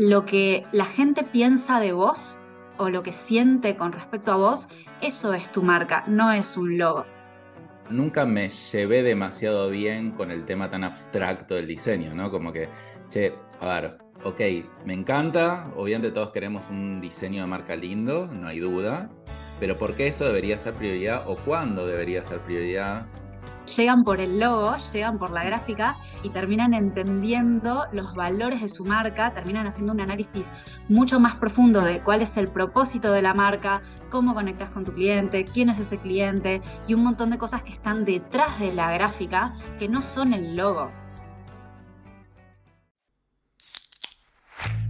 lo 0.00 0.24
que 0.24 0.64
la 0.72 0.86
gente 0.86 1.24
piensa 1.24 1.78
de 1.78 1.92
vos 1.92 2.38
o 2.78 2.88
lo 2.88 3.02
que 3.02 3.12
siente 3.12 3.76
con 3.76 3.92
respecto 3.92 4.32
a 4.32 4.36
vos, 4.36 4.66
eso 5.02 5.34
es 5.34 5.52
tu 5.52 5.62
marca, 5.62 6.04
no 6.06 6.32
es 6.32 6.56
un 6.56 6.78
logo. 6.78 7.04
Nunca 7.90 8.24
me 8.24 8.48
llevé 8.48 9.02
demasiado 9.02 9.68
bien 9.68 10.12
con 10.12 10.30
el 10.30 10.46
tema 10.46 10.70
tan 10.70 10.84
abstracto 10.84 11.54
del 11.54 11.66
diseño, 11.66 12.14
¿no? 12.14 12.30
Como 12.30 12.50
que, 12.50 12.70
che, 13.10 13.34
a 13.60 13.66
ver, 13.68 13.98
ok, 14.24 14.40
me 14.86 14.94
encanta, 14.94 15.70
obviamente 15.76 16.12
todos 16.12 16.30
queremos 16.30 16.70
un 16.70 17.02
diseño 17.02 17.42
de 17.42 17.48
marca 17.48 17.76
lindo, 17.76 18.26
no 18.26 18.48
hay 18.48 18.60
duda, 18.60 19.10
pero 19.58 19.76
¿por 19.76 19.96
qué 19.96 20.06
eso 20.06 20.24
debería 20.24 20.58
ser 20.58 20.72
prioridad 20.72 21.24
o 21.26 21.36
cuándo 21.36 21.86
debería 21.86 22.24
ser 22.24 22.38
prioridad? 22.38 23.06
Llegan 23.66 24.04
por 24.04 24.20
el 24.20 24.38
logo, 24.40 24.76
llegan 24.92 25.18
por 25.18 25.30
la 25.30 25.44
gráfica 25.44 25.96
y 26.22 26.30
terminan 26.30 26.74
entendiendo 26.74 27.86
los 27.92 28.14
valores 28.14 28.60
de 28.60 28.68
su 28.68 28.84
marca, 28.84 29.32
terminan 29.32 29.66
haciendo 29.66 29.92
un 29.92 30.00
análisis 30.00 30.50
mucho 30.88 31.20
más 31.20 31.36
profundo 31.36 31.82
de 31.82 32.00
cuál 32.00 32.22
es 32.22 32.36
el 32.36 32.48
propósito 32.48 33.12
de 33.12 33.22
la 33.22 33.34
marca, 33.34 33.82
cómo 34.10 34.34
conectas 34.34 34.70
con 34.70 34.84
tu 34.84 34.92
cliente, 34.92 35.44
quién 35.44 35.70
es 35.70 35.78
ese 35.78 35.98
cliente 35.98 36.60
y 36.86 36.94
un 36.94 37.04
montón 37.04 37.30
de 37.30 37.38
cosas 37.38 37.62
que 37.62 37.72
están 37.72 38.04
detrás 38.04 38.58
de 38.58 38.72
la 38.74 38.92
gráfica 38.92 39.54
que 39.78 39.88
no 39.88 40.02
son 40.02 40.32
el 40.32 40.56
logo. 40.56 40.99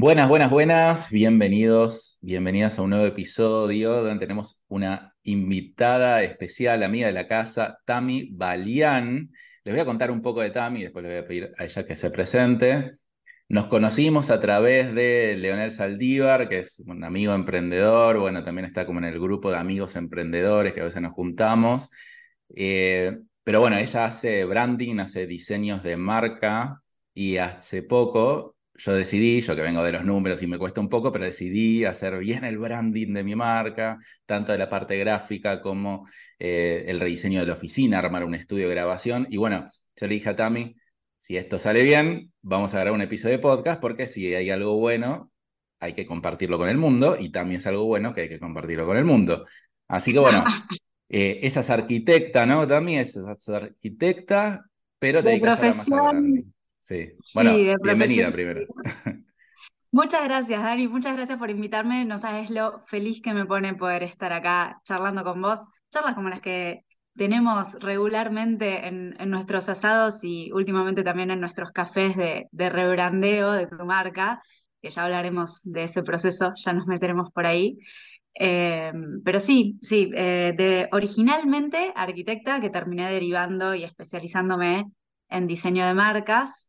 Buenas, 0.00 0.30
buenas, 0.30 0.50
buenas. 0.50 1.10
Bienvenidos, 1.10 2.16
bienvenidas 2.22 2.78
a 2.78 2.82
un 2.82 2.88
nuevo 2.88 3.04
episodio 3.04 4.02
donde 4.02 4.18
tenemos 4.18 4.64
una 4.68 5.14
invitada 5.24 6.22
especial, 6.22 6.82
amiga 6.82 7.08
de 7.08 7.12
la 7.12 7.28
casa, 7.28 7.76
Tami 7.84 8.30
Balián. 8.32 9.30
Les 9.62 9.74
voy 9.74 9.80
a 9.82 9.84
contar 9.84 10.10
un 10.10 10.22
poco 10.22 10.40
de 10.40 10.48
Tami, 10.48 10.84
después 10.84 11.02
le 11.02 11.10
voy 11.10 11.18
a 11.18 11.26
pedir 11.26 11.52
a 11.58 11.64
ella 11.64 11.84
que 11.84 11.94
se 11.94 12.10
presente. 12.10 12.96
Nos 13.50 13.66
conocimos 13.66 14.30
a 14.30 14.40
través 14.40 14.94
de 14.94 15.36
Leonel 15.36 15.70
Saldívar, 15.70 16.48
que 16.48 16.60
es 16.60 16.80
un 16.86 17.04
amigo 17.04 17.34
emprendedor, 17.34 18.18
bueno, 18.20 18.42
también 18.42 18.64
está 18.64 18.86
como 18.86 19.00
en 19.00 19.04
el 19.04 19.20
grupo 19.20 19.50
de 19.50 19.58
amigos 19.58 19.96
emprendedores 19.96 20.72
que 20.72 20.80
a 20.80 20.84
veces 20.84 21.02
nos 21.02 21.12
juntamos. 21.12 21.90
Eh, 22.56 23.18
pero 23.44 23.60
bueno, 23.60 23.76
ella 23.76 24.06
hace 24.06 24.46
branding, 24.46 24.98
hace 24.98 25.26
diseños 25.26 25.82
de 25.82 25.98
marca 25.98 26.80
y 27.12 27.36
hace 27.36 27.82
poco 27.82 28.56
yo 28.82 28.94
decidí, 28.94 29.42
yo 29.42 29.54
que 29.54 29.60
vengo 29.60 29.82
de 29.82 29.92
los 29.92 30.04
números 30.04 30.42
y 30.42 30.46
me 30.46 30.56
cuesta 30.58 30.80
un 30.80 30.88
poco, 30.88 31.12
pero 31.12 31.26
decidí 31.26 31.84
hacer 31.84 32.18
bien 32.18 32.44
el 32.44 32.56
branding 32.58 33.12
de 33.12 33.22
mi 33.22 33.34
marca, 33.34 33.98
tanto 34.24 34.52
de 34.52 34.58
la 34.58 34.70
parte 34.70 34.96
gráfica 34.98 35.60
como 35.60 36.08
eh, 36.38 36.84
el 36.86 36.98
rediseño 36.98 37.40
de 37.40 37.46
la 37.46 37.52
oficina, 37.52 37.98
armar 37.98 38.24
un 38.24 38.34
estudio 38.34 38.68
de 38.68 38.74
grabación. 38.74 39.26
Y 39.30 39.36
bueno, 39.36 39.70
yo 39.96 40.06
le 40.06 40.14
dije 40.14 40.30
a 40.30 40.36
Tami, 40.36 40.76
si 41.16 41.36
esto 41.36 41.58
sale 41.58 41.82
bien, 41.82 42.32
vamos 42.40 42.74
a 42.74 42.78
grabar 42.78 42.94
un 42.94 43.02
episodio 43.02 43.36
de 43.36 43.42
podcast, 43.42 43.80
porque 43.82 44.06
si 44.06 44.34
hay 44.34 44.48
algo 44.48 44.78
bueno, 44.78 45.30
hay 45.78 45.92
que 45.92 46.06
compartirlo 46.06 46.56
con 46.56 46.70
el 46.70 46.78
mundo, 46.78 47.16
y 47.20 47.30
también 47.30 47.58
es 47.58 47.66
algo 47.66 47.84
bueno 47.84 48.14
que 48.14 48.22
hay 48.22 48.28
que 48.30 48.38
compartirlo 48.38 48.86
con 48.86 48.96
el 48.96 49.04
mundo. 49.04 49.44
Así 49.88 50.12
que 50.14 50.20
bueno, 50.20 50.42
eh, 51.10 51.40
ella 51.42 51.60
es 51.60 51.70
arquitecta, 51.70 52.46
¿no? 52.46 52.66
Tami 52.66 52.98
es, 52.98 53.14
arquitecta, 53.46 54.64
pero 54.98 55.22
te 55.22 55.30
dedicas 55.30 55.60
a 55.60 55.96
la 55.96 56.02
grande. 56.02 56.44
Sí, 56.90 57.12
bueno, 57.34 57.54
bienvenida 57.84 58.32
primero. 58.32 58.62
Muchas 59.92 60.24
gracias, 60.24 60.60
Dani. 60.60 60.88
Muchas 60.88 61.14
gracias 61.16 61.38
por 61.38 61.48
invitarme. 61.48 62.04
No 62.04 62.18
sabes 62.18 62.50
lo 62.50 62.80
feliz 62.86 63.22
que 63.22 63.32
me 63.32 63.46
pone 63.46 63.76
poder 63.76 64.02
estar 64.02 64.32
acá 64.32 64.80
charlando 64.82 65.22
con 65.22 65.40
vos. 65.40 65.60
Charlas 65.92 66.16
como 66.16 66.30
las 66.30 66.40
que 66.40 66.84
tenemos 67.14 67.74
regularmente 67.74 68.88
en, 68.88 69.14
nuestros 69.30 69.68
asados 69.68 70.18
y 70.24 70.50
últimamente 70.50 71.04
también 71.04 71.30
en 71.30 71.40
nuestros 71.40 71.70
cafés 71.70 72.16
de, 72.16 72.48
rebrandeo 72.50 73.52
de 73.52 73.68
tu 73.68 73.84
marca, 73.84 74.42
que 74.82 74.90
ya 74.90 75.04
hablaremos 75.04 75.60
de 75.62 75.84
ese 75.84 76.02
proceso, 76.02 76.54
ya 76.56 76.72
nos 76.72 76.88
meteremos 76.88 77.30
por 77.30 77.46
ahí. 77.46 77.78
Eh, 78.34 78.92
pero 79.24 79.38
sí, 79.38 79.78
sí, 79.80 80.10
eh, 80.12 80.54
de, 80.56 80.88
originalmente 80.90 81.92
arquitecta 81.94 82.60
que 82.60 82.70
terminé 82.70 83.08
derivando 83.12 83.76
y 83.76 83.84
especializándome 83.84 84.86
en 85.30 85.46
diseño 85.46 85.86
de 85.86 85.94
marcas. 85.94 86.66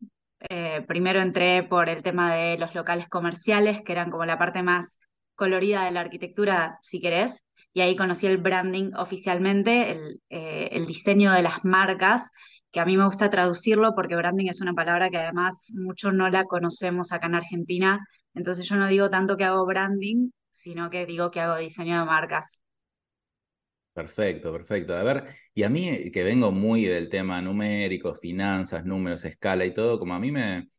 Eh, 0.49 0.83
primero 0.87 1.19
entré 1.21 1.63
por 1.63 1.89
el 1.89 2.03
tema 2.03 2.33
de 2.35 2.57
los 2.57 2.73
locales 2.73 3.07
comerciales, 3.09 3.81
que 3.83 3.91
eran 3.91 4.11
como 4.11 4.25
la 4.25 4.37
parte 4.39 4.63
más 4.63 4.99
colorida 5.35 5.85
de 5.85 5.91
la 5.91 6.01
arquitectura, 6.01 6.79
si 6.83 7.01
querés, 7.01 7.45
y 7.73 7.81
ahí 7.81 7.95
conocí 7.95 8.27
el 8.27 8.37
branding 8.37 8.91
oficialmente, 8.95 9.91
el, 9.91 10.21
eh, 10.29 10.69
el 10.71 10.85
diseño 10.85 11.31
de 11.31 11.41
las 11.43 11.63
marcas, 11.63 12.29
que 12.71 12.79
a 12.79 12.85
mí 12.85 12.97
me 12.97 13.05
gusta 13.05 13.29
traducirlo 13.29 13.93
porque 13.95 14.15
branding 14.15 14.47
es 14.47 14.61
una 14.61 14.73
palabra 14.73 15.09
que 15.09 15.17
además 15.17 15.67
mucho 15.73 16.11
no 16.11 16.29
la 16.29 16.45
conocemos 16.45 17.11
acá 17.11 17.27
en 17.27 17.35
Argentina, 17.35 17.99
entonces 18.33 18.67
yo 18.67 18.75
no 18.77 18.87
digo 18.87 19.09
tanto 19.09 19.37
que 19.37 19.43
hago 19.45 19.65
branding, 19.65 20.29
sino 20.51 20.89
que 20.89 21.05
digo 21.05 21.31
que 21.31 21.41
hago 21.41 21.57
diseño 21.57 21.99
de 21.99 22.05
marcas. 22.05 22.60
Perfecto, 23.93 24.53
perfecto. 24.53 24.93
A 24.95 25.03
ver, 25.03 25.25
y 25.53 25.63
a 25.63 25.69
mí 25.69 26.09
que 26.11 26.23
vengo 26.23 26.51
muy 26.51 26.85
del 26.85 27.09
tema 27.09 27.41
numérico, 27.41 28.15
finanzas, 28.15 28.85
números, 28.85 29.25
escala 29.25 29.65
y 29.65 29.73
todo, 29.73 29.99
como 29.99 30.13
a 30.13 30.19
mí 30.19 30.31
me, 30.31 30.69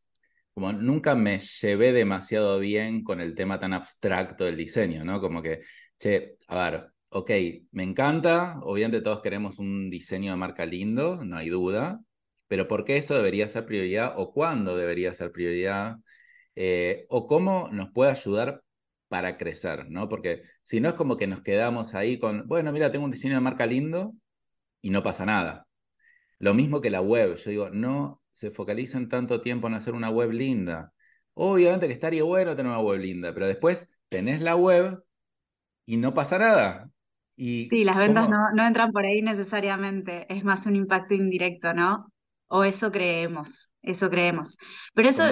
como 0.55 0.73
nunca 0.73 1.15
me 1.15 1.39
llevé 1.39 1.93
demasiado 1.93 2.59
bien 2.61 3.05
con 3.05 3.21
el 3.21 3.35
tema 3.35 3.61
tan 3.61 3.75
abstracto 3.75 4.45
del 4.45 4.57
diseño, 4.57 5.05
¿no? 5.05 5.21
Como 5.21 5.43
que, 5.43 5.61
che, 5.99 6.37
a 6.49 6.71
ver, 6.71 6.87
ok, 7.11 7.31
me 7.73 7.85
encanta, 7.85 8.59
obviamente 8.63 9.03
todos 9.03 9.23
queremos 9.23 9.59
un 9.59 9.91
diseño 9.91 10.33
de 10.33 10.37
marca 10.39 10.67
lindo, 10.67 11.25
no 11.25 11.37
hay 11.39 11.51
duda, 11.51 12.01
pero 12.49 12.69
¿por 12.69 12.85
qué 12.85 12.97
eso 12.99 13.15
debería 13.15 13.49
ser 13.49 13.67
prioridad 13.67 14.15
o 14.17 14.33
cuándo 14.33 14.77
debería 14.77 15.15
ser 15.15 15.33
prioridad? 15.33 15.97
Eh, 16.55 17.07
o 17.09 17.27
cómo 17.27 17.69
nos 17.73 17.91
puede 17.93 18.11
ayudar 18.13 18.63
para 19.13 19.37
crecer, 19.37 19.91
¿no? 19.91 20.09
Porque 20.09 20.43
si 20.63 20.81
no 20.81 20.89
es 20.89 20.95
como 20.95 21.19
que 21.19 21.27
nos 21.27 21.43
quedamos 21.43 21.95
ahí 21.95 22.19
con, 22.19 22.49
bueno, 22.49 22.73
mira, 22.73 22.91
tengo 22.91 23.05
un 23.05 23.11
diseño 23.11 23.35
de 23.35 23.43
marca 23.43 23.67
lindo 23.67 24.15
y 24.81 24.89
no 24.89 25.03
pasa 25.03 25.27
nada. 25.27 25.67
Lo 26.39 26.55
mismo 26.55 26.81
que 26.81 26.89
la 26.89 27.03
web, 27.03 27.35
yo 27.37 27.51
digo, 27.51 27.69
no 27.69 28.23
se 28.33 28.51
focalicen 28.51 29.11
tanto 29.11 29.43
tiempo 29.43 29.67
en 29.67 29.75
hacer 29.75 29.93
una 29.93 30.09
web 30.09 30.31
linda. 30.31 30.95
Obviamente 31.35 31.89
que 31.89 31.93
estaría 31.93 32.23
bueno 32.23 32.57
tener 32.57 32.73
una 32.73 32.81
web 32.81 33.01
linda, 33.01 33.35
pero 33.35 33.47
después 33.47 33.87
tenés 34.09 34.41
la 34.41 34.57
web 34.57 35.03
y 35.85 35.99
no 35.99 36.15
pasa 36.15 36.39
nada. 36.39 36.91
Y 37.37 37.69
sí, 37.69 37.85
las 37.85 37.99
ventas 37.99 38.31
no, 38.31 38.51
no 38.55 38.67
entran 38.67 38.93
por 38.93 39.05
ahí 39.05 39.21
necesariamente, 39.21 40.25
es 40.35 40.43
más 40.43 40.65
un 40.65 40.77
impacto 40.77 41.13
indirecto, 41.13 41.75
¿no? 41.75 42.11
O 42.57 42.65
eso 42.65 42.93
creemos, 42.93 43.73
eso 43.81 44.11
creemos. 44.11 44.57
Pero 44.95 45.09
eso 45.09 45.25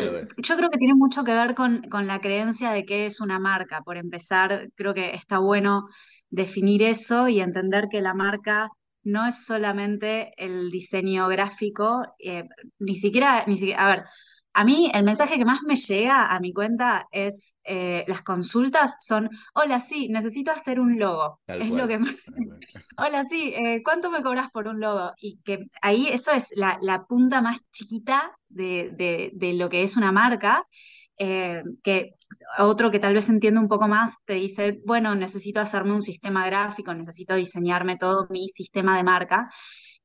yo 0.47 0.57
creo 0.57 0.71
que 0.71 0.79
tiene 0.79 0.95
mucho 0.95 1.23
que 1.23 1.35
ver 1.35 1.55
con, 1.55 1.83
con 1.91 2.07
la 2.07 2.19
creencia 2.21 2.71
de 2.71 2.87
que 2.87 3.05
es 3.05 3.21
una 3.21 3.39
marca. 3.39 3.83
Por 3.83 3.99
empezar, 3.99 4.71
creo 4.75 4.95
que 4.95 5.15
está 5.15 5.39
bueno 5.39 5.89
definir 6.31 6.83
eso 6.83 7.29
y 7.29 7.41
entender 7.41 7.89
que 7.91 8.01
la 8.01 8.15
marca 8.15 8.71
no 9.03 9.27
es 9.27 9.45
solamente 9.45 10.33
el 10.39 10.71
diseño 10.71 11.29
gráfico, 11.29 12.03
eh, 12.19 12.45
ni 12.79 12.97
siquiera, 12.97 13.45
ni 13.47 13.57
siquiera, 13.59 13.85
a 13.85 13.89
ver, 13.89 14.05
a 14.53 14.65
mí 14.65 14.91
el 14.93 15.05
mensaje 15.05 15.37
que 15.37 15.45
más 15.45 15.63
me 15.63 15.77
llega 15.77 16.27
a 16.27 16.41
mi 16.41 16.53
cuenta 16.53 17.07
es, 17.13 17.55
eh, 17.65 18.05
las 18.09 18.23
consultas 18.23 18.97
son, 19.01 19.31
hola, 19.55 19.81
sí, 19.81 20.09
necesito 20.09 20.51
hacer 20.51 20.81
un 20.81 20.99
logo. 20.99 21.41
es 21.47 21.71
lo 21.71 21.87
que 21.87 21.99
más... 21.99 22.15
hola, 22.97 23.27
sí, 23.29 23.53
eh, 23.55 23.83
¿cuánto 23.85 24.11
me 24.11 24.23
cobras 24.23 24.51
por 24.51 24.67
un 24.67 24.81
logo? 24.81 25.13
Y 25.19 25.41
que 25.45 25.67
ahí 25.83 26.09
eso 26.09 26.33
es 26.33 26.49
la, 26.55 27.05
punta 27.09 27.41
más 27.41 27.61
chiquita 27.71 28.33
de, 28.49 29.31
lo 29.55 29.69
que 29.69 29.85
es 29.85 29.97
una 29.97 30.11
marca, 30.11 30.65
eh, 31.17 31.63
que 31.83 32.15
otro 32.59 32.91
que 32.91 32.99
tal 32.99 33.15
vez 33.15 33.29
entiende 33.29 33.61
un 33.61 33.69
poco 33.69 33.87
más 33.87 34.17
te 34.25 34.35
dice, 34.35 34.81
bueno, 34.85 35.15
necesito 35.15 35.61
hacerme 35.61 35.95
un 35.95 36.03
sistema 36.03 36.47
gráfico, 36.47 36.93
necesito 36.95 37.35
diseñarme 37.35 37.97
todo 37.99 38.27
mi 38.31 38.49
sistema 38.49 38.97
de 38.97 39.05
marca. 39.05 39.49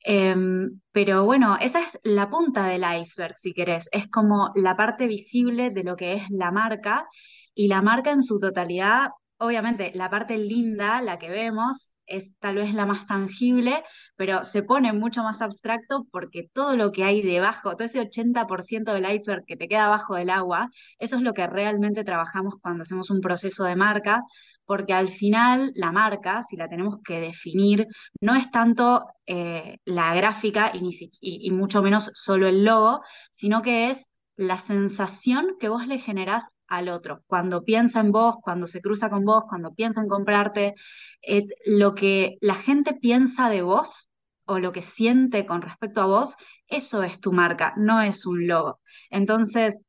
Em, 0.07 0.81
pero 0.91 1.25
bueno, 1.25 1.57
esa 1.59 1.79
es 1.81 1.99
la 2.03 2.29
punta 2.29 2.67
del 2.67 2.83
iceberg, 3.01 3.35
si 3.37 3.53
querés. 3.53 3.89
Es 3.91 4.07
como 4.07 4.51
la 4.55 4.77
parte 4.77 5.07
visible 5.07 5.71
de 5.71 5.83
lo 5.83 5.95
que 5.95 6.13
es 6.13 6.29
la 6.29 6.51
marca 6.51 7.07
y 7.55 7.67
la 7.67 7.81
marca 7.81 8.11
en 8.11 8.21
su 8.23 8.39
totalidad, 8.39 9.09
obviamente, 9.37 9.91
la 9.95 10.09
parte 10.11 10.37
linda, 10.37 11.01
la 11.01 11.17
que 11.17 11.29
vemos, 11.29 11.94
es 12.07 12.37
tal 12.39 12.55
vez 12.55 12.73
la 12.73 12.85
más 12.85 13.07
tangible, 13.07 13.83
pero 14.15 14.43
se 14.43 14.63
pone 14.63 14.93
mucho 14.93 15.23
más 15.23 15.41
abstracto 15.41 16.05
porque 16.11 16.49
todo 16.53 16.75
lo 16.75 16.91
que 16.91 17.03
hay 17.03 17.21
debajo, 17.21 17.75
todo 17.75 17.85
ese 17.85 17.99
80% 18.01 18.93
del 18.93 19.09
iceberg 19.15 19.45
que 19.45 19.57
te 19.57 19.67
queda 19.67 19.85
abajo 19.85 20.15
del 20.15 20.29
agua, 20.29 20.69
eso 20.99 21.15
es 21.17 21.21
lo 21.21 21.33
que 21.33 21.47
realmente 21.47 22.03
trabajamos 22.03 22.55
cuando 22.61 22.83
hacemos 22.83 23.09
un 23.09 23.21
proceso 23.21 23.63
de 23.63 23.75
marca, 23.75 24.21
porque 24.65 24.93
al 24.93 25.09
final 25.09 25.71
la 25.75 25.91
marca, 25.91 26.43
si 26.43 26.55
la 26.57 26.67
tenemos 26.67 26.97
que 27.03 27.19
definir, 27.19 27.87
no 28.21 28.35
es 28.35 28.49
tanto 28.51 29.05
eh, 29.25 29.77
la 29.85 30.13
gráfica 30.15 30.71
y, 30.73 30.89
y 31.21 31.51
mucho 31.51 31.81
menos 31.81 32.11
solo 32.13 32.47
el 32.47 32.63
logo, 32.63 33.01
sino 33.31 33.61
que 33.61 33.89
es 33.91 34.07
la 34.37 34.57
sensación 34.57 35.55
que 35.59 35.69
vos 35.69 35.87
le 35.87 35.99
generás 35.99 36.45
al 36.67 36.89
otro. 36.89 37.21
Cuando 37.27 37.63
piensa 37.63 37.99
en 37.99 38.11
vos, 38.11 38.35
cuando 38.41 38.67
se 38.67 38.81
cruza 38.81 39.09
con 39.09 39.23
vos, 39.25 39.43
cuando 39.49 39.73
piensa 39.73 40.01
en 40.01 40.07
comprarte, 40.07 40.75
eh, 41.21 41.45
lo 41.65 41.95
que 41.95 42.37
la 42.41 42.55
gente 42.55 42.93
piensa 42.93 43.49
de 43.49 43.61
vos 43.61 44.09
o 44.45 44.59
lo 44.59 44.71
que 44.71 44.81
siente 44.81 45.45
con 45.45 45.61
respecto 45.61 46.01
a 46.01 46.05
vos, 46.05 46.35
eso 46.67 47.03
es 47.03 47.19
tu 47.19 47.31
marca, 47.31 47.73
no 47.77 48.01
es 48.01 48.25
un 48.25 48.47
logo. 48.47 48.79
Entonces, 49.09 49.81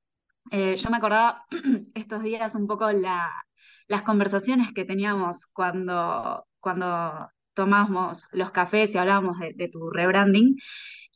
eh, 0.51 0.77
yo 0.77 0.91
me 0.91 0.97
acordaba 0.99 1.45
estos 1.95 2.23
días 2.23 2.55
un 2.55 2.67
poco 2.67 2.91
las 2.93 4.03
conversaciones 4.03 4.73
que 4.73 4.85
teníamos 4.85 5.47
cuando, 5.53 6.47
cuando 6.61 7.29
tomamos 7.55 8.29
los 8.33 8.51
cafés 8.51 8.95
y 8.95 8.99
hablábamos 8.99 9.39
de, 9.39 9.69
tu 9.69 9.91
rebranding, 9.91 10.57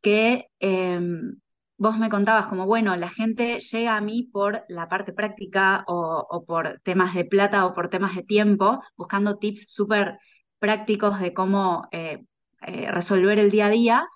que 0.03 0.47
em, 0.59 1.37
vos 1.81 1.97
me 1.99 2.11
contabas 2.11 2.47
como, 2.47 2.67
bueno, 2.67 2.95
la 2.97 3.09
gente 3.09 3.59
llega 3.59 3.97
a 3.97 4.03
mí 4.03 4.25
por 4.31 4.65
la 4.69 4.87
parte 4.87 5.15
práctica 5.15 5.83
o, 5.89 6.45
por 6.47 6.79
temas 6.85 7.15
de 7.15 7.25
plata 7.25 7.65
o 7.65 7.73
por 7.75 7.89
temas 7.89 8.15
de 8.15 8.23
tiempo, 8.23 8.83
buscando 8.97 9.39
tips 9.39 9.73
súper 9.73 10.19
prácticos 10.59 11.19
de 11.21 11.33
cómo 11.33 11.89
eh, 11.91 12.23
eh, 12.67 12.91
resolver 12.93 13.39
el 13.39 13.51
día 13.51 13.67
a 13.67 13.71
día. 13.71 14.09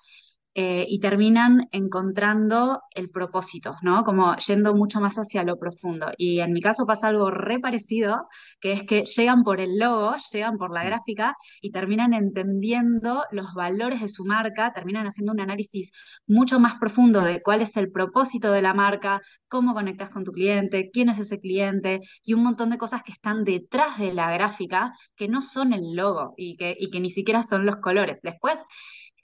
Eh, 0.57 0.85
y 0.87 1.01
terminan 1.01 1.67
encontrando 1.73 2.81
el 2.91 3.09
propósito, 3.09 3.75
¿no? 3.81 4.05
Como 4.05 4.37
yendo 4.37 4.73
mucho 4.73 5.01
más 5.01 5.17
hacia 5.17 5.43
lo 5.43 5.59
profundo. 5.59 6.13
Y 6.17 6.39
en 6.39 6.53
mi 6.53 6.61
caso 6.61 6.85
pasa 6.85 7.09
algo 7.09 7.29
re 7.29 7.59
parecido, 7.59 8.29
que 8.61 8.71
es 8.71 8.83
que 8.83 9.03
llegan 9.03 9.43
por 9.43 9.59
el 9.59 9.77
logo, 9.77 10.15
llegan 10.31 10.57
por 10.57 10.71
la 10.73 10.83
mm. 10.83 10.85
gráfica 10.85 11.35
y 11.59 11.71
terminan 11.71 12.13
entendiendo 12.13 13.25
los 13.31 13.53
valores 13.53 13.99
de 13.99 14.07
su 14.07 14.23
marca, 14.23 14.71
terminan 14.71 15.07
haciendo 15.07 15.33
un 15.33 15.41
análisis 15.41 15.91
mucho 16.25 16.57
más 16.57 16.75
profundo 16.79 17.19
de 17.19 17.41
cuál 17.41 17.61
es 17.61 17.75
el 17.75 17.91
propósito 17.91 18.53
de 18.53 18.61
la 18.61 18.73
marca, 18.73 19.19
cómo 19.49 19.73
conectas 19.73 20.09
con 20.09 20.23
tu 20.23 20.31
cliente, 20.31 20.89
quién 20.89 21.09
es 21.09 21.19
ese 21.19 21.37
cliente 21.41 21.99
y 22.23 22.33
un 22.33 22.43
montón 22.43 22.69
de 22.69 22.77
cosas 22.77 23.03
que 23.03 23.11
están 23.11 23.43
detrás 23.43 23.99
de 23.99 24.13
la 24.13 24.31
gráfica 24.31 24.93
que 25.17 25.27
no 25.27 25.41
son 25.41 25.73
el 25.73 25.95
logo 25.95 26.33
y 26.37 26.55
que, 26.55 26.77
y 26.79 26.91
que 26.91 27.01
ni 27.01 27.09
siquiera 27.09 27.43
son 27.43 27.65
los 27.65 27.75
colores. 27.81 28.21
Después, 28.23 28.57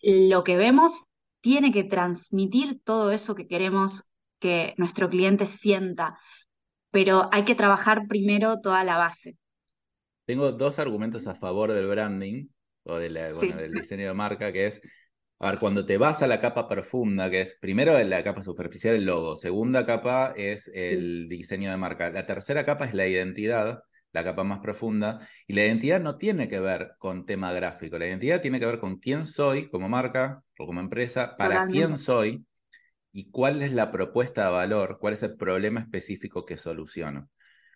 lo 0.03 0.43
que 0.43 0.57
vemos 0.57 1.10
tiene 1.41 1.71
que 1.71 1.83
transmitir 1.83 2.81
todo 2.83 3.11
eso 3.11 3.35
que 3.35 3.47
queremos 3.47 4.09
que 4.39 4.73
nuestro 4.77 5.09
cliente 5.09 5.45
sienta, 5.45 6.17
pero 6.91 7.29
hay 7.31 7.45
que 7.45 7.55
trabajar 7.55 8.07
primero 8.07 8.59
toda 8.61 8.83
la 8.83 8.97
base. 8.97 9.37
Tengo 10.25 10.51
dos 10.51 10.79
argumentos 10.79 11.27
a 11.27 11.35
favor 11.35 11.73
del 11.73 11.87
branding 11.87 12.47
o 12.83 12.97
del 12.97 13.71
diseño 13.73 14.07
de 14.07 14.13
marca, 14.13 14.51
que 14.51 14.67
es, 14.67 14.81
a 15.39 15.51
ver, 15.51 15.59
cuando 15.59 15.85
te 15.85 15.97
vas 15.97 16.23
a 16.23 16.27
la 16.27 16.39
capa 16.39 16.67
profunda, 16.67 17.29
que 17.29 17.41
es 17.41 17.57
primero 17.59 18.01
la 18.03 18.23
capa 18.23 18.41
superficial, 18.43 18.95
el 18.95 19.05
logo, 19.05 19.35
segunda 19.35 19.85
capa 19.85 20.33
es 20.35 20.71
el 20.73 21.27
diseño 21.27 21.69
de 21.69 21.77
marca, 21.77 22.09
la 22.09 22.25
tercera 22.25 22.65
capa 22.65 22.85
es 22.85 22.93
la 22.93 23.07
identidad, 23.07 23.83
la 24.13 24.23
capa 24.23 24.43
más 24.43 24.59
profunda, 24.59 25.27
y 25.47 25.53
la 25.53 25.65
identidad 25.65 26.01
no 26.01 26.17
tiene 26.17 26.47
que 26.47 26.59
ver 26.59 26.93
con 26.97 27.25
tema 27.25 27.51
gráfico, 27.53 27.97
la 27.97 28.07
identidad 28.07 28.41
tiene 28.41 28.59
que 28.59 28.65
ver 28.65 28.79
con 28.79 28.97
quién 28.97 29.25
soy 29.25 29.69
como 29.69 29.89
marca 29.89 30.43
o 30.57 30.65
como 30.65 30.79
empresa, 30.79 31.35
para 31.37 31.67
quién 31.67 31.97
soy 31.97 32.45
y 33.13 33.29
cuál 33.31 33.61
es 33.61 33.73
la 33.73 33.91
propuesta 33.91 34.45
de 34.45 34.51
valor, 34.51 34.97
cuál 34.99 35.13
es 35.13 35.23
el 35.23 35.35
problema 35.35 35.79
específico 35.79 36.45
que 36.45 36.57
soluciono. 36.57 37.29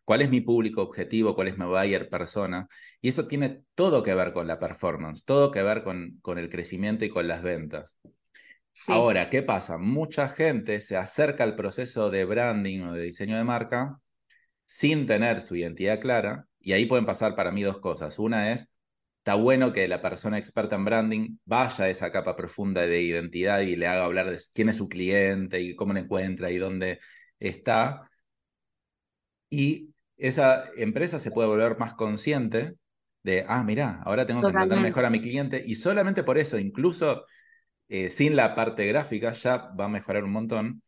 ¿Cuál 0.03 0.21
es 0.21 0.29
mi 0.29 0.39
público 0.39 0.83
objetivo? 0.83 1.33
¿Cuál 1.33 1.47
es 1.47 1.57
mi 1.57 1.65
buyer 1.65 2.09
persona? 2.09 2.67
Y 3.01 3.09
eso 3.09 3.27
tiene 3.27 3.63
todo 3.73 4.03
que 4.03 4.13
ver 4.13 4.33
con 4.33 4.45
la 4.45 4.59
performance, 4.59 5.25
todo 5.25 5.49
que 5.49 5.63
ver 5.63 5.81
con, 5.83 6.19
con 6.21 6.37
el 6.37 6.47
crecimiento 6.47 7.05
y 7.05 7.09
con 7.09 7.27
las 7.27 7.41
ventas. 7.41 7.99
Ahora, 8.87 9.29
¿qué 9.31 9.41
pasa? 9.41 9.79
Mucha 9.79 10.27
gente 10.27 10.79
se 10.81 10.95
acerca 10.95 11.43
al 11.43 11.55
proceso 11.55 12.11
de 12.11 12.25
branding 12.25 12.81
o 12.81 12.93
de 12.93 13.03
diseño 13.03 13.35
de 13.37 13.43
marca 13.43 13.99
sin 14.65 15.05
tener 15.05 15.41
su 15.41 15.55
identidad 15.55 15.99
clara, 15.99 16.47
y 16.59 16.73
ahí 16.73 16.85
pueden 16.85 17.05
pasar 17.05 17.35
para 17.35 17.51
mí 17.51 17.63
dos 17.63 17.79
cosas. 17.79 18.17
Una 18.19 18.51
es, 18.51 18.67
está 19.19 19.35
bueno 19.35 19.71
que 19.73 19.87
la 19.87 20.01
persona 20.01 20.37
experta 20.37 20.75
en 20.75 20.85
branding 20.85 21.37
vaya 21.45 21.85
a 21.85 21.89
esa 21.89 22.11
capa 22.11 22.35
profunda 22.35 22.85
de 22.87 23.01
identidad 23.01 23.61
y 23.61 23.75
le 23.75 23.87
haga 23.87 24.05
hablar 24.05 24.29
de 24.31 24.39
quién 24.53 24.69
es 24.69 24.77
su 24.77 24.89
cliente 24.89 25.61
y 25.61 25.75
cómo 25.75 25.93
lo 25.93 25.99
encuentra 25.99 26.51
y 26.51 26.57
dónde 26.57 26.99
está. 27.39 28.09
Y 29.49 29.93
esa 30.17 30.65
empresa 30.75 31.19
se 31.19 31.31
puede 31.31 31.47
volver 31.47 31.77
más 31.77 31.93
consciente 31.93 32.75
de, 33.23 33.45
ah, 33.47 33.63
mira, 33.63 34.01
ahora 34.03 34.25
tengo 34.25 34.41
que 34.41 34.47
entender 34.47 34.79
mejor 34.79 35.05
a 35.05 35.09
mi 35.09 35.21
cliente 35.21 35.63
y 35.65 35.75
solamente 35.75 36.23
por 36.23 36.37
eso, 36.37 36.59
incluso 36.59 37.25
eh, 37.87 38.09
sin 38.09 38.35
la 38.35 38.55
parte 38.55 38.85
gráfica, 38.85 39.31
ya 39.31 39.57
va 39.79 39.85
a 39.85 39.89
mejorar 39.89 40.23
un 40.23 40.31
montón. 40.31 40.81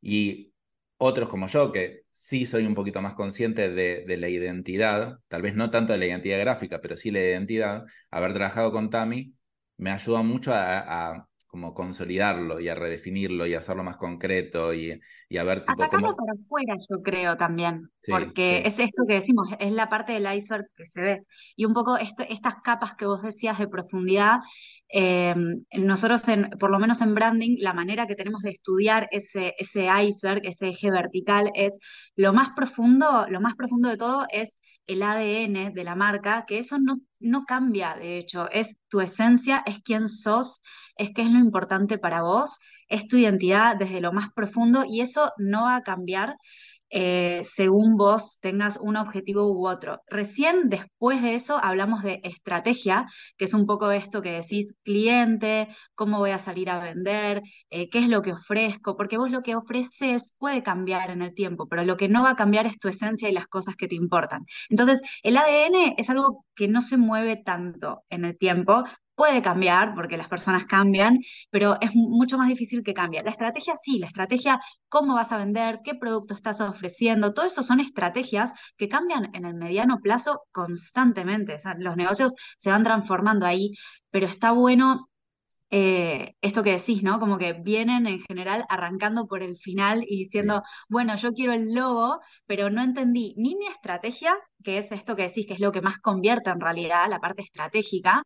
Y 0.00 0.52
otros 0.98 1.28
como 1.28 1.46
yo, 1.46 1.72
que 1.72 2.02
sí 2.10 2.46
soy 2.46 2.66
un 2.66 2.74
poquito 2.74 3.00
más 3.00 3.14
consciente 3.14 3.70
de, 3.70 4.16
la 4.16 4.28
identidad, 4.28 5.20
tal 5.28 5.42
vez 5.42 5.54
no 5.54 5.70
tanto 5.70 5.92
de 5.92 5.98
la 5.98 6.06
identidad 6.06 6.38
gráfica, 6.40 6.80
pero 6.80 6.96
sí 6.96 7.10
la 7.10 7.20
identidad, 7.20 7.84
haber 8.10 8.34
trabajado 8.34 8.72
con 8.72 8.90
Tami 8.90 9.34
me 9.76 9.90
ayuda 9.92 10.22
mucho 10.22 10.52
a, 10.54 11.27
como 11.48 11.72
consolidarlo 11.72 12.60
y 12.60 12.68
a 12.68 12.74
redefinirlo 12.74 13.46
y 13.46 13.54
a 13.54 13.58
hacerlo 13.58 13.82
más 13.82 13.96
concreto 13.96 14.74
y, 14.74 15.00
y 15.30 15.36
a 15.38 15.44
ver 15.44 15.64
tipo, 15.64 15.82
sacarlo 15.82 16.14
para 16.14 16.32
afuera 16.32 16.76
yo 16.88 17.02
creo 17.02 17.36
también 17.38 17.90
porque 18.06 18.62
es 18.66 18.78
esto 18.78 19.04
que 19.08 19.14
decimos 19.14 19.48
es 19.58 19.72
la 19.72 19.88
parte 19.88 20.12
del 20.12 20.32
iceberg 20.32 20.66
que 20.76 20.86
se 20.86 21.00
ve. 21.00 21.22
Y 21.56 21.64
un 21.64 21.74
poco 21.74 21.96
estas 21.96 22.54
capas 22.62 22.94
que 22.94 23.06
vos 23.06 23.22
decías 23.22 23.58
de 23.58 23.66
profundidad 23.66 24.40
eh, 24.90 25.34
nosotros 25.72 26.22
por 26.60 26.70
lo 26.70 26.78
menos 26.78 27.00
en 27.00 27.14
branding 27.14 27.56
la 27.60 27.72
manera 27.72 28.06
que 28.06 28.14
tenemos 28.14 28.42
de 28.42 28.50
estudiar 28.50 29.08
ese, 29.10 29.54
ese 29.58 29.88
iceberg 30.02 30.42
ese 30.44 30.68
eje 30.68 30.90
vertical 30.90 31.50
es 31.54 31.78
lo 32.14 32.32
más 32.32 32.50
profundo 32.54 33.26
lo 33.28 33.40
más 33.40 33.54
profundo 33.56 33.88
de 33.88 33.96
todo 33.96 34.26
es 34.30 34.58
el 34.88 35.02
ADN 35.02 35.74
de 35.74 35.84
la 35.84 35.94
marca, 35.94 36.44
que 36.46 36.58
eso 36.58 36.78
no, 36.78 37.00
no 37.20 37.44
cambia, 37.44 37.94
de 37.96 38.18
hecho, 38.18 38.48
es 38.50 38.76
tu 38.88 39.00
esencia, 39.00 39.62
es 39.66 39.80
quién 39.82 40.08
sos, 40.08 40.62
es 40.96 41.10
qué 41.14 41.22
es 41.22 41.30
lo 41.30 41.38
importante 41.38 41.98
para 41.98 42.22
vos, 42.22 42.58
es 42.88 43.06
tu 43.08 43.16
identidad 43.16 43.76
desde 43.76 44.00
lo 44.00 44.12
más 44.12 44.32
profundo 44.32 44.84
y 44.88 45.00
eso 45.00 45.32
no 45.36 45.64
va 45.64 45.76
a 45.76 45.82
cambiar 45.82 46.36
eh, 46.90 47.42
según 47.44 47.96
vos 47.96 48.38
tengas 48.40 48.78
un 48.80 48.96
objetivo 48.96 49.46
u 49.52 49.68
otro. 49.68 50.00
Recién 50.08 50.68
después 50.68 51.22
de 51.22 51.34
eso 51.34 51.58
hablamos 51.62 52.02
de 52.02 52.20
estrategia, 52.24 53.06
que 53.36 53.44
es 53.46 53.54
un 53.54 53.66
poco 53.66 53.90
esto 53.90 54.22
que 54.22 54.32
decís, 54.32 54.74
cliente, 54.82 55.68
cómo 55.94 56.18
voy 56.18 56.30
a 56.30 56.38
salir 56.38 56.70
a 56.70 56.80
vender, 56.80 57.42
eh, 57.70 57.88
qué 57.90 57.98
es 58.00 58.08
lo 58.08 58.22
que 58.22 58.32
ofrezco, 58.32 58.96
porque 58.96 59.18
vos 59.18 59.30
lo 59.30 59.42
que 59.42 59.56
ofreces 59.56 60.34
puede 60.38 60.62
cambiar 60.62 61.10
en 61.10 61.22
el 61.22 61.34
tiempo, 61.34 61.68
pero 61.68 61.84
lo 61.84 61.96
que 61.96 62.08
no 62.08 62.22
va 62.22 62.30
a 62.30 62.36
cambiar 62.36 62.66
es 62.66 62.78
tu 62.78 62.88
esencia 62.88 63.28
y 63.28 63.32
las 63.32 63.46
cosas 63.46 63.76
que 63.76 63.88
te 63.88 63.94
importan. 63.94 64.44
Entonces, 64.68 65.00
el 65.22 65.36
ADN 65.36 65.94
es 65.96 66.10
algo 66.10 66.44
que 66.54 66.68
no 66.68 66.82
se 66.82 66.96
mueve 66.96 67.36
tanto 67.36 68.02
en 68.10 68.24
el 68.24 68.36
tiempo, 68.38 68.84
puede 69.18 69.42
cambiar 69.42 69.94
porque 69.96 70.16
las 70.16 70.28
personas 70.28 70.64
cambian, 70.66 71.18
pero 71.50 71.76
es 71.80 71.90
mucho 71.94 72.38
más 72.38 72.48
difícil 72.48 72.84
que 72.84 72.94
cambie. 72.94 73.22
La 73.24 73.32
estrategia 73.32 73.74
sí, 73.76 73.98
la 73.98 74.06
estrategia, 74.06 74.60
cómo 74.88 75.16
vas 75.16 75.32
a 75.32 75.38
vender, 75.38 75.80
qué 75.84 75.96
producto 75.96 76.34
estás 76.34 76.60
ofreciendo, 76.60 77.34
todo 77.34 77.44
eso 77.46 77.64
son 77.64 77.80
estrategias 77.80 78.52
que 78.76 78.88
cambian 78.88 79.34
en 79.34 79.44
el 79.44 79.54
mediano 79.54 79.98
plazo 80.00 80.42
constantemente. 80.52 81.56
los 81.78 81.96
negocios 81.96 82.32
se 82.58 82.70
van 82.70 82.84
transformando 82.84 83.44
ahí, 83.44 83.72
pero 84.10 84.26
está 84.26 84.52
bueno 84.52 85.08
eh, 85.70 86.34
esto 86.40 86.62
que 86.62 86.72
decís, 86.72 87.02
¿no? 87.02 87.20
Como 87.20 87.38
que 87.38 87.52
vienen 87.52 88.06
en 88.06 88.20
general 88.20 88.64
arrancando 88.68 89.26
por 89.26 89.42
el 89.42 89.56
final 89.58 90.04
y 90.08 90.18
diciendo, 90.18 90.62
bueno, 90.88 91.16
yo 91.16 91.32
quiero 91.32 91.52
el 91.52 91.74
logo, 91.74 92.20
pero 92.46 92.70
no 92.70 92.82
entendí 92.82 93.34
ni 93.36 93.54
mi 93.56 93.66
estrategia, 93.66 94.34
que 94.64 94.78
es 94.78 94.90
esto 94.92 95.14
que 95.16 95.22
decís, 95.28 95.46
que 95.46 95.54
es 95.54 95.60
lo 95.60 95.72
que 95.72 95.82
más 95.82 95.98
convierte 95.98 96.50
en 96.50 96.60
realidad, 96.60 97.08
la 97.10 97.20
parte 97.20 97.42
estratégica, 97.42 98.22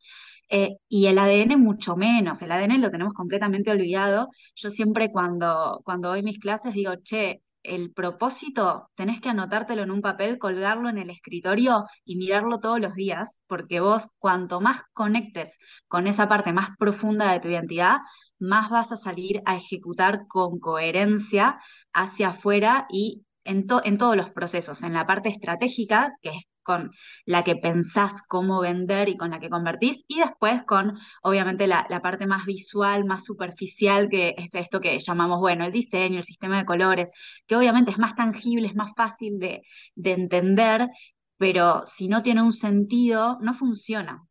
eh, 0.48 0.76
y 0.88 1.06
el 1.06 1.18
ADN 1.18 1.56
mucho 1.56 1.96
menos. 1.96 2.42
El 2.42 2.52
ADN 2.52 2.78
lo 2.78 2.90
tenemos 2.90 3.14
completamente 3.14 3.70
olvidado. 3.70 4.28
Yo 4.54 4.70
siempre 4.70 5.10
cuando, 5.10 5.80
cuando 5.84 6.08
doy 6.10 6.22
mis 6.22 6.38
clases 6.38 6.74
digo, 6.74 6.94
che, 7.02 7.42
el 7.62 7.92
propósito 7.92 8.88
tenés 8.94 9.20
que 9.20 9.28
anotártelo 9.28 9.82
en 9.82 9.90
un 9.90 10.02
papel, 10.02 10.38
colgarlo 10.38 10.88
en 10.88 10.98
el 10.98 11.10
escritorio 11.10 11.84
y 12.04 12.16
mirarlo 12.16 12.60
todos 12.60 12.80
los 12.80 12.94
días, 12.94 13.40
porque 13.46 13.80
vos 13.80 14.08
cuanto 14.18 14.60
más 14.60 14.82
conectes 14.92 15.56
con 15.88 16.06
esa 16.06 16.28
parte 16.28 16.52
más 16.52 16.70
profunda 16.78 17.32
de 17.32 17.40
tu 17.40 17.48
identidad, 17.48 17.98
más 18.38 18.70
vas 18.70 18.92
a 18.92 18.96
salir 18.96 19.42
a 19.46 19.56
ejecutar 19.56 20.26
con 20.28 20.58
coherencia 20.58 21.60
hacia 21.92 22.30
afuera 22.30 22.86
y 22.90 23.24
en, 23.44 23.66
en 23.84 23.98
todos 23.98 24.16
los 24.16 24.30
procesos, 24.30 24.82
en 24.82 24.94
la 24.94 25.06
parte 25.06 25.28
estratégica, 25.28 26.12
que 26.22 26.30
es 26.30 26.44
con 26.62 26.92
la 27.24 27.44
que 27.44 27.56
pensás 27.56 28.22
cómo 28.26 28.60
vender 28.60 29.08
y 29.08 29.16
con 29.16 29.30
la 29.30 29.40
que 29.40 29.50
convertís, 29.50 30.04
y 30.08 30.20
después 30.20 30.62
con, 30.64 30.98
obviamente, 31.22 31.66
la, 31.66 31.86
parte 32.02 32.26
más 32.26 32.46
visual, 32.46 33.04
más 33.04 33.24
superficial, 33.24 34.08
que 34.08 34.34
es 34.36 34.54
esto 34.54 34.80
que 34.80 34.98
llamamos, 34.98 35.40
bueno, 35.40 35.64
el 35.64 35.72
diseño, 35.72 36.18
el 36.18 36.24
sistema 36.24 36.58
de 36.58 36.64
colores, 36.64 37.10
que 37.46 37.56
obviamente 37.56 37.90
es 37.90 37.98
más 37.98 38.14
tangible, 38.14 38.68
es 38.68 38.74
más 38.74 38.92
fácil 38.96 39.38
de, 39.38 39.62
entender, 40.02 40.88
pero 41.36 41.82
si 41.86 42.08
no 42.08 42.22
tiene 42.22 42.42
un 42.42 42.52
sentido, 42.52 43.38
no 43.40 43.54
funciona. 43.54 44.22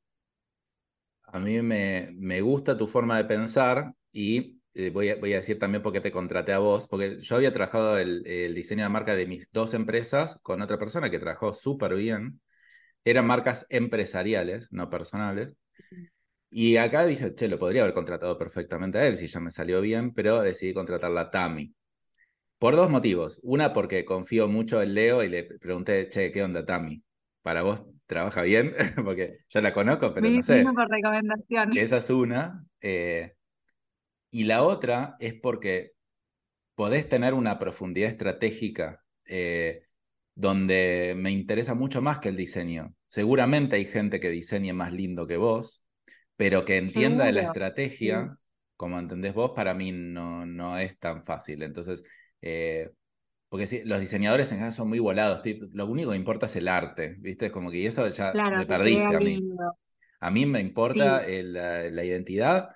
A 1.23 1.39
mí 1.39 1.61
me, 1.61 2.09
me 2.13 2.41
gusta 2.41 2.77
tu 2.77 2.87
forma 2.87 3.17
de 3.17 3.25
pensar 3.25 3.93
y 4.11 4.60
eh, 4.73 4.89
voy, 4.89 5.09
a, 5.09 5.15
voy, 5.15 5.33
a, 5.33 5.37
decir 5.37 5.59
también 5.59 5.83
por 5.83 5.91
qué 5.91 6.01
te 6.01 6.11
contraté 6.11 6.53
a 6.53 6.59
vos, 6.59 6.87
porque 6.87 7.19
yo 7.19 7.35
había 7.35 7.51
trabajado 7.51 7.97
el, 7.97 8.23
diseño 8.55 8.83
de 8.83 8.89
marca 8.89 9.15
de 9.15 9.27
mis 9.27 9.51
dos 9.51 9.73
empresas 9.73 10.39
con 10.41 10.61
otra 10.61 10.77
persona 10.79 11.09
que 11.09 11.19
trabajó 11.19 11.53
súper 11.53 11.95
bien. 11.95 12.41
Eran 13.03 13.25
marcas 13.25 13.65
empresariales, 13.69 14.71
no 14.71 14.89
personales. 14.89 15.55
Y 16.49 16.77
acá 16.77 17.05
dije, 17.05 17.33
che, 17.33 17.47
lo 17.47 17.59
podría 17.59 17.81
haber 17.81 17.93
contratado 17.93 18.37
perfectamente 18.37 18.97
a 18.97 19.07
él 19.07 19.15
si 19.15 19.27
ya 19.27 19.39
me 19.39 19.51
salió 19.51 19.81
bien, 19.81 20.13
pero 20.13 20.41
decidí 20.41 20.73
contratarla 20.73 21.21
a 21.21 21.31
Tami. 21.31 21.73
Por 22.59 22.75
dos 22.75 22.89
motivos. 22.89 23.39
Una, 23.43 23.73
porque 23.73 24.05
confío 24.05 24.47
mucho 24.47 24.81
en 24.81 24.93
Leo 24.93 25.23
y 25.23 25.29
le 25.29 25.43
pregunté, 25.43 26.07
che, 26.09 26.31
¿qué 26.31 26.43
onda, 26.43 26.65
Tami? 26.65 27.03
¿Para 27.41 27.63
vos 27.63 27.83
trabaja 28.05 28.43
bien? 28.43 28.73
porque 29.03 29.39
ya 29.49 29.61
la 29.61 29.73
conozco, 29.73 30.13
pero 30.13 30.29
no 30.29 30.43
sé. 30.43 30.63
por 30.63 30.89
recomendación. 30.89 31.77
Esa 31.77 31.97
es 31.97 32.09
una. 32.09 32.63
Eh, 32.79 33.33
y 34.31 34.45
la 34.45 34.63
otra 34.63 35.17
es 35.19 35.33
porque 35.33 35.91
podés 36.75 37.07
tener 37.07 37.33
una 37.33 37.59
profundidad 37.59 38.09
estratégica 38.09 39.03
eh, 39.25 39.83
donde 40.33 41.13
me 41.17 41.31
interesa 41.31 41.75
mucho 41.75 42.01
más 42.01 42.19
que 42.19 42.29
el 42.29 42.37
diseño. 42.37 42.95
Seguramente 43.07 43.75
hay 43.75 43.85
gente 43.85 44.19
que 44.19 44.29
diseñe 44.29 44.73
más 44.73 44.93
lindo 44.93 45.27
que 45.27 45.37
vos, 45.37 45.83
pero 46.37 46.65
que 46.65 46.77
entienda 46.77 47.25
de 47.25 47.33
la 47.33 47.41
estrategia, 47.41 48.37
como 48.77 48.97
entendés 48.97 49.33
vos, 49.33 49.51
para 49.51 49.73
mí 49.73 49.91
no, 49.91 50.45
no 50.45 50.79
es 50.79 50.97
tan 50.97 51.23
fácil. 51.23 51.61
Entonces, 51.61 52.03
eh, 52.41 52.89
porque 53.49 53.67
sí, 53.67 53.81
los 53.83 53.99
diseñadores 53.99 54.49
en 54.51 54.59
general 54.59 54.73
son 54.73 54.87
muy 54.87 54.99
volados. 54.99 55.41
Lo 55.73 55.85
único 55.85 56.11
que 56.11 56.17
importa 56.17 56.45
es 56.45 56.55
el 56.55 56.69
arte, 56.69 57.17
¿viste? 57.19 57.47
Es 57.47 57.51
como 57.51 57.69
que 57.69 57.85
eso 57.85 58.07
ya 58.07 58.31
me 58.33 58.65
perdiste 58.65 59.03
a 59.03 59.19
mí. 59.19 59.41
A 60.21 60.31
mí 60.31 60.45
me 60.45 60.61
importa 60.61 61.21
la, 61.27 62.05
identidad 62.05 62.69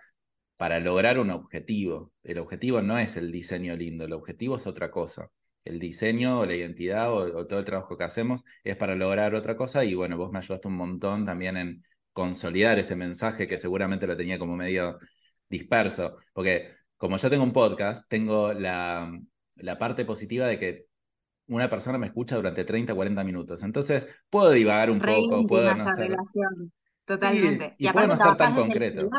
para 0.57 0.79
lograr 0.79 1.19
un 1.19 1.31
objetivo. 1.31 2.11
El 2.23 2.39
objetivo 2.39 2.81
no 2.81 2.97
es 2.97 3.17
el 3.17 3.31
diseño 3.31 3.75
lindo, 3.75 4.05
el 4.05 4.13
objetivo 4.13 4.55
es 4.55 4.67
otra 4.67 4.91
cosa. 4.91 5.29
El 5.63 5.79
diseño 5.79 6.39
o 6.39 6.45
la 6.45 6.55
identidad 6.55 7.11
o, 7.11 7.47
todo 7.47 7.59
el 7.59 7.65
trabajo 7.65 7.97
que 7.97 8.03
hacemos 8.03 8.43
es 8.63 8.75
para 8.75 8.95
lograr 8.95 9.35
otra 9.35 9.57
cosa 9.57 9.83
y 9.83 9.95
bueno, 9.95 10.17
vos 10.17 10.31
me 10.31 10.37
ayudaste 10.39 10.67
un 10.67 10.75
montón 10.75 11.25
también 11.25 11.57
en 11.57 11.83
consolidar 12.13 12.79
ese 12.79 12.95
mensaje 12.95 13.47
que 13.47 13.57
seguramente 13.57 14.07
lo 14.07 14.15
tenía 14.15 14.39
como 14.39 14.55
medio 14.55 14.99
disperso, 15.49 16.17
porque 16.33 16.71
como 16.97 17.17
yo 17.17 17.29
tengo 17.29 17.43
un 17.43 17.53
podcast, 17.53 18.07
tengo 18.09 18.53
la, 18.53 19.11
la 19.55 19.77
parte 19.77 20.05
positiva 20.05 20.47
de 20.47 20.57
que 20.57 20.85
una 21.47 21.69
persona 21.69 21.97
me 21.97 22.07
escucha 22.07 22.35
durante 22.37 22.63
30, 22.63 22.95
40 22.95 23.23
minutos. 23.23 23.63
Entonces, 23.63 24.07
puedo 24.29 24.51
divagar 24.51 24.89
un 24.89 24.99
poco, 24.99 25.45
puedo 25.45 25.75
no 25.75 25.93
ser... 25.93 26.15
Totalmente. 27.05 27.75
y, 27.77 27.87
puedo 27.89 28.07
no 28.07 28.17
ser 28.17 28.35
tan 28.35 28.55
concreto 28.55 29.09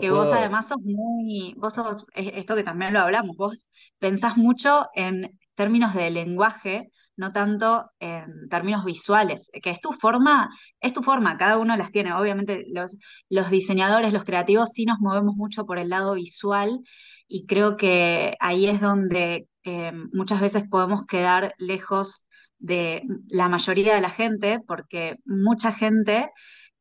que 0.00 0.10
vos 0.10 0.28
además 0.28 0.68
sos 0.68 0.82
muy, 0.82 1.54
vos 1.56 1.74
sos, 1.74 2.04
esto 2.14 2.54
que 2.54 2.64
también 2.64 2.92
lo 2.92 3.00
hablamos, 3.00 3.36
vos 3.36 3.70
pensás 3.98 4.36
mucho 4.36 4.86
en 4.94 5.38
términos 5.54 5.94
de 5.94 6.10
lenguaje, 6.10 6.90
no 7.16 7.32
tanto 7.32 7.90
en 7.98 8.48
términos 8.48 8.84
visuales, 8.84 9.50
que 9.62 9.70
es 9.70 9.80
tu 9.80 9.92
forma, 9.94 10.50
es 10.80 10.92
tu 10.92 11.02
forma, 11.02 11.36
cada 11.36 11.58
uno 11.58 11.76
las 11.76 11.90
tiene. 11.90 12.12
Obviamente 12.12 12.64
los, 12.72 12.96
los 13.28 13.50
diseñadores, 13.50 14.12
los 14.12 14.24
creativos 14.24 14.70
sí 14.72 14.84
nos 14.84 15.00
movemos 15.00 15.34
mucho 15.36 15.66
por 15.66 15.78
el 15.78 15.88
lado 15.88 16.14
visual 16.14 16.80
y 17.26 17.46
creo 17.46 17.76
que 17.76 18.36
ahí 18.40 18.68
es 18.68 18.80
donde 18.80 19.48
eh, 19.64 19.92
muchas 20.12 20.40
veces 20.40 20.64
podemos 20.70 21.06
quedar 21.06 21.54
lejos 21.58 22.24
de 22.58 23.02
la 23.28 23.48
mayoría 23.48 23.94
de 23.94 24.00
la 24.00 24.10
gente, 24.10 24.60
porque 24.66 25.16
mucha 25.24 25.72
gente 25.72 26.30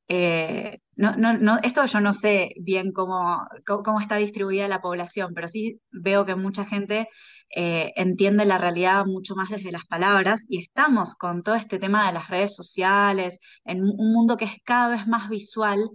eh, 0.08 0.80
no, 0.96 1.16
no, 1.18 1.38
no, 1.38 1.60
esto 1.64 1.86
yo 1.86 2.00
no 2.00 2.14
sé 2.14 2.54
bien 2.58 2.92
cómo, 2.94 3.48
cómo, 3.66 4.00
está 4.00 4.16
distribuida 4.18 4.68
la 4.68 4.82
población, 4.82 5.34
pero 5.34 5.48
sí 5.50 5.82
veo 5.92 6.26
que 6.26 6.36
mucha 6.36 6.66
gente 6.66 7.10
eh, 7.56 7.94
entiende 7.96 8.46
la 8.46 8.58
realidad 8.58 9.06
mucho 9.06 9.36
más 9.36 9.50
desde 9.50 9.72
las 9.72 9.86
palabras 9.86 10.46
y 10.50 10.62
estamos 10.62 11.16
con 11.16 11.44
todo 11.44 11.56
este 11.56 11.80
tema 11.80 12.08
de 12.08 12.14
las 12.14 12.30
redes 12.30 12.56
sociales, 12.56 13.40
en 13.66 13.84
un 13.84 14.14
mundo 14.14 14.38
que 14.38 14.46
es 14.46 14.58
cada 14.64 14.90
vez 14.90 15.08
más 15.08 15.30
visual, 15.30 15.90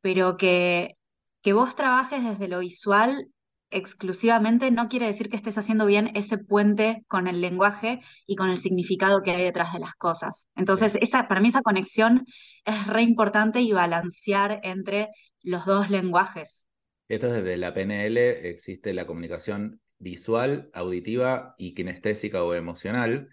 pero 0.00 0.36
que, 0.36 0.96
que 1.42 1.52
vos 1.52 1.76
trabajes 1.76 2.24
desde 2.24 2.48
lo 2.48 2.60
visual 2.60 3.28
exclusivamente 3.74 4.70
no 4.70 4.88
quiere 4.88 5.06
decir 5.06 5.28
que 5.28 5.36
estés 5.36 5.58
haciendo 5.58 5.84
bien 5.84 6.12
ese 6.14 6.38
puente 6.38 7.04
con 7.08 7.26
el 7.26 7.40
lenguaje 7.40 8.00
y 8.26 8.36
con 8.36 8.48
el 8.48 8.58
significado 8.58 9.22
que 9.22 9.32
hay 9.32 9.44
detrás 9.44 9.72
de 9.72 9.80
las 9.80 9.94
cosas. 9.94 10.48
Entonces, 10.54 10.96
esa, 11.00 11.28
para 11.28 11.40
mí 11.40 11.48
esa 11.48 11.62
conexión 11.62 12.24
es 12.64 12.86
re 12.86 13.02
importante 13.02 13.60
y 13.60 13.72
balancear 13.72 14.60
entre 14.62 15.08
los 15.42 15.66
dos 15.66 15.90
lenguajes. 15.90 16.66
Esto 17.08 17.26
es 17.26 17.34
desde 17.34 17.56
la 17.56 17.74
PNL, 17.74 18.48
existe 18.48 18.94
la 18.94 19.06
comunicación 19.06 19.80
visual, 19.98 20.70
auditiva 20.72 21.54
y 21.58 21.74
kinestésica 21.74 22.42
o 22.44 22.54
emocional, 22.54 23.28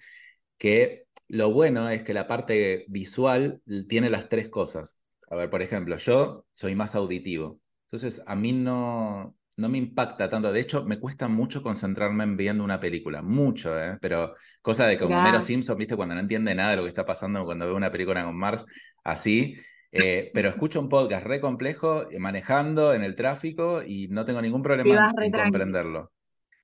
que 0.58 1.06
lo 1.28 1.52
bueno 1.52 1.90
es 1.90 2.04
que 2.04 2.14
la 2.14 2.28
parte 2.28 2.86
visual 2.90 3.62
tiene 3.88 4.10
las 4.10 4.28
tres 4.28 4.50
cosas. 4.50 4.98
A 5.30 5.36
ver, 5.36 5.50
por 5.50 5.62
ejemplo, 5.62 5.96
yo 5.98 6.46
soy 6.54 6.76
más 6.76 6.96
auditivo. 6.96 7.62
Entonces, 7.86 8.22
a 8.26 8.36
mí 8.36 8.52
no, 8.52 9.36
no 9.58 9.70
me 9.70 9.78
impacta 9.78 10.30
tanto. 10.30 10.52
De 10.52 10.60
hecho, 10.60 10.84
me 10.84 11.00
cuesta 11.00 11.28
mucho 11.28 11.62
concentrarme 11.62 12.24
en 12.24 12.38
viendo 12.38 12.64
una 12.64 12.80
película. 12.80 13.22
Mucho, 13.22 13.80
¿eh? 13.80 13.98
Pero 14.02 14.36
cosa 14.62 14.88
de 14.88 14.98
como 14.98 15.22
Mero 15.22 15.42
Simpson, 15.42 15.78
¿viste? 15.78 15.96
Cuando 15.96 16.16
no 16.16 16.22
entiende 16.22 16.56
nada 16.56 16.72
de 16.72 16.78
lo 16.78 16.84
que 16.84 16.90
está 16.90 17.06
pasando 17.06 17.46
cuando 17.46 17.68
ve 17.68 17.74
una 17.74 17.92
película 17.92 18.24
con 18.24 18.36
Mars, 18.36 18.66
así. 19.04 19.56
Eh, 19.92 20.32
pero 20.34 20.48
escucho 20.50 20.80
un 20.80 20.88
podcast 20.88 21.26
re 21.26 21.42
complejo, 21.42 22.10
eh, 22.10 22.18
manejando 22.18 22.94
en 22.94 23.04
el 23.04 23.16
tráfico 23.16 23.84
y 23.86 24.08
no 24.08 24.26
tengo 24.26 24.42
ningún 24.42 24.64
problema 24.64 25.12
en, 25.22 25.32
comprenderlo. 25.32 26.12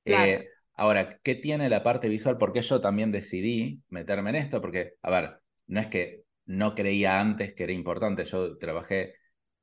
Eh, 0.06 0.48
ahora, 0.76 1.20
¿qué 1.22 1.36
tiene 1.36 1.70
la 1.70 1.84
parte 1.84 2.08
visual? 2.08 2.38
Porque 2.38 2.62
yo 2.62 2.80
también 2.80 3.12
decidí 3.12 3.82
meterme 3.90 4.30
en 4.30 4.38
esto, 4.38 4.62
porque, 4.62 4.94
a 5.02 5.12
ver, 5.12 5.40
no 5.68 5.80
es 5.82 5.88
que 5.88 6.24
no 6.46 6.74
creía 6.74 7.20
antes 7.20 7.54
que 7.54 7.64
era 7.64 7.74
importante, 7.74 8.24
yo 8.24 8.58
trabajé 8.58 9.16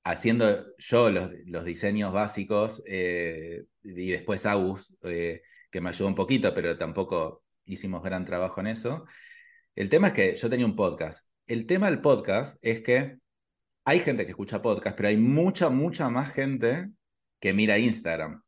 haciendo 0.05 0.77
yo 0.79 1.11
los, 1.11 1.33
los 1.47 1.65
diseños 1.65 2.13
básicos 2.13 2.83
eh, 2.87 3.65
y 3.83 4.11
después 4.11 4.45
Agus, 4.47 4.97
eh, 5.03 5.43
que 5.71 5.81
me 5.81 5.89
ayudó 5.89 6.09
un 6.09 6.15
poquito, 6.15 6.55
pero 6.55 6.77
tampoco 6.77 7.43
hicimos 7.65 8.03
gran 8.03 8.25
trabajo 8.25 8.61
en 8.61 8.69
eso. 8.69 9.07
El 9.75 9.89
tema 9.89 10.09
es 10.09 10.13
que 10.13 10.35
yo 10.35 10.51
tenía 10.51 10.67
un 10.67 10.77
podcast. 10.77 11.27
El 11.47 11.67
tema 11.67 11.87
del 11.91 12.01
podcast 12.01 12.59
es 12.63 12.83
que 12.83 13.19
hay 13.85 13.99
gente 14.01 14.25
que 14.25 14.31
escucha 14.31 14.63
podcast, 14.63 14.97
pero 14.97 15.09
hay 15.09 15.17
mucha, 15.17 15.71
mucha 15.71 16.09
más 16.11 16.33
gente 16.33 16.91
que 17.41 17.53
mira 17.53 17.79
Instagram. 17.79 18.43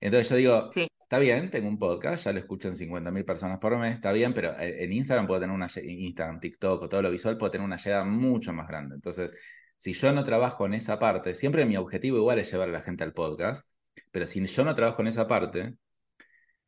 Entonces 0.00 0.30
yo 0.30 0.36
digo, 0.36 0.68
está 0.74 1.18
bien, 1.18 1.50
tengo 1.50 1.68
un 1.68 1.78
podcast, 1.78 2.24
ya 2.24 2.32
lo 2.32 2.38
escuchan 2.38 2.74
50.000 2.74 3.24
personas 3.24 3.58
por 3.58 3.76
mes, 3.78 3.94
está 3.94 4.12
bien, 4.12 4.34
pero 4.34 4.58
en 4.58 4.92
Instagram 4.92 5.26
puedo 5.26 5.40
tener 5.40 5.54
una, 5.54 5.68
Instagram, 5.82 6.40
TikTok 6.40 6.82
o 6.82 6.88
todo 6.88 7.02
lo 7.02 7.10
visual, 7.10 7.38
puedo 7.38 7.50
tener 7.50 7.64
una 7.64 7.76
llegada 7.76 8.04
mucho 8.04 8.52
más 8.52 8.66
grande. 8.68 8.96
Entonces, 8.96 9.34
si 9.76 9.92
yo 9.92 10.12
no 10.12 10.24
trabajo 10.24 10.66
en 10.66 10.74
esa 10.74 10.98
parte, 10.98 11.34
siempre 11.34 11.66
mi 11.66 11.76
objetivo 11.76 12.18
igual 12.18 12.38
es 12.38 12.50
llevar 12.50 12.68
a 12.68 12.72
la 12.72 12.80
gente 12.80 13.04
al 13.04 13.12
podcast, 13.12 13.68
pero 14.10 14.26
si 14.26 14.44
yo 14.46 14.64
no 14.64 14.74
trabajo 14.74 15.02
en 15.02 15.08
esa 15.08 15.26
parte, 15.28 15.76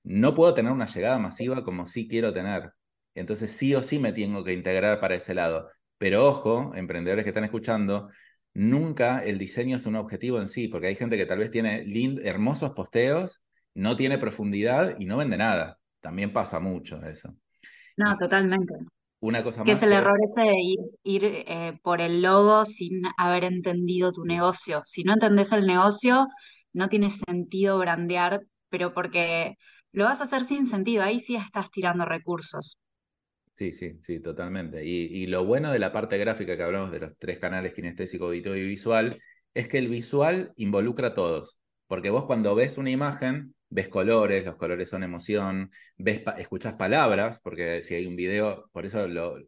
no 0.02 0.34
puedo 0.34 0.54
tener 0.54 0.72
una 0.72 0.86
llegada 0.86 1.18
masiva 1.18 1.64
como 1.64 1.86
sí 1.86 2.08
quiero 2.08 2.32
tener. 2.32 2.72
Entonces 3.14 3.50
sí 3.50 3.74
o 3.74 3.82
sí 3.82 3.98
me 3.98 4.12
tengo 4.12 4.44
que 4.44 4.52
integrar 4.52 5.00
para 5.00 5.16
ese 5.16 5.34
lado. 5.34 5.70
Pero 5.98 6.26
ojo, 6.26 6.72
emprendedores 6.74 7.24
que 7.24 7.30
están 7.30 7.44
escuchando, 7.44 8.10
nunca 8.54 9.24
el 9.24 9.38
diseño 9.38 9.76
es 9.76 9.86
un 9.86 9.96
objetivo 9.96 10.38
en 10.40 10.48
sí, 10.48 10.68
porque 10.68 10.86
hay 10.86 10.94
gente 10.94 11.16
que 11.16 11.26
tal 11.26 11.38
vez 11.38 11.50
tiene 11.50 11.84
hermosos 12.22 12.70
posteos, 12.70 13.42
no 13.74 13.96
tiene 13.96 14.18
profundidad 14.18 14.96
y 14.98 15.06
no 15.06 15.16
vende 15.16 15.36
nada. 15.36 15.78
También 16.00 16.32
pasa 16.32 16.60
mucho 16.60 17.04
eso. 17.04 17.34
No, 17.96 18.16
totalmente. 18.16 18.74
Una 19.20 19.42
cosa 19.42 19.64
que 19.64 19.72
es 19.72 19.82
el 19.82 19.92
error 19.92 20.18
ese 20.24 20.40
de 20.42 20.56
ir, 20.60 20.78
ir 21.02 21.24
eh, 21.24 21.78
por 21.82 22.00
el 22.00 22.22
logo 22.22 22.64
sin 22.64 23.02
haber 23.16 23.44
entendido 23.44 24.12
tu 24.12 24.24
negocio. 24.24 24.82
Si 24.86 25.04
no 25.04 25.12
entendés 25.14 25.52
el 25.52 25.66
negocio, 25.66 26.26
no 26.72 26.88
tiene 26.88 27.10
sentido 27.10 27.78
brandear, 27.78 28.40
pero 28.70 28.94
porque 28.94 29.56
lo 29.92 30.04
vas 30.04 30.20
a 30.20 30.24
hacer 30.24 30.44
sin 30.44 30.66
sentido, 30.66 31.02
ahí 31.02 31.20
sí 31.20 31.36
estás 31.36 31.70
tirando 31.70 32.04
recursos. 32.04 32.78
Sí, 33.54 33.72
sí, 33.72 33.98
sí, 34.02 34.20
totalmente. 34.20 34.84
Y, 34.84 35.06
y 35.06 35.26
lo 35.26 35.44
bueno 35.44 35.72
de 35.72 35.80
la 35.80 35.90
parte 35.92 36.16
gráfica 36.16 36.56
que 36.56 36.62
hablamos 36.62 36.92
de 36.92 37.00
los 37.00 37.18
tres 37.18 37.40
canales 37.40 37.72
kinestésico, 37.74 38.26
auditorio 38.26 38.64
y 38.64 38.68
visual, 38.68 39.20
es 39.52 39.66
que 39.68 39.78
el 39.78 39.88
visual 39.88 40.52
involucra 40.56 41.08
a 41.08 41.14
todos. 41.14 41.58
Porque 41.88 42.10
vos 42.10 42.24
cuando 42.26 42.54
ves 42.54 42.78
una 42.78 42.90
imagen, 42.90 43.54
ves 43.70 43.88
colores, 43.88 44.44
los 44.44 44.56
colores 44.56 44.88
son 44.88 45.02
emoción, 45.02 45.70
ves 45.96 46.22
escuchas 46.38 46.74
palabras, 46.74 47.40
porque 47.42 47.82
si 47.82 47.94
hay 47.94 48.06
un 48.06 48.16
video, 48.16 48.68
por 48.72 48.86
eso 48.86 49.06
lo, 49.08 49.38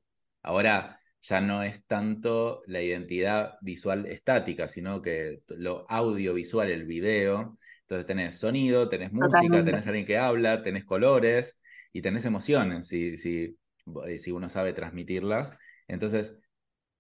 Ahora 0.43 1.01
ya 1.23 1.41
no 1.41 1.63
es 1.63 1.85
tanto 1.87 2.63
la 2.67 2.81
identidad 2.81 3.55
visual 3.61 4.07
estática, 4.07 4.69
sino 4.69 5.03
que 5.03 5.43
lo 5.49 5.87
audiovisual, 5.91 6.71
el 6.71 6.87
video. 6.87 7.59
Entonces 7.83 8.07
tenés 8.07 8.39
sonido, 8.39 8.89
tenés 8.89 9.13
música, 9.13 9.65
tenés 9.65 9.87
alguien 9.87 10.07
que 10.07 10.17
habla, 10.19 10.63
tenés 10.63 10.85
colores 10.85 11.61
y 11.93 12.03
tenés 12.03 12.25
emociones, 12.25 12.87
si, 12.87 13.17
si, 13.17 13.59
eh, 14.07 14.19
si 14.19 14.31
uno 14.31 14.49
sabe 14.49 14.73
transmitirlas. 14.73 15.59
Entonces, 15.89 16.37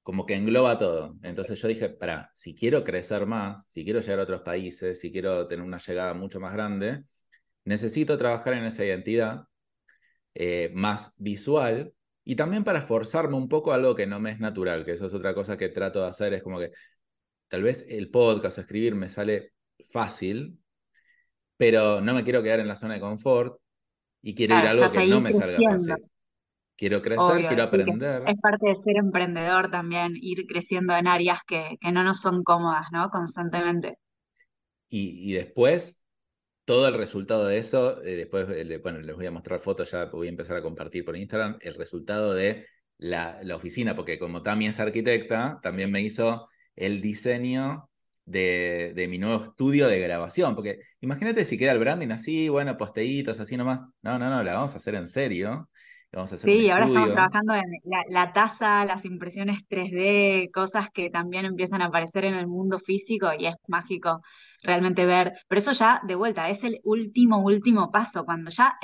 como 0.03 0.27
que 0.27 0.35
engloba 0.35 0.79
todo. 0.79 1.17
Entonces 1.23 1.61
yo 1.61 1.69
dije, 1.69 1.89
para, 1.89 2.31
si 2.35 2.55
quiero 2.55 2.85
crecer 2.85 3.27
más, 3.27 3.67
si 3.71 3.85
quiero 3.85 4.01
llegar 4.01 4.21
a 4.21 4.23
otros 4.23 4.43
países, 4.43 5.01
si 5.01 5.13
quiero 5.13 5.47
tener 5.47 5.65
una 5.65 5.79
llegada 5.79 6.15
mucho 6.15 6.41
más 6.41 6.53
grande, 6.53 7.05
necesito 7.65 8.17
trabajar 8.17 8.55
en 8.55 8.65
esa 8.65 8.85
identidad 8.85 9.45
eh, 10.35 10.71
más 10.75 11.15
visual 11.19 11.93
y 12.25 12.37
también 12.37 12.65
para 12.65 12.83
forzarme 12.83 13.37
un 13.37 13.49
poco 13.49 13.73
a 13.73 13.75
algo 13.77 13.95
que 13.95 14.07
no 14.07 14.21
me 14.21 14.31
es 14.31 14.41
natural, 14.41 14.85
que 14.85 14.93
eso 14.93 15.07
es 15.07 15.15
otra 15.15 15.35
cosa 15.35 15.57
que 15.57 15.69
trato 15.69 16.01
de 16.01 16.09
hacer, 16.09 16.35
es 16.35 16.43
como 16.43 16.59
que 16.59 16.71
tal 17.49 17.63
vez 17.63 17.85
el 17.89 18.11
podcast 18.11 18.59
o 18.59 18.61
escribir 18.61 18.95
me 18.95 19.09
sale 19.09 19.53
fácil, 19.91 20.59
pero 21.57 22.01
no 22.01 22.15
me 22.15 22.25
quiero 22.25 22.43
quedar 22.43 22.61
en 22.61 22.69
la 22.69 22.77
zona 22.77 22.95
de 22.95 23.01
confort 23.01 23.61
y 24.23 24.35
quiero 24.35 24.59
ir 24.59 24.67
a 24.67 24.71
algo 24.71 24.91
que 24.91 25.07
no 25.07 25.21
me 25.21 25.33
salga 25.33 25.59
fácil. 25.61 26.10
Quiero 26.81 27.03
crecer, 27.03 27.47
quiero 27.47 27.65
aprender. 27.65 28.23
Es 28.27 28.41
parte 28.41 28.69
de 28.69 28.75
ser 28.75 28.97
emprendedor 28.97 29.71
también, 29.71 30.15
ir 30.15 30.47
creciendo 30.47 30.97
en 30.97 31.09
áreas 31.09 31.41
que, 31.47 31.77
que 31.79 31.93
no 31.93 32.03
nos 32.03 32.23
son 32.23 32.43
cómodas, 32.43 32.87
¿no? 32.91 33.11
Constantemente. 33.11 33.99
Y, 34.89 35.31
y 35.31 35.35
después 35.35 36.01
todo 36.65 36.89
el 36.89 36.95
resultado 36.95 37.45
de 37.45 37.59
eso, 37.59 38.03
eh, 38.03 38.17
después, 38.17 38.49
eh, 38.49 38.81
bueno, 38.83 38.99
les 39.01 39.15
voy 39.15 39.27
a 39.27 39.31
mostrar 39.31 39.61
fotos, 39.61 39.91
ya 39.91 40.07
voy 40.07 40.29
a 40.29 40.31
empezar 40.31 40.57
a 40.57 40.63
compartir 40.63 41.05
por 41.05 41.19
Instagram, 41.19 41.59
el 41.61 41.75
resultado 41.75 42.33
de 42.33 42.65
la, 42.97 43.41
la 43.43 43.57
oficina, 43.57 43.95
porque 43.95 44.19
como 44.19 44.43
Tami 44.43 44.67
es 44.67 44.81
arquitecta, 44.81 45.59
también 45.63 45.91
me 45.91 46.01
hizo 46.01 46.49
el 46.77 47.03
diseño 47.03 47.91
de, 48.25 48.95
de, 48.97 49.07
mi 49.07 49.19
nuevo 49.19 49.45
estudio 49.45 49.87
de 49.87 50.01
grabación, 50.01 50.55
porque 50.55 50.79
imagínate 51.03 51.45
si 51.45 51.59
queda 51.59 51.73
el 51.73 51.79
branding 51.79 52.09
así, 52.09 52.49
bueno, 52.49 52.79
posteitos, 52.79 53.39
así 53.39 53.59
nomás. 53.59 53.83
No, 54.01 54.19
no, 54.19 54.31
no, 54.31 54.43
la 54.43 54.55
vamos 54.55 54.73
a 54.73 54.79
hacer 54.79 54.95
en 54.95 55.09
serio. 55.09 55.69
Vamos 56.13 56.33
a 56.33 56.35
hacer 56.35 56.51
sí, 56.51 56.71
ahora 56.71 56.87
estamos 56.87 57.13
trabajando 57.13 57.55
en 57.55 57.71
la, 57.85 58.03
la 58.09 58.33
taza, 58.33 58.85
las 58.85 59.05
impresiones 59.05 59.61
3D, 59.69 60.51
cosas 60.53 60.89
que 60.93 61.09
también 61.09 61.45
empiezan 61.45 61.83
a 61.83 61.87
aparecer 61.87 62.25
en 62.25 62.35
el 62.35 62.49
mundo 62.49 62.81
físico 62.81 63.29
y 63.39 63.47
es 63.47 63.55
mágico 63.69 64.21
realmente 64.63 65.07
ver, 65.07 65.33
pero 65.49 65.61
eso 65.61 65.73
ya 65.73 66.01
de 66.07 66.15
vuelta 66.17 66.49
es 66.51 66.65
el 66.65 66.81
último, 66.85 67.39
último 67.43 67.91
paso, 67.91 68.25
cuando 68.25 68.51
ya 68.51 68.75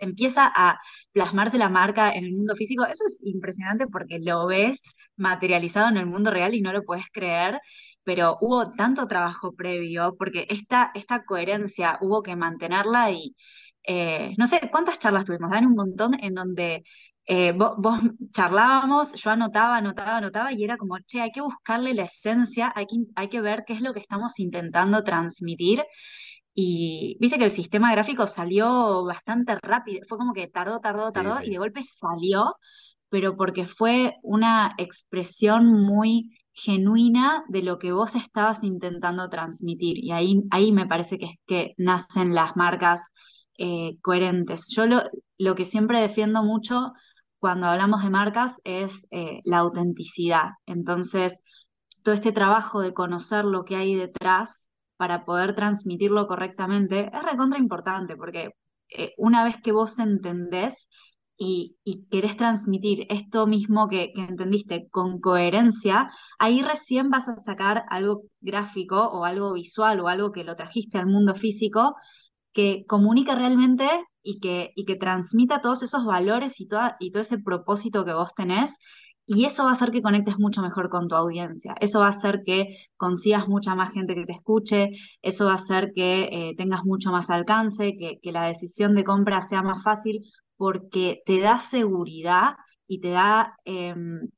empieza 0.00 0.50
a 0.54 0.80
plasmarse 1.12 1.58
la 1.58 1.68
marca 1.68 2.12
en 2.12 2.24
el 2.24 2.32
mundo 2.32 2.56
físico, 2.56 2.84
eso 2.84 3.04
es 3.06 3.18
impresionante 3.22 3.86
porque 3.86 4.18
lo 4.20 4.46
ves 4.46 4.82
materializado 5.16 5.88
en 5.90 5.98
el 5.98 6.06
mundo 6.06 6.30
real 6.30 6.54
y 6.54 6.62
no 6.62 6.72
lo 6.72 6.82
puedes 6.84 7.04
creer, 7.12 7.60
pero 8.02 8.36
hubo 8.40 8.72
tanto 8.72 9.06
trabajo 9.06 9.54
previo, 9.54 10.16
porque 10.18 10.46
esta, 10.50 10.90
esta 10.94 11.24
coherencia 11.24 11.98
hubo 12.00 12.22
que 12.22 12.34
mantenerla 12.34 13.10
y 13.12 13.36
eh, 13.84 14.34
no 14.38 14.46
sé 14.46 14.60
cuántas 14.70 14.98
charlas 14.98 15.24
tuvimos, 15.24 15.50
dan 15.50 15.66
un 15.66 15.74
montón 15.74 16.14
en 16.22 16.34
donde 16.34 16.84
eh, 17.24 17.52
vos, 17.52 18.00
charlábamos, 18.32 19.14
yo 19.14 19.30
anotaba, 19.30 19.76
anotaba, 19.76 20.16
anotaba 20.16 20.52
y 20.52 20.64
era 20.64 20.76
como, 20.76 20.98
che, 21.00 21.20
hay 21.20 21.30
que 21.30 21.40
buscarle 21.40 21.94
la 21.94 22.04
esencia, 22.04 22.72
hay 22.74 22.86
que, 22.86 22.96
hay 23.14 23.28
que 23.28 23.40
ver 23.40 23.64
qué 23.66 23.74
es 23.74 23.80
lo 23.80 23.92
que 23.92 24.00
estamos 24.00 24.38
intentando 24.40 25.02
transmitir. 25.04 25.84
Y 26.54 27.16
viste 27.20 27.38
que 27.38 27.46
el 27.46 27.52
sistema 27.52 27.92
gráfico 27.92 28.26
salió 28.26 29.04
bastante 29.04 29.56
rápido, 29.62 30.04
fue 30.08 30.18
como 30.18 30.34
que 30.34 30.48
tardó, 30.48 30.80
tardó, 30.80 31.10
tardó 31.10 31.42
y 31.42 31.50
de 31.50 31.58
golpe 31.58 31.82
salió, 31.82 32.56
pero 33.08 33.36
porque 33.36 33.64
fue 33.66 34.14
una 34.22 34.74
expresión 34.78 35.72
muy 35.72 36.30
genuina 36.52 37.44
de 37.48 37.62
lo 37.62 37.78
que 37.78 37.92
vos 37.92 38.14
estabas 38.16 38.62
intentando 38.62 39.28
transmitir. 39.30 39.98
Y 39.98 40.12
ahí, 40.12 40.42
ahí 40.50 40.72
me 40.72 40.86
parece 40.86 41.18
que 41.18 41.26
es 41.26 41.36
que 41.46 41.74
nacen 41.78 42.34
las 42.34 42.56
marcas 42.56 43.12
eh, 43.58 43.98
coherentes. 44.02 44.68
Yo 44.68 44.86
lo, 44.86 45.02
lo 45.38 45.54
que 45.54 45.64
siempre 45.64 46.00
defiendo 46.00 46.42
mucho 46.42 46.92
cuando 47.38 47.66
hablamos 47.66 48.04
de 48.04 48.10
marcas 48.10 48.60
es 48.64 49.06
eh, 49.10 49.40
la 49.44 49.58
autenticidad. 49.58 50.50
Entonces, 50.66 51.42
todo 52.04 52.14
este 52.14 52.32
trabajo 52.32 52.80
de 52.80 52.94
conocer 52.94 53.44
lo 53.44 53.64
que 53.64 53.76
hay 53.76 53.94
detrás 53.94 54.70
para 54.96 55.24
poder 55.24 55.54
transmitirlo 55.56 56.28
correctamente 56.28 57.10
es 57.12 57.22
recontra 57.24 57.58
importante, 57.58 58.16
porque 58.16 58.50
eh, 58.90 59.12
una 59.16 59.42
vez 59.44 59.56
que 59.62 59.72
vos 59.72 59.98
entendés 59.98 60.88
y, 61.36 61.76
querés 62.10 62.36
transmitir 62.36 63.06
esto 63.08 63.46
mismo 63.48 63.88
que, 63.88 64.12
entendiste 64.14 64.88
con 64.90 65.20
coherencia, 65.20 66.10
ahí 66.38 66.62
recién 66.62 67.10
vas 67.10 67.28
a 67.28 67.36
sacar 67.38 67.84
algo 67.90 68.22
gráfico 68.40 69.08
o 69.08 69.24
algo 69.24 69.52
visual 69.54 69.98
o 70.00 70.08
algo 70.08 70.30
que 70.30 70.44
lo 70.44 70.54
trajiste 70.54 70.98
al 70.98 71.06
mundo 71.06 71.34
físico 71.34 71.96
que 72.52 72.84
comunique 72.86 73.34
realmente 73.34 73.88
y 74.22 74.40
que, 74.40 74.72
y 74.74 74.84
que 74.84 74.96
transmita 74.96 75.60
todos 75.60 75.82
esos 75.82 76.04
valores 76.04 76.60
y, 76.60 76.68
toda, 76.68 76.96
y 77.00 77.10
todo 77.10 77.22
ese 77.22 77.38
propósito 77.38 78.04
que 78.04 78.12
vos 78.14 78.34
tenés. 78.34 78.78
Y 79.26 79.44
eso 79.44 79.64
va 79.64 79.70
a 79.70 79.72
hacer 79.74 79.92
que 79.92 80.02
conectes 80.02 80.38
mucho 80.38 80.62
mejor 80.62 80.90
con 80.90 81.08
tu 81.08 81.14
audiencia. 81.14 81.74
Eso 81.80 82.00
va 82.00 82.06
a 82.06 82.10
hacer 82.10 82.42
que 82.44 82.76
consigas 82.96 83.48
mucha 83.48 83.74
más 83.74 83.92
gente 83.92 84.14
que 84.14 84.26
te 84.26 84.32
escuche. 84.32 84.90
Eso 85.22 85.46
va 85.46 85.52
a 85.52 85.54
hacer 85.54 85.92
que 85.94 86.24
eh, 86.24 86.54
tengas 86.56 86.84
mucho 86.84 87.10
más 87.12 87.30
alcance, 87.30 87.96
que, 87.96 88.18
que 88.20 88.32
la 88.32 88.46
decisión 88.46 88.94
de 88.94 89.04
compra 89.04 89.42
sea 89.42 89.62
más 89.62 89.82
fácil, 89.82 90.22
porque 90.56 91.22
te 91.26 91.40
da 91.40 91.58
seguridad 91.58 92.56
y 92.86 93.00
te 93.00 93.10
da. 93.10 93.56
Em, 93.64 94.28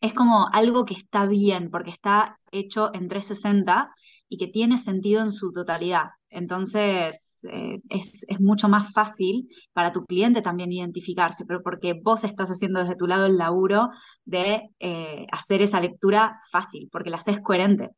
es 0.00 0.12
como 0.14 0.48
algo 0.52 0.84
que 0.84 0.94
está 0.94 1.26
bien, 1.26 1.70
porque 1.70 1.90
está 1.90 2.38
hecho 2.52 2.90
en 2.94 3.08
360 3.08 3.90
y 4.28 4.38
que 4.38 4.48
tiene 4.48 4.78
sentido 4.78 5.22
en 5.22 5.32
su 5.32 5.52
totalidad. 5.52 6.08
Entonces, 6.30 7.46
eh, 7.50 7.80
es, 7.88 8.26
mucho 8.40 8.68
más 8.68 8.92
fácil 8.92 9.48
para 9.72 9.92
tu 9.92 10.04
cliente 10.04 10.42
también 10.42 10.72
identificarse, 10.72 11.44
pero 11.46 11.62
porque 11.62 11.94
vos 11.94 12.24
estás 12.24 12.50
haciendo 12.50 12.80
desde 12.80 12.96
tu 12.96 13.06
lado 13.06 13.26
el 13.26 13.36
laburo 13.36 13.90
de 14.24 14.70
eh, 14.80 15.26
hacer 15.30 15.62
esa 15.62 15.80
lectura 15.80 16.40
fácil, 16.50 16.88
porque 16.90 17.10
la 17.10 17.18
haces 17.18 17.40
coherente. 17.40 17.90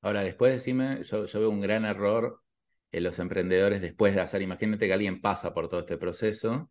Ahora, 0.00 0.22
después 0.22 0.52
decime, 0.52 1.02
yo, 1.02 1.26
yo 1.26 1.40
veo 1.40 1.50
un 1.50 1.60
gran 1.60 1.84
error 1.84 2.40
en 2.92 3.04
los 3.04 3.18
emprendedores 3.18 3.80
después 3.80 4.14
de 4.14 4.22
hacer, 4.22 4.42
imagínate 4.42 4.86
que 4.86 4.92
alguien 4.92 5.20
pasa 5.20 5.52
por 5.52 5.68
todo 5.68 5.80
este 5.80 5.98
proceso. 5.98 6.70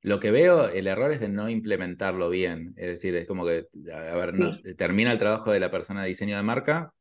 Lo 0.00 0.18
que 0.18 0.32
veo, 0.32 0.68
el 0.68 0.88
error 0.88 1.12
es 1.12 1.20
de 1.20 1.28
no 1.28 1.48
implementarlo 1.48 2.28
bien. 2.28 2.74
Es 2.76 2.88
decir, 2.88 3.14
es 3.14 3.26
como 3.26 3.46
que, 3.46 3.68
a 3.94 4.16
ver, 4.16 4.30
termina 4.76 5.12
el 5.12 5.18
trabajo 5.18 5.52
de 5.52 5.60
la 5.60 5.70
persona 5.70 6.02
de 6.02 6.08
diseño 6.08 6.36
de 6.36 6.42
marca. 6.42 6.92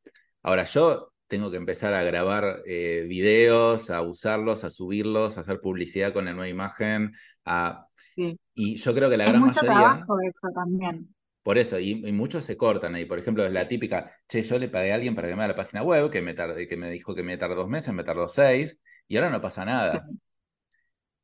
Ahora, 0.43 0.63
yo 0.63 1.13
tengo 1.27 1.49
que 1.49 1.57
empezar 1.57 1.93
a 1.93 2.03
grabar 2.03 2.61
eh, 2.65 3.05
videos, 3.07 3.89
a 3.89 4.01
usarlos, 4.01 4.63
a 4.63 4.69
subirlos, 4.69 5.37
a 5.37 5.41
hacer 5.41 5.61
publicidad 5.61 6.11
con 6.11 6.25
la 6.25 6.33
nueva 6.33 6.49
imagen. 6.49 7.13
A... 7.45 7.87
Y 8.53 8.75
yo 8.75 8.93
creo 8.93 9.09
que 9.09 9.17
la 9.17 9.25
gran 9.25 9.41
mayoría. 9.41 9.61
Trabajo 9.61 10.17
eso 10.21 10.47
también. 10.53 11.15
Por 11.43 11.57
eso, 11.57 11.79
y, 11.79 11.95
muchos 12.11 12.43
se 12.43 12.55
cortan 12.55 12.93
ahí. 12.95 13.05
Por 13.05 13.17
ejemplo, 13.17 13.45
es 13.45 13.51
la 13.51 13.67
típica, 13.67 14.11
che, 14.27 14.43
yo 14.43 14.59
le 14.59 14.67
pagué 14.67 14.91
a 14.91 14.95
alguien 14.95 15.15
para 15.15 15.27
que 15.27 15.35
me 15.35 15.43
haga 15.43 15.53
la 15.53 15.55
página 15.55 15.81
web, 15.83 16.11
que 16.11 16.21
me, 16.21 16.35
que 16.35 16.77
me 16.77 16.91
dijo 16.91 17.15
que 17.15 17.23
me 17.23 17.37
tardó 17.37 17.55
dos 17.55 17.69
meses, 17.69 17.93
me 17.93 18.03
tardó 18.03 18.27
seis, 18.27 18.79
y 19.07 19.17
ahora 19.17 19.29
no 19.29 19.41
pasa 19.41 19.65
nada. 19.65 20.05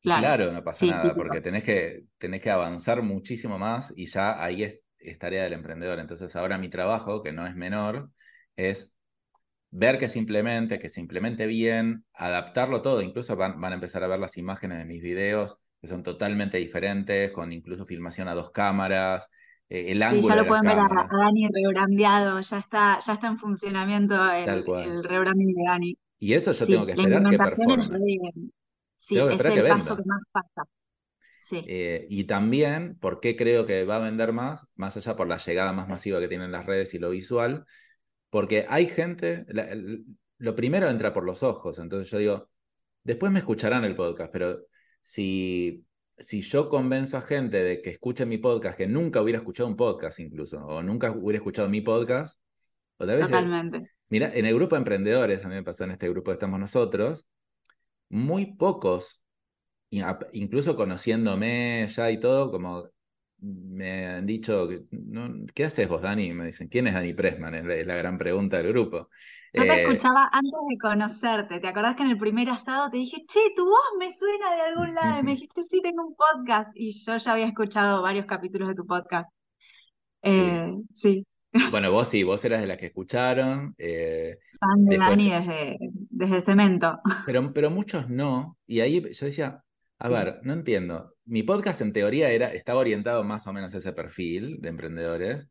Claro, 0.02 0.52
no 0.52 0.64
pasa 0.64 0.86
nada, 0.86 1.14
porque 1.14 1.42
tenés 1.42 1.64
que, 1.64 2.06
tenés 2.18 2.42
que 2.42 2.50
avanzar 2.50 3.02
muchísimo 3.02 3.60
más 3.60 3.94
y 3.96 4.06
ya 4.06 4.42
ahí 4.42 4.64
es, 4.64 4.80
es 5.00 5.20
tarea 5.20 5.44
del 5.44 5.54
emprendedor. 5.54 6.00
Entonces, 6.00 6.34
ahora 6.36 6.58
mi 6.58 6.70
trabajo, 6.70 7.22
que 7.22 7.34
no 7.34 7.46
es 7.46 7.56
menor, 7.56 8.10
es 8.56 8.94
ver 9.72 9.98
que 9.98 10.08
se 10.08 10.20
implemente, 10.20 10.80
que 10.80 10.90
se 10.90 11.02
implemente 11.02 11.46
bien, 11.48 12.06
adaptarlo 12.14 12.82
todo, 12.82 13.02
incluso 13.02 13.36
van, 13.36 13.64
a 13.64 13.74
empezar 13.74 14.04
a 14.04 14.08
ver 14.08 14.20
las 14.20 14.38
imágenes 14.38 14.78
de 14.78 14.86
mis 14.86 15.02
videos, 15.02 15.58
que 15.82 15.88
son 15.88 16.04
totalmente 16.04 16.58
diferentes, 16.58 17.32
con 17.32 17.52
incluso 17.52 17.86
filmación 17.86 18.28
a 18.28 18.34
dos 18.34 18.52
cámaras, 18.52 19.30
eh, 19.70 19.92
el 19.92 20.02
ángulo. 20.02 20.24
Sí, 20.24 20.30
ya 20.30 20.36
lo 20.36 20.48
pueden 20.48 20.64
ver 20.64 20.80
a, 20.80 21.08
Dani 21.12 21.50
rebrandeado, 21.50 22.40
ya 22.40 22.58
está, 22.60 23.00
ya 23.06 23.14
está 23.14 23.28
en 23.28 23.38
funcionamiento 23.38 24.16
el, 24.32 25.04
rebranding 25.04 25.54
de 25.54 25.64
Dani. 25.68 25.98
Y 26.20 26.34
eso 26.34 26.52
yo 26.54 26.66
tengo 26.66 26.86
que 26.86 26.94
esperar 26.94 27.30
que 27.30 27.38
performe. 27.38 28.00
sí, 28.98 29.18
es 29.18 29.46
el 29.46 29.68
paso 29.68 29.98
que 29.98 30.04
más 30.06 30.22
pasa. 30.32 30.64
Sí. 31.40 31.64
Eh, 31.68 32.08
y 32.10 32.24
también, 32.24 32.98
¿por 33.00 33.20
qué 33.20 33.36
creo 33.36 33.68
que 33.68 33.86
va 33.86 33.98
a 33.98 34.00
vender 34.00 34.34
más? 34.34 34.68
Más 34.76 34.98
allá 34.98 35.16
por 35.16 35.28
la 35.28 35.38
llegada 35.38 35.72
más 35.72 35.88
masiva 35.88 36.20
que 36.20 36.28
tienen 36.28 36.52
las 36.52 36.66
redes 36.66 36.96
y 36.96 37.00
lo 37.00 37.12
visual, 37.12 37.66
porque 38.30 38.66
hay 38.70 38.88
gente, 38.88 39.46
lo 40.38 40.56
primero 40.56 40.90
entra 40.90 41.14
por 41.14 41.24
los 41.24 41.44
ojos, 41.44 41.80
entonces 41.80 42.10
yo 42.12 42.18
digo, 42.18 42.50
después 43.04 43.32
me 43.32 43.40
escucharán 43.40 43.84
el 43.86 43.96
podcast, 43.96 44.32
pero 44.32 44.66
si, 45.00 45.86
si 46.18 46.42
yo 46.42 46.70
convenzo 46.70 47.18
a 47.18 47.22
gente 47.22 47.64
de 47.64 47.82
que 47.82 47.90
escuche 47.90 48.26
mi 48.26 48.38
podcast, 48.38 48.78
que 48.78 48.88
nunca 48.88 49.22
hubiera 49.22 49.40
escuchado 49.40 49.70
un 49.70 49.78
podcast 49.78 50.20
incluso, 50.20 50.64
o 50.66 50.84
nunca 50.84 51.12
hubiera 51.12 51.38
escuchado 51.38 51.70
mi 51.70 51.82
podcast, 51.82 52.40
vez... 53.00 53.26
Totalmente. 53.26 53.92
Mira, 54.10 54.32
en 54.34 54.46
el 54.46 54.56
grupo 54.56 54.76
de 54.76 54.80
emprendedores, 54.80 55.44
a 55.44 55.50
mí 55.50 55.56
me 55.56 55.64
pasó 55.64 55.84
en 55.84 55.92
este 55.92 56.10
grupo 56.10 56.32
que 56.32 56.36
estamos 56.36 56.60
nosotros, 56.60 57.26
muy 58.10 58.56
pocos, 58.56 59.22
incluso 60.32 60.76
conociéndome 60.76 61.88
ya 61.88 62.12
y 62.12 62.20
todo, 62.20 62.52
como 62.52 62.90
me 63.40 64.08
han 64.08 64.26
dicho, 64.26 64.68
¿qué 65.54 65.66
haces 65.66 65.88
vos, 65.88 66.02
Dani? 66.02 66.34
Me 66.34 66.46
dicen, 66.46 66.68
¿quién 66.68 66.88
es 66.88 66.94
Dani 66.94 67.14
Pressman? 67.14 67.56
Es 67.56 67.86
la, 67.86 67.96
gran 67.96 68.18
pregunta 68.18 68.58
del 68.58 68.70
grupo. 68.70 69.10
Yo 69.54 69.64
te 69.64 69.70
eh, 69.70 69.82
escuchaba 69.84 70.30
antes 70.32 70.60
de 70.70 70.78
conocerte. 70.78 71.60
¿Te 71.60 71.68
acordás 71.68 71.96
que 71.96 72.04
en 72.04 72.10
el 72.10 72.18
primer 72.18 72.50
asado 72.50 72.90
te 72.90 72.98
dije, 72.98 73.26
che, 73.28 73.40
tu 73.56 73.64
voz 73.64 73.98
me 74.00 74.12
suena 74.12 74.56
de 74.56 74.62
algún 74.62 74.94
lado? 74.94 75.20
Y 75.20 75.24
me 75.24 75.32
dijiste, 75.36 75.64
sí, 75.70 75.82
tengo 75.82 76.06
un 76.06 76.16
podcast. 76.16 76.72
Y 76.76 76.92
yo 77.04 77.18
ya 77.18 77.32
había 77.32 77.48
escuchado 77.48 78.02
varios 78.02 78.26
capítulos 78.26 78.70
de 78.70 78.76
tu 78.76 78.86
podcast. 78.86 79.32
sí. 80.94 81.26
Eh, 81.54 81.68
bueno, 81.72 81.92
vos 81.92 82.08
sí, 82.08 82.24
vos 82.24 82.44
eras 82.46 82.62
de 82.62 82.68
las 82.68 82.78
que 82.78 82.88
escucharon. 82.88 83.74
Eh, 83.78 84.38
Fan 84.60 84.86
de 84.86 84.98
Dani 84.98 85.32
desde, 85.32 85.78
desde 86.10 86.42
Cemento. 86.42 87.00
Pero, 87.26 87.54
pero 87.54 87.72
muchos 87.72 88.10
no. 88.10 88.58
Y 88.66 88.82
ahí 88.82 89.02
yo 89.02 89.26
decía, 89.26 89.64
a 90.00 90.10
ver, 90.10 90.40
no 90.44 90.54
entiendo. 90.54 91.17
Mi 91.28 91.44
podcast 91.44 91.82
en 91.82 91.92
teoría 91.92 92.30
era, 92.30 92.54
estaba 92.54 92.80
orientado 92.80 93.24
más 93.24 93.46
o 93.48 93.54
menos 93.54 93.74
a 93.74 93.80
ese 93.80 93.92
perfil 93.92 94.62
de 94.62 94.70
emprendedores, 94.70 95.50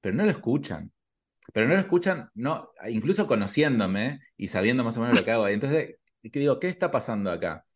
pero 0.00 0.14
no 0.14 0.24
lo 0.24 0.30
escuchan. 0.30 0.90
Pero 1.52 1.68
no 1.68 1.74
lo 1.74 1.80
escuchan, 1.80 2.30
no, 2.34 2.70
incluso 2.88 3.26
conociéndome 3.26 4.20
y 4.36 4.48
sabiendo 4.48 4.84
más 4.84 4.96
o 4.96 5.00
menos 5.00 5.16
lo 5.16 5.24
que 5.24 5.32
hago. 5.32 5.48
Entonces, 5.48 5.96
¿qué 6.22 6.40
digo? 6.40 6.58
¿Qué 6.58 6.68
está 6.68 6.90
pasando 6.90 7.30
acá? 7.30 7.66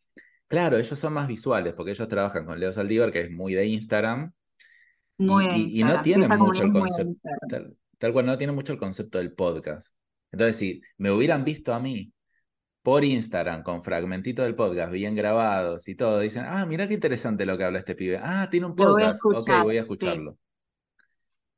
Claro, 0.49 0.79
ellos 0.79 0.99
son 0.99 1.13
más 1.13 1.27
visuales 1.27 1.75
porque 1.75 1.91
ellos 1.91 2.09
trabajan 2.09 2.47
con 2.47 2.59
Leo 2.59 2.73
Saldívar, 2.73 3.13
que 3.13 3.21
es 3.23 3.31
muy 3.31 3.55
de 3.55 3.67
Instagram. 3.67 4.33
Muy 5.19 5.47
y, 5.55 5.81
y, 5.81 5.85
no 5.85 6.01
tienen 6.01 6.31
mucho 6.39 6.65
el 6.65 6.73
concepto. 6.73 7.21
Tal, 7.49 7.77
tal, 7.99 8.13
cual, 8.13 8.27
no 8.27 8.39
tienen 8.39 8.55
mucho 8.55 8.73
el 8.73 8.79
concepto 8.79 9.19
del 9.19 9.33
podcast. 9.33 9.95
Entonces, 10.33 10.57
si 10.57 10.81
me 10.97 11.11
hubieran 11.11 11.45
visto 11.45 11.75
a 11.75 11.81
mí 11.81 12.13
por 12.87 13.05
Instagram 13.05 13.65
con 13.65 13.83
fragmentitos 13.83 14.45
del 14.45 14.55
podcast 14.55 14.93
bien 14.93 15.17
grabados 15.17 15.89
y 15.89 15.97
todo, 15.97 16.21
dicen, 16.21 16.45
ah, 16.47 16.65
mira 16.67 16.87
qué 16.87 16.95
interesante 16.95 17.45
lo 17.45 17.59
que 17.59 17.65
habla 17.65 17.81
este 17.81 17.97
pibe. 17.97 18.21
Ah, 18.23 18.47
tiene 18.49 18.67
un 18.67 18.77
podcast. 18.77 19.21
ok, 19.25 19.65
voy 19.65 19.79
a 19.79 19.81
escucharlo. 19.81 20.39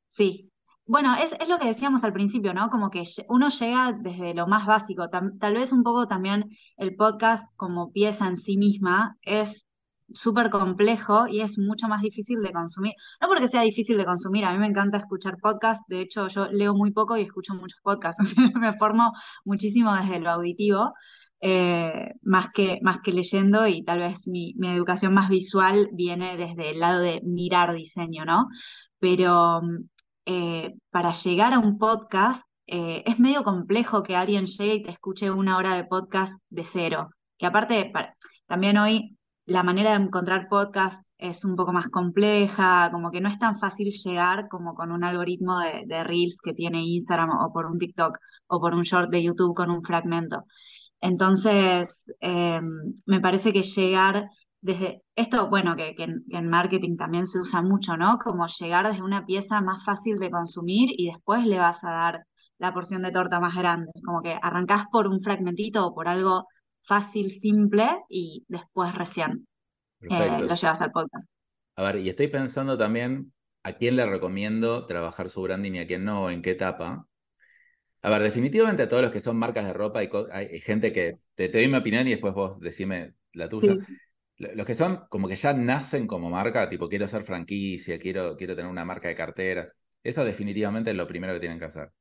Sí. 0.07 0.51
Bueno, 0.87 1.15
es, 1.17 1.35
lo 1.47 1.59
que 1.59 1.67
decíamos 1.67 2.03
al 2.03 2.13
principio, 2.13 2.51
¿no? 2.55 2.71
Como 2.71 2.89
que 2.89 3.03
uno 3.27 3.49
llega 3.49 3.93
desde 3.93 4.33
lo 4.33 4.47
más 4.47 4.65
básico. 4.65 5.07
tal 5.07 5.53
vez 5.53 5.71
un 5.71 5.83
poco 5.83 6.07
también 6.07 6.49
el 6.77 6.95
podcast 6.95 7.45
como 7.57 7.91
pieza 7.91 8.27
en 8.27 8.35
sí 8.35 8.57
misma 8.57 9.15
es 9.21 9.67
súper 10.13 10.49
complejo 10.49 11.27
y 11.27 11.41
es 11.41 11.57
mucho 11.57 11.87
más 11.87 12.01
difícil 12.01 12.41
de 12.41 12.51
consumir. 12.51 12.93
No 13.21 13.27
porque 13.27 13.47
sea 13.47 13.61
difícil 13.61 13.97
de 13.97 14.05
consumir, 14.05 14.45
a 14.45 14.51
mí 14.51 14.57
me 14.57 14.67
encanta 14.67 14.97
escuchar 14.97 15.37
podcasts, 15.37 15.85
de 15.87 16.01
hecho 16.01 16.27
yo 16.27 16.47
leo 16.51 16.73
muy 16.73 16.91
poco 16.91 17.17
y 17.17 17.21
escucho 17.21 17.53
muchos 17.53 17.79
podcasts, 17.83 18.35
me 18.55 18.77
formo 18.77 19.13
muchísimo 19.45 19.93
desde 19.93 20.19
lo 20.19 20.31
auditivo, 20.31 20.93
eh, 21.41 22.15
más, 22.21 22.49
que, 22.53 22.79
más 22.81 22.99
que 23.01 23.13
leyendo 23.13 23.65
y 23.67 23.83
tal 23.83 23.99
vez 23.99 24.27
mi, 24.27 24.53
educación 24.61 25.13
más 25.13 25.29
visual 25.29 25.89
viene 25.93 26.35
desde 26.37 26.71
el 26.71 26.79
lado 26.79 26.99
de 26.99 27.21
mirar 27.23 27.73
diseño, 27.73 28.25
¿no? 28.25 28.47
Pero 28.99 29.61
eh, 30.25 30.75
para 30.89 31.11
llegar 31.11 31.53
a 31.53 31.59
un 31.59 31.77
podcast 31.77 32.43
eh, 32.67 33.03
es 33.05 33.19
medio 33.19 33.43
complejo 33.43 34.03
que 34.03 34.15
alguien 34.15 34.47
llegue 34.47 34.75
y 34.75 34.83
te 34.83 34.91
escuche 34.91 35.31
una 35.31 35.57
hora 35.57 35.75
de 35.75 35.85
podcast 35.85 36.33
de 36.49 36.63
cero, 36.63 37.09
que 37.37 37.45
aparte 37.45 37.91
también 38.47 38.77
hoy 38.77 39.17
la 39.45 39.63
manera 39.63 39.91
de 39.91 40.03
encontrar 40.03 40.49
podcast 40.49 41.01
es 41.17 41.45
un 41.45 41.55
poco 41.55 41.71
más 41.73 41.87
compleja, 41.89 42.89
como 42.91 43.11
que 43.11 43.21
no 43.21 43.29
es 43.29 43.39
tan 43.39 43.57
fácil 43.59 43.91
llegar 43.91 44.47
como 44.49 44.75
con 44.75 44.91
un 44.91 45.03
algoritmo 45.03 45.59
de 45.59 46.03
Reels 46.03 46.39
que 46.41 46.53
tiene 46.53 46.83
Instagram 46.83 47.29
o 47.29 47.51
por 47.53 47.65
un 47.65 47.77
TikTok 47.77 48.17
o 48.47 48.59
por 48.59 48.73
un 48.73 48.83
short 48.83 49.09
de 49.09 49.23
YouTube 49.23 49.55
con 49.55 49.69
un 49.71 49.83
fragmento. 49.83 50.45
Entonces, 51.01 52.13
em, 52.19 52.95
me 53.05 53.19
parece 53.21 53.53
que 53.53 53.63
llegar 53.63 54.29
desde 54.61 55.03
esto, 55.15 55.49
bueno, 55.49 55.75
que, 55.75 55.95
en, 55.97 56.49
marketing 56.49 56.97
también 56.97 57.27
se 57.27 57.39
usa 57.39 57.61
mucho, 57.61 57.95
¿no? 57.95 58.17
Como 58.17 58.45
llegar 58.47 58.87
desde 58.87 59.03
una 59.03 59.25
pieza 59.25 59.61
más 59.61 59.85
fácil 59.85 60.17
de 60.17 60.31
consumir 60.31 60.89
y 60.97 61.07
después 61.07 61.45
le 61.45 61.57
vas 61.57 61.83
a 61.83 61.91
dar 61.91 62.23
la 62.57 62.73
porción 62.73 63.01
de 63.03 63.11
torta 63.11 63.39
más 63.39 63.55
grande. 63.55 63.91
Como 64.03 64.21
que 64.21 64.37
arrancás 64.41 64.85
por 64.91 65.07
un 65.07 65.21
fragmentito 65.21 65.87
o 65.87 65.93
por 65.93 66.09
algo 66.09 66.45
fácil, 66.83 67.31
simple 67.31 67.87
y 68.09 68.43
después 68.47 68.93
recién 68.95 69.47
eh, 70.01 70.39
lo 70.45 70.55
llevas 70.55 70.81
al 70.81 70.91
podcast. 70.91 71.29
A 71.75 71.83
ver, 71.83 71.97
y 71.97 72.09
estoy 72.09 72.27
pensando 72.27 72.77
también 72.77 73.31
a 73.63 73.73
quién 73.73 73.95
le 73.95 74.05
recomiendo 74.05 74.85
trabajar 74.85 75.29
su 75.29 75.41
branding 75.41 75.73
y 75.73 75.79
a 75.79 75.87
quién 75.87 76.03
no, 76.03 76.29
en 76.29 76.41
qué 76.41 76.51
etapa. 76.51 77.05
A 78.01 78.09
ver, 78.09 78.23
definitivamente 78.23 78.83
a 78.83 78.87
todos 78.87 79.03
los 79.03 79.11
que 79.11 79.19
son 79.19 79.37
marcas 79.37 79.65
de 79.65 79.73
ropa, 79.73 79.99
hay, 79.99 80.09
hay 80.31 80.59
gente 80.61 80.93
que 80.93 81.17
te, 81.35 81.49
doy 81.49 81.67
mi 81.67 81.77
opinión 81.77 82.07
y 82.07 82.11
después 82.11 82.33
vos 82.33 82.59
decime 82.59 83.13
la 83.33 83.49
tuya. 83.49 83.75
Los 84.37 84.65
que 84.65 84.73
son 84.73 85.01
como 85.09 85.27
que 85.27 85.35
ya 85.35 85.51
nacen 85.53 86.07
como 86.07 86.29
marca, 86.29 86.69
tipo 86.69 86.87
quiero 86.87 87.05
hacer 87.05 87.23
franquicia, 87.23 87.99
quiero, 87.99 88.37
quiero 88.37 88.55
tener 88.55 88.71
una 88.71 88.85
marca 88.85 89.09
de 89.09 89.15
cartera, 89.15 89.73
eso 90.01 90.23
definitivamente 90.23 90.91
es 90.91 90.95
lo 90.95 91.07
primero 91.07 91.33
que 91.33 91.41
tienen 91.41 91.59
que 91.59 91.65
hacer. 91.65 91.91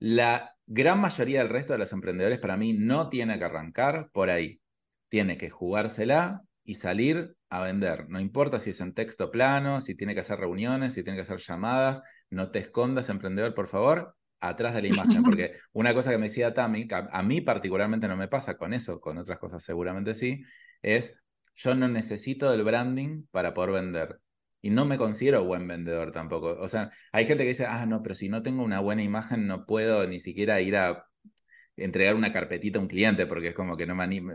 La 0.00 0.56
gran 0.66 1.00
mayoría 1.00 1.38
del 1.38 1.48
resto 1.48 1.72
de 1.72 1.78
los 1.78 1.92
emprendedores 1.92 2.40
para 2.40 2.56
mí 2.56 2.72
no 2.72 3.08
tiene 3.08 3.38
que 3.38 3.44
arrancar 3.44 4.10
por 4.12 4.30
ahí. 4.30 4.60
Tiene 5.08 5.38
que 5.38 5.50
jugársela 5.50 6.42
y 6.64 6.74
salir 6.76 7.36
a 7.48 7.62
vender. 7.62 8.08
No 8.08 8.18
importa 8.18 8.58
si 8.58 8.70
es 8.70 8.80
en 8.80 8.94
texto 8.94 9.30
plano, 9.30 9.80
si 9.80 9.94
tiene 9.94 10.14
que 10.14 10.20
hacer 10.20 10.40
reuniones, 10.40 10.94
si 10.94 11.04
tiene 11.04 11.16
que 11.18 11.22
hacer 11.22 11.38
llamadas, 11.38 12.02
no 12.30 12.50
te 12.50 12.58
escondas, 12.58 13.08
emprendedor, 13.10 13.54
por 13.54 13.68
favor, 13.68 14.16
atrás 14.42 14.74
de 14.74 14.82
la 14.82 14.88
imagen, 15.16 15.22
porque 15.22 15.58
una 15.72 15.94
cosa 15.94 16.10
que 16.10 16.18
me 16.18 16.28
decía 16.28 16.52
Tami, 16.52 16.86
a, 16.90 17.22
mí 17.22 17.40
particularmente 17.40 18.08
no 18.08 18.16
me 18.16 18.28
pasa 18.28 18.58
con 18.58 18.74
eso, 18.74 19.00
con 19.00 19.18
otras 19.18 19.38
cosas 19.38 19.62
seguramente 19.64 20.14
sí, 20.14 20.44
es 20.82 21.14
yo 21.54 21.74
no 21.74 21.88
necesito 21.88 22.50
del 22.50 22.64
branding 22.64 23.24
para 23.30 23.54
poder 23.54 23.72
vender. 23.72 24.20
Y 24.62 24.70
no 24.70 24.84
me 24.84 24.96
considero 24.96 25.44
buen 25.44 25.66
vendedor 25.66 26.12
tampoco. 26.12 26.56
O 26.60 26.68
sea, 26.68 26.90
hay 27.10 27.26
gente 27.26 27.42
que 27.42 27.48
dice, 27.48 27.66
ah, 27.66 27.84
no, 27.84 28.02
pero 28.02 28.14
si 28.14 28.28
no 28.28 28.42
tengo 28.42 28.62
una 28.62 28.80
buena 28.80 29.02
imagen 29.02 29.46
no 29.46 29.66
puedo 29.66 30.06
ni 30.06 30.20
siquiera 30.20 30.60
ir 30.60 30.76
a 30.76 31.06
entregar 31.76 32.14
una 32.14 32.32
carpetita 32.32 32.78
a 32.78 32.82
un 32.82 32.88
cliente 32.88 33.26
porque 33.26 33.48
es 33.48 33.54
como 33.54 33.76
que 33.76 33.86
no 33.86 33.94
me 33.94 34.04
animo, 34.04 34.34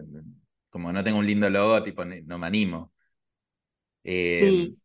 como 0.69 0.91
no 0.91 1.03
tengo 1.03 1.19
un 1.19 1.25
lindo 1.25 1.49
logo, 1.49 1.81
tipo, 1.83 2.03
no 2.05 2.37
me 2.37 2.47
animo. 2.47 2.93
sí. 4.03 4.77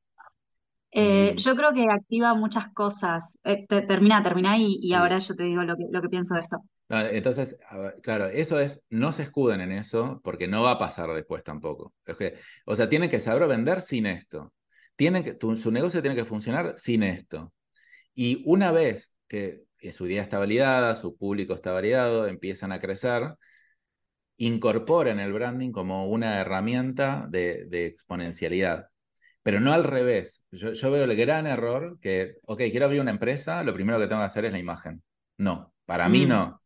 Eh, 0.94 1.34
yo 1.38 1.56
creo 1.56 1.72
que 1.72 1.86
activa 1.90 2.34
muchas 2.34 2.68
cosas. 2.74 3.38
Eh, 3.44 3.66
termina, 3.66 4.22
termina 4.22 4.58
y, 4.58 4.92
ahora 4.92 5.18
yo 5.18 5.34
te 5.34 5.44
digo 5.44 5.62
lo 5.64 5.76
que, 5.76 5.86
lo 5.90 6.02
que 6.02 6.08
pienso 6.08 6.34
de 6.34 6.40
esto. 6.40 6.58
entonces, 6.90 7.56
claro, 8.02 8.26
eso 8.26 8.60
es, 8.60 8.84
no 8.90 9.10
se 9.12 9.22
escuden 9.22 9.62
en 9.62 9.72
eso 9.72 10.20
porque 10.22 10.46
no 10.48 10.62
va 10.62 10.72
a 10.72 10.78
pasar 10.78 11.10
después 11.14 11.42
tampoco. 11.42 11.94
o 12.66 12.76
sea, 12.76 12.88
tienen 12.88 13.08
que 13.08 13.20
saber 13.20 13.48
vender 13.48 13.80
sin 13.80 14.06
esto. 14.06 14.52
Tienen 14.94 15.24
que, 15.24 15.38
su 15.56 15.70
negocio 15.70 16.02
tiene 16.02 16.16
que 16.16 16.26
funcionar 16.26 16.74
sin 16.76 17.02
esto. 17.02 17.52
Y 18.14 18.42
una 18.46 18.70
vez 18.72 19.14
que 19.26 19.64
su 19.92 20.06
idea 20.06 20.22
está 20.22 20.38
validada, 20.38 20.94
su 20.94 21.16
público 21.16 21.54
está 21.54 21.72
validado, 21.72 22.26
empiezan 22.26 22.70
a 22.72 22.80
crecer, 22.80 23.34
incorporen 24.36 25.20
el 25.20 25.32
branding 25.32 25.72
como 25.72 26.06
una 26.08 26.38
herramienta 26.38 27.26
de 27.30 27.86
exponencialidad 27.86 28.91
pero 29.42 29.60
no 29.60 29.72
al 29.72 29.84
revés. 29.84 30.44
Yo, 30.50 30.90
veo 30.90 31.04
el 31.04 31.16
gran 31.16 31.46
error 31.46 31.98
que, 32.00 32.36
ok, 32.46 32.58
quiero 32.70 32.86
abrir 32.86 33.00
una 33.00 33.10
empresa, 33.10 33.62
lo 33.64 33.74
primero 33.74 33.98
que 33.98 34.06
tengo 34.06 34.20
que 34.20 34.26
hacer 34.26 34.44
es 34.44 34.52
la 34.52 34.58
imagen. 34.58 35.02
No, 35.38 35.72
para 35.84 36.08
mí 36.08 36.26
mm. 36.26 36.28
no. 36.28 36.62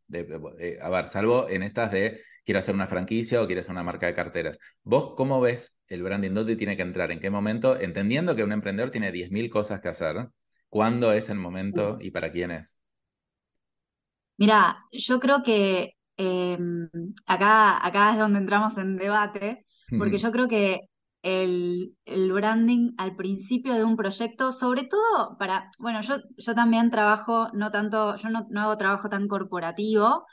a 0.83 0.89
ver, 0.91 1.07
salvo 1.09 1.49
en 1.49 1.63
estas 1.63 1.91
de 1.93 2.21
quiero 2.45 2.61
hacer 2.61 2.75
una 2.75 2.87
franquicia 2.87 3.43
o 3.43 3.47
quiero 3.47 3.61
hacer 3.61 3.73
una 3.73 3.83
marca 3.83 4.07
de 4.07 4.15
carteras. 4.15 4.59
¿Vos 4.83 5.15
cómo 5.17 5.41
ves 5.41 5.77
el 5.89 6.03
branding? 6.03 6.33
¿Dónde 6.33 6.57
tiene 6.57 6.77
que 6.77 6.83
entrar? 6.83 7.11
¿En 7.11 7.21
qué 7.21 7.31
momento? 7.31 7.79
Entendiendo 7.79 8.37
que 8.37 8.45
un 8.45 8.53
emprendedor 8.53 8.91
tiene 8.91 9.13
10.000 9.13 9.51
cosas 9.51 9.81
que 9.81 9.89
hacer. 9.89 10.29
¿Cuándo 10.69 11.13
es 11.13 11.29
el 11.31 11.39
momento 11.39 11.99
y 12.01 12.11
para 12.11 12.31
quién 12.31 12.51
es? 12.51 12.79
Mira, 14.37 14.77
yo 14.93 15.19
creo 15.19 15.43
que 15.43 15.95
em, 16.17 16.89
acá, 17.27 17.85
acá 17.85 18.13
es 18.13 18.19
donde 18.19 18.39
entramos 18.39 18.77
en 18.77 18.97
debate, 18.97 19.65
porque 19.99 20.19
yo 20.19 20.31
creo 20.31 20.49
que 20.49 20.81
el, 21.27 21.97
branding 22.33 22.93
al 22.99 23.17
principio 23.17 23.75
de 23.75 23.85
un 23.85 23.97
proyecto, 23.97 24.53
sobre 24.53 24.85
todo 24.85 25.37
para, 25.39 25.71
bueno, 25.81 26.01
yo, 26.03 26.19
yo 26.37 26.55
también 26.55 26.91
trabajo, 26.91 27.49
no 27.53 27.73
tanto, 27.73 28.15
yo 28.17 28.29
no, 28.31 28.47
hago 28.61 28.79
trabajo 28.79 29.09
tan 29.09 29.27
corporativo, 29.27 30.25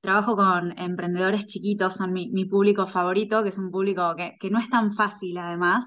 trabajo 0.00 0.36
con 0.36 0.78
emprendedores 0.78 1.48
chiquitos, 1.48 1.94
son 1.96 2.12
mi, 2.12 2.44
público 2.44 2.86
favorito, 2.86 3.42
que 3.42 3.48
es 3.48 3.58
un 3.58 3.72
público 3.72 4.14
que, 4.16 4.50
no 4.50 4.60
es 4.60 4.70
tan 4.70 4.94
fácil 4.94 5.36
además, 5.38 5.84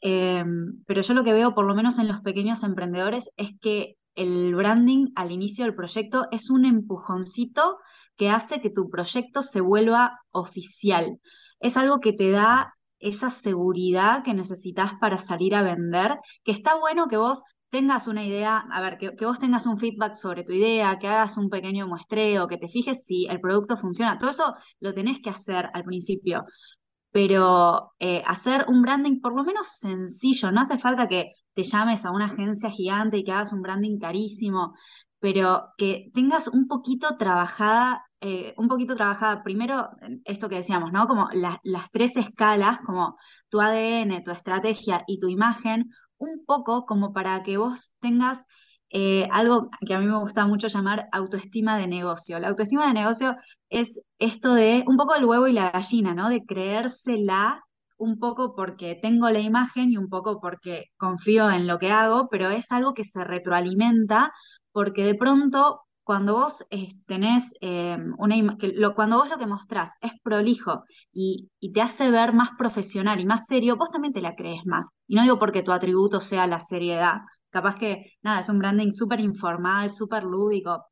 em, 0.00 0.82
pero 0.86 1.02
yo 1.02 1.14
lo 1.14 1.24
que 1.24 1.34
veo, 1.34 1.54
por 1.54 1.66
lo 1.66 1.74
menos 1.74 1.98
en 1.98 2.08
los 2.08 2.20
pequeños 2.20 2.62
emprendedores, 2.62 3.28
es 3.36 3.50
que 3.60 3.96
el 4.14 4.54
branding 4.54 5.08
al 5.16 5.32
inicio 5.32 5.64
del 5.64 5.74
proyecto 5.74 6.28
es 6.30 6.50
un 6.50 6.64
empujoncito 6.64 7.78
que 8.16 8.30
hace 8.30 8.60
que 8.62 8.70
tu 8.70 8.88
proyecto 8.90 9.42
se 9.42 9.60
vuelva 9.60 10.18
oficial. 10.30 11.18
Es 11.60 11.76
algo 11.76 12.00
que 12.00 12.12
te 12.12 12.30
da 12.30 12.74
esa 13.02 13.30
seguridad 13.30 14.22
que 14.24 14.34
necesitas 14.34 14.92
para 15.00 15.18
salir 15.18 15.54
a 15.54 15.62
vender, 15.62 16.18
que 16.44 16.52
está 16.52 16.78
bueno 16.78 17.08
que 17.08 17.16
vos 17.16 17.42
tengas 17.70 18.06
una 18.06 18.24
idea, 18.24 18.58
a 18.70 18.80
ver, 18.82 18.98
que, 18.98 19.24
vos 19.24 19.40
tengas 19.40 19.66
un 19.66 19.78
feedback 19.78 20.14
sobre 20.14 20.44
tu 20.44 20.52
idea, 20.52 20.98
que 20.98 21.08
hagas 21.08 21.38
un 21.38 21.48
pequeño 21.48 21.88
muestreo, 21.88 22.46
que 22.46 22.58
te 22.58 22.68
fijes 22.68 23.04
si 23.06 23.26
el 23.26 23.40
producto 23.40 23.76
funciona. 23.78 24.18
Todo 24.18 24.30
eso 24.30 24.54
lo 24.80 24.92
tenés 24.94 25.20
que 25.20 25.30
hacer 25.30 25.70
al 25.72 25.84
principio. 25.84 26.44
pero 27.12 27.92
eh, 27.98 28.22
hacer 28.26 28.66
un 28.68 28.82
branding 28.82 29.20
por 29.20 29.34
lo 29.36 29.44
menos 29.44 29.68
sencillo, 29.78 30.50
no 30.52 30.60
hace 30.62 30.78
falta 30.78 31.08
que 31.08 31.30
te 31.54 31.62
llames 31.64 32.04
a 32.06 32.10
una 32.12 32.26
agencia 32.26 32.70
gigante 32.70 33.18
y 33.18 33.24
que 33.24 33.32
hagas 33.32 33.52
un 33.52 33.62
branding 33.62 33.98
carísimo, 33.98 34.74
pero 35.20 35.68
que 35.78 36.10
tengas 36.14 36.48
un 36.48 36.66
poquito 36.68 37.16
trabajada, 37.18 38.04
eh, 38.22 38.54
un 38.56 38.68
poquito 38.68 38.94
trabajada, 38.94 39.42
primero 39.42 39.90
esto 40.24 40.48
que 40.48 40.56
decíamos, 40.56 40.92
¿no? 40.92 41.08
Como 41.08 41.28
las 41.32 41.90
tres 41.90 42.16
escalas, 42.16 42.80
como 42.86 43.16
tu 43.48 43.60
ADN, 43.60 44.22
tu 44.22 44.30
estrategia 44.30 45.02
y 45.08 45.18
tu 45.18 45.28
imagen, 45.28 45.90
un 46.18 46.44
poco 46.46 46.86
como 46.86 47.12
para 47.12 47.42
que 47.42 47.56
vos 47.56 47.94
tengas 48.00 48.46
eh, 48.90 49.28
algo 49.32 49.70
que 49.86 49.94
a 49.94 49.98
mí 49.98 50.06
me 50.06 50.18
gusta 50.18 50.46
mucho 50.46 50.68
llamar 50.68 51.08
autoestima 51.12 51.76
de 51.78 51.88
negocio. 51.88 52.38
La 52.38 52.48
autoestima 52.48 52.86
de 52.86 52.94
negocio 52.94 53.36
es 53.70 54.00
esto 54.18 54.54
de 54.54 54.84
un 54.86 54.96
poco 54.96 55.14
el 55.16 55.24
huevo 55.24 55.48
y 55.48 55.52
la 55.52 55.70
gallina, 55.72 56.14
¿no? 56.14 56.28
De 56.28 56.44
creérsela 56.44 57.64
un 57.96 58.18
poco 58.20 58.54
porque 58.54 58.98
tengo 59.02 59.30
la 59.30 59.40
imagen 59.40 59.90
y 59.90 59.96
un 59.96 60.08
poco 60.08 60.40
porque 60.40 60.86
confío 60.96 61.50
en 61.50 61.66
lo 61.66 61.78
que 61.78 61.90
hago, 61.90 62.28
pero 62.30 62.50
es 62.50 62.70
algo 62.70 62.94
que 62.94 63.04
se 63.04 63.24
retroalimenta 63.24 64.32
porque 64.72 65.04
de 65.04 65.14
pronto 65.16 65.80
cuando 66.04 66.34
vos 66.34 66.64
eh, 66.70 66.88
tenés 67.06 67.54
eh, 67.60 67.96
una 68.18 68.56
que 68.58 68.68
lo, 68.68 68.94
cuando 68.94 69.18
vos 69.18 69.28
lo 69.28 69.38
que 69.38 69.46
mostrás 69.46 69.92
es 70.00 70.12
prolijo 70.22 70.84
y, 71.12 71.50
te 71.72 71.80
hace 71.80 72.10
ver 72.10 72.32
más 72.32 72.50
profesional 72.58 73.20
y 73.20 73.26
más 73.26 73.46
serio, 73.46 73.76
vos 73.76 73.90
también 73.90 74.12
te 74.12 74.20
la 74.20 74.34
crees 74.34 74.66
más. 74.66 74.88
Y 75.06 75.14
no 75.14 75.22
digo 75.22 75.38
porque 75.38 75.62
tu 75.62 75.72
atributo 75.72 76.20
sea 76.20 76.46
la 76.46 76.60
seriedad, 76.60 77.20
capaz 77.50 77.76
que, 77.76 78.12
nada, 78.22 78.40
es 78.40 78.48
un 78.48 78.58
branding 78.58 78.90
súper 78.92 79.20
informal, 79.20 79.90
súper 79.90 80.24
lúdico, 80.24 80.84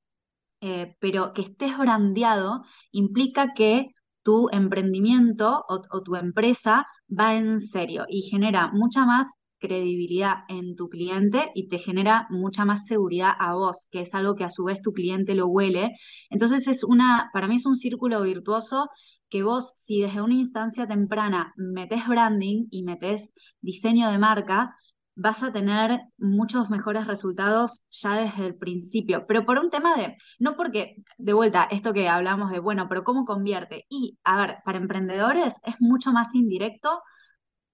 eh, 0.60 0.96
pero 1.00 1.32
que 1.32 1.42
estés 1.42 1.76
brandeado 1.78 2.62
implica 2.92 3.54
que 3.54 3.88
tu 4.22 4.48
emprendimiento 4.52 5.64
o, 5.68 6.02
tu 6.02 6.16
empresa 6.16 6.86
va 7.08 7.34
en 7.34 7.60
serio 7.60 8.04
y 8.08 8.22
genera 8.22 8.70
mucha 8.72 9.04
más 9.06 9.26
credibilidad 9.60 10.38
en 10.48 10.74
tu 10.76 10.88
cliente 10.88 11.50
y 11.54 11.68
te 11.68 11.78
genera 11.78 12.26
mucha 12.30 12.64
más 12.64 12.86
seguridad 12.86 13.32
a 13.38 13.54
vos, 13.54 13.88
que 13.90 14.00
es 14.00 14.14
algo 14.14 14.34
que 14.34 14.44
a 14.44 14.50
su 14.50 14.64
vez 14.64 14.82
tu 14.82 14.92
cliente 14.92 15.34
lo 15.34 15.46
huele. 15.46 15.92
Entonces 16.30 16.66
es 16.66 16.82
una, 16.84 17.30
para 17.32 17.46
mí 17.48 17.56
es 17.56 17.66
un 17.66 17.76
círculo 17.76 18.22
virtuoso 18.22 18.88
que 19.28 19.42
vos, 19.44 19.72
si 19.76 20.00
desde 20.02 20.22
una 20.22 20.34
instancia 20.34 20.86
temprana 20.88 21.52
metes 21.56 22.06
branding 22.08 22.66
y 22.70 22.82
metes 22.82 23.32
diseño 23.60 24.10
de 24.10 24.18
marca, 24.18 24.74
vas 25.14 25.42
a 25.42 25.52
tener 25.52 26.00
muchos 26.18 26.70
mejores 26.70 27.06
resultados 27.06 27.82
ya 27.90 28.16
desde 28.16 28.46
el 28.46 28.56
principio, 28.56 29.26
pero 29.26 29.44
por 29.44 29.58
un 29.58 29.70
tema 29.70 29.94
de, 29.96 30.16
no 30.38 30.56
porque, 30.56 30.96
de 31.18 31.32
vuelta, 31.32 31.64
esto 31.70 31.92
que 31.92 32.08
hablamos 32.08 32.50
de, 32.50 32.58
bueno, 32.58 32.86
pero 32.88 33.04
¿cómo 33.04 33.24
convierte? 33.24 33.84
Y, 33.90 34.18
a 34.24 34.38
ver, 34.38 34.58
para 34.64 34.78
emprendedores 34.78 35.54
es 35.64 35.74
mucho 35.78 36.12
más 36.12 36.34
indirecto, 36.34 37.02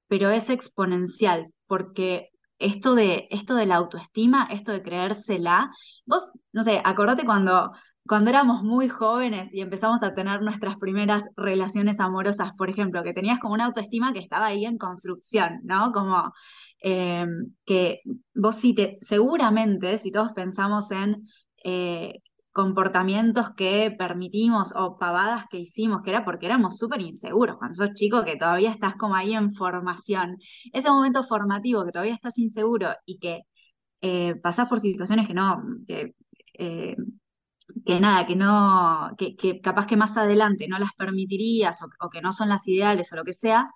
pero 0.08 0.30
es 0.30 0.50
exponencial, 0.50 1.52
porque 1.66 2.30
esto 2.58 2.94
de, 2.94 3.28
esto 3.30 3.54
de 3.54 3.66
la 3.66 3.76
autoestima, 3.76 4.48
esto 4.50 4.72
de 4.72 4.82
creérsela, 4.82 5.70
vos, 6.06 6.30
no 6.52 6.62
sé, 6.62 6.80
acordate 6.84 7.24
cuando, 7.24 7.72
cuando 8.06 8.30
éramos 8.30 8.62
muy 8.62 8.88
jóvenes 8.88 9.50
y 9.52 9.60
empezamos 9.60 10.02
a 10.02 10.14
tener 10.14 10.40
nuestras 10.42 10.76
primeras 10.76 11.24
relaciones 11.36 12.00
amorosas, 12.00 12.52
por 12.56 12.70
ejemplo, 12.70 13.02
que 13.02 13.12
tenías 13.12 13.38
como 13.38 13.54
una 13.54 13.66
autoestima 13.66 14.12
que 14.12 14.20
estaba 14.20 14.46
ahí 14.46 14.64
en 14.64 14.78
construcción, 14.78 15.60
¿no? 15.64 15.92
Como 15.92 16.32
Em, 16.80 17.54
que 17.64 18.00
vos 18.34 18.56
sí 18.56 18.74
te, 18.74 18.98
seguramente, 19.00 19.98
si 19.98 20.12
todos 20.12 20.32
pensamos 20.32 20.90
en 20.90 21.26
eh, 21.64 22.20
comportamientos 22.56 23.50
que 23.54 23.94
permitimos 23.98 24.72
o 24.74 24.96
pavadas 24.98 25.44
que 25.50 25.58
hicimos, 25.58 26.00
que 26.02 26.10
era 26.10 26.24
porque 26.24 26.46
éramos 26.46 26.78
súper 26.78 27.02
inseguros, 27.02 27.58
cuando 27.58 27.76
sos 27.76 27.92
chico 27.92 28.24
que 28.24 28.36
todavía 28.36 28.70
estás 28.70 28.94
como 28.96 29.14
ahí 29.14 29.34
en 29.34 29.54
formación, 29.54 30.38
ese 30.72 30.88
momento 30.88 31.22
formativo 31.24 31.84
que 31.84 31.92
todavía 31.92 32.14
estás 32.14 32.38
inseguro 32.38 32.88
y 33.04 33.18
que 33.18 33.42
eh, 34.00 34.36
pasás 34.42 34.68
por 34.68 34.80
situaciones 34.80 35.26
que 35.26 35.34
no, 35.34 35.62
que, 35.86 36.14
eh, 36.54 36.96
que 37.84 38.00
nada, 38.00 38.26
que 38.26 38.36
no, 38.36 39.10
que, 39.18 39.60
capaz 39.60 39.86
que 39.86 39.96
más 39.98 40.16
adelante 40.16 40.66
no 40.68 40.78
las 40.78 40.94
permitirías 40.96 41.78
o, 41.82 42.08
que 42.10 42.22
no 42.22 42.32
son 42.32 42.48
las 42.48 42.66
ideales 42.68 43.12
o 43.12 43.16
lo 43.16 43.24
que 43.24 43.34
sea, 43.34 43.68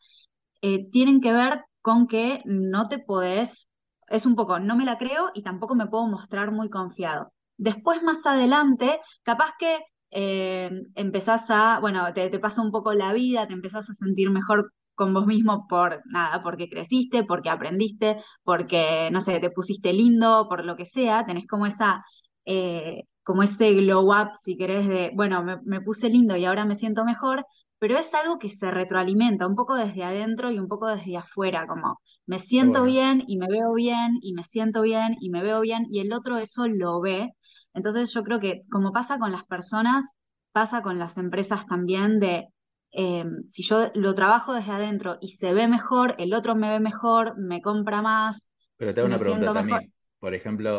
tienen 0.92 1.20
que 1.20 1.32
ver 1.32 1.64
con 1.82 2.06
que 2.06 2.42
no 2.46 2.88
te 2.88 2.98
podés, 2.98 3.68
es 4.08 4.26
un 4.26 4.36
poco, 4.36 4.58
no 4.60 4.76
me 4.76 4.84
la 4.86 4.98
creo 4.98 5.30
y 5.34 5.42
tampoco 5.42 5.74
me 5.74 5.86
puedo 5.86 6.06
mostrar 6.06 6.50
muy 6.52 6.70
confiado. 6.70 7.32
Después, 7.60 8.02
más 8.02 8.24
adelante, 8.24 9.00
capaz 9.22 9.52
que 9.58 9.78
eh, 10.10 10.70
empezás 10.94 11.44
a, 11.50 11.78
bueno, 11.80 12.12
te, 12.14 12.30
te 12.30 12.38
pasa 12.38 12.62
un 12.62 12.70
poco 12.72 12.94
la 12.94 13.12
vida, 13.12 13.46
te 13.46 13.52
empezás 13.52 13.88
a 13.90 13.92
sentir 13.92 14.30
mejor 14.30 14.72
con 14.94 15.12
vos 15.14 15.26
mismo 15.26 15.66
por 15.68 16.00
nada, 16.06 16.42
porque 16.42 16.68
creciste, 16.70 17.24
porque 17.24 17.50
aprendiste, 17.50 18.16
porque, 18.44 19.10
no 19.12 19.20
sé, 19.20 19.40
te 19.40 19.50
pusiste 19.50 19.92
lindo, 19.92 20.46
por 20.48 20.64
lo 20.64 20.74
que 20.76 20.86
sea, 20.86 21.26
tenés 21.26 21.46
como 21.46 21.66
esa, 21.66 22.02
eh, 22.46 23.02
como 23.22 23.42
ese 23.42 23.74
glow 23.74 24.10
up, 24.10 24.30
si 24.40 24.56
querés, 24.56 24.88
de, 24.88 25.10
bueno, 25.14 25.42
me, 25.44 25.58
me, 25.64 25.80
puse 25.82 26.08
lindo 26.08 26.36
y 26.36 26.44
ahora 26.46 26.64
me 26.64 26.76
siento 26.76 27.04
mejor, 27.04 27.44
pero 27.80 27.98
es 27.98 28.12
algo 28.12 28.38
que 28.38 28.50
se 28.50 28.70
retroalimenta 28.70 29.46
un 29.46 29.56
poco 29.56 29.74
desde 29.74 30.04
adentro 30.04 30.50
y 30.52 30.58
un 30.58 30.68
poco 30.68 30.86
desde 30.86 31.16
afuera, 31.16 31.66
como 31.66 31.98
me 32.26 32.38
siento 32.38 32.84
bien 32.84 33.24
y 33.26 33.38
me 33.38 33.48
veo 33.48 33.72
bien 33.72 34.18
y 34.20 34.34
me 34.34 34.44
siento 34.44 34.82
bien 34.82 35.16
y 35.18 35.30
me 35.30 35.42
veo 35.42 35.60
bien 35.62 35.86
y 35.90 36.00
el 36.00 36.12
otro 36.12 36.36
eso 36.36 36.68
lo 36.68 37.00
ve. 37.00 37.30
Entonces 37.72 38.12
yo 38.12 38.22
creo 38.22 38.38
que 38.38 38.62
como 38.70 38.92
pasa 38.92 39.18
con 39.18 39.32
las 39.32 39.44
personas, 39.44 40.04
pasa 40.52 40.82
con 40.82 40.98
las 40.98 41.16
empresas 41.16 41.66
también 41.66 42.20
de 42.20 42.48
eh, 42.92 43.24
si 43.48 43.62
yo 43.62 43.90
lo 43.94 44.14
trabajo 44.14 44.52
desde 44.52 44.72
adentro 44.72 45.16
y 45.22 45.28
se 45.28 45.54
ve 45.54 45.66
mejor, 45.66 46.14
el 46.18 46.34
otro 46.34 46.54
me 46.54 46.68
ve 46.68 46.80
mejor, 46.80 47.38
me 47.38 47.62
compra 47.62 48.02
más. 48.02 48.52
Pero 48.76 48.92
te 48.92 49.00
hago 49.00 49.08
una 49.08 49.18
pregunta 49.18 49.54
también. 49.54 49.92
Por 50.18 50.34
ejemplo, 50.34 50.78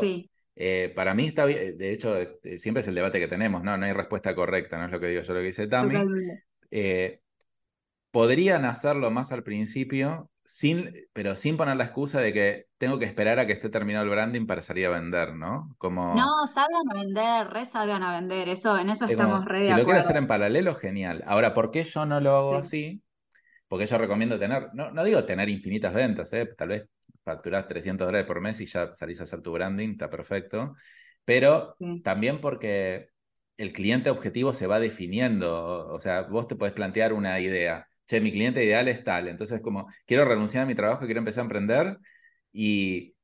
eh, 0.56 0.94
para 0.96 1.16
mí 1.16 1.26
está 1.26 1.46
bien, 1.46 1.76
de 1.78 1.94
hecho, 1.94 2.16
siempre 2.58 2.82
es 2.82 2.88
el 2.88 2.94
debate 2.94 3.20
que 3.20 3.28
tenemos, 3.28 3.64
¿no? 3.64 3.76
No 3.76 3.86
hay 3.88 3.94
respuesta 3.94 4.36
correcta, 4.36 4.78
no 4.78 4.86
es 4.86 4.92
lo 4.92 5.00
que 5.00 5.08
digo 5.08 5.24
yo, 5.24 5.34
lo 5.34 5.40
que 5.40 5.48
dice 5.48 5.68
Tami. 5.68 5.96
Eh, 6.72 7.22
podrían 8.12 8.66
hacerlo 8.66 9.12
más 9.12 9.32
al 9.32 9.44
principio, 9.44 10.30
sin, 10.44 10.94
pero 11.14 11.36
sin 11.36 11.56
poner 11.56 11.78
la 11.78 11.86
excusa 11.86 12.20
de 12.20 12.34
que 12.34 12.66
tengo 12.78 13.00
que 13.00 13.06
esperar 13.06 13.40
a 13.40 13.46
que 13.46 13.54
esté 13.54 13.70
terminado 13.70 14.04
el 14.04 14.12
branding 14.12 14.46
para 14.46 14.62
salir 14.62 14.88
a 14.88 14.90
vender, 14.90 15.34
¿no? 15.34 15.76
Como... 15.78 16.16
No, 16.16 16.48
salgan 16.48 16.90
a 16.92 17.00
vender, 17.00 17.48
re 17.48 17.66
salgan 17.66 18.04
a 18.04 18.14
vender, 18.14 18.50
eso, 18.50 18.78
en 18.78 18.90
eso 18.90 19.06
estamos 19.06 19.46
re 19.46 19.66
Si 19.66 19.72
lo 19.72 19.86
quiero 19.86 20.00
hacer 20.00 20.18
en 20.18 20.28
paralelo, 20.28 20.74
genial. 20.76 21.24
Ahora, 21.26 21.54
¿por 21.54 21.72
qué 21.72 21.84
yo 21.84 22.06
no 22.06 22.20
lo 22.20 22.36
hago 22.36 22.56
así? 22.56 23.02
Porque 23.68 23.86
yo 23.86 23.98
recomiendo 23.98 24.38
tener, 24.38 24.70
no, 24.74 24.92
no 24.92 25.04
digo 25.04 25.24
tener 25.24 25.48
infinitas 25.48 25.94
ventas, 25.94 26.34
¿eh? 26.34 26.46
tal 26.58 26.70
vez 26.70 26.90
facturás 27.24 27.68
300 27.68 28.08
dólares 28.08 28.28
por 28.28 28.42
mes 28.42 28.60
y 28.60 28.66
ya 28.66 28.92
salís 28.94 29.22
a 29.22 29.24
hacer 29.24 29.42
tu 29.42 29.52
branding, 29.52 29.92
está 29.92 30.10
perfecto. 30.10 30.76
Pero 31.24 31.78
también 32.04 32.42
porque 32.42 33.11
el 33.58 33.74
cliente 33.74 34.10
objetivo 34.10 34.54
se 34.54 34.68
va 34.68 34.80
definiendo. 34.80 35.88
O 35.90 36.00
sea, 36.00 36.24
vos 36.24 36.48
te 36.48 36.56
podés 36.56 36.74
plantear 36.74 37.14
una 37.14 37.40
idea. 37.40 37.88
Che, 38.06 38.20
mi 38.22 38.32
cliente 38.32 38.64
ideal 38.64 38.88
es 38.88 39.04
tal. 39.04 39.28
Entonces, 39.28 39.62
como, 39.62 39.88
quiero 40.06 40.26
renunciar 40.26 40.64
a 40.64 40.66
mi 40.68 40.76
trabajo, 40.76 41.06
quiero 41.06 41.20
empezar 41.20 41.44
a 41.44 41.46
emprender 41.46 41.98
y... 42.52 43.16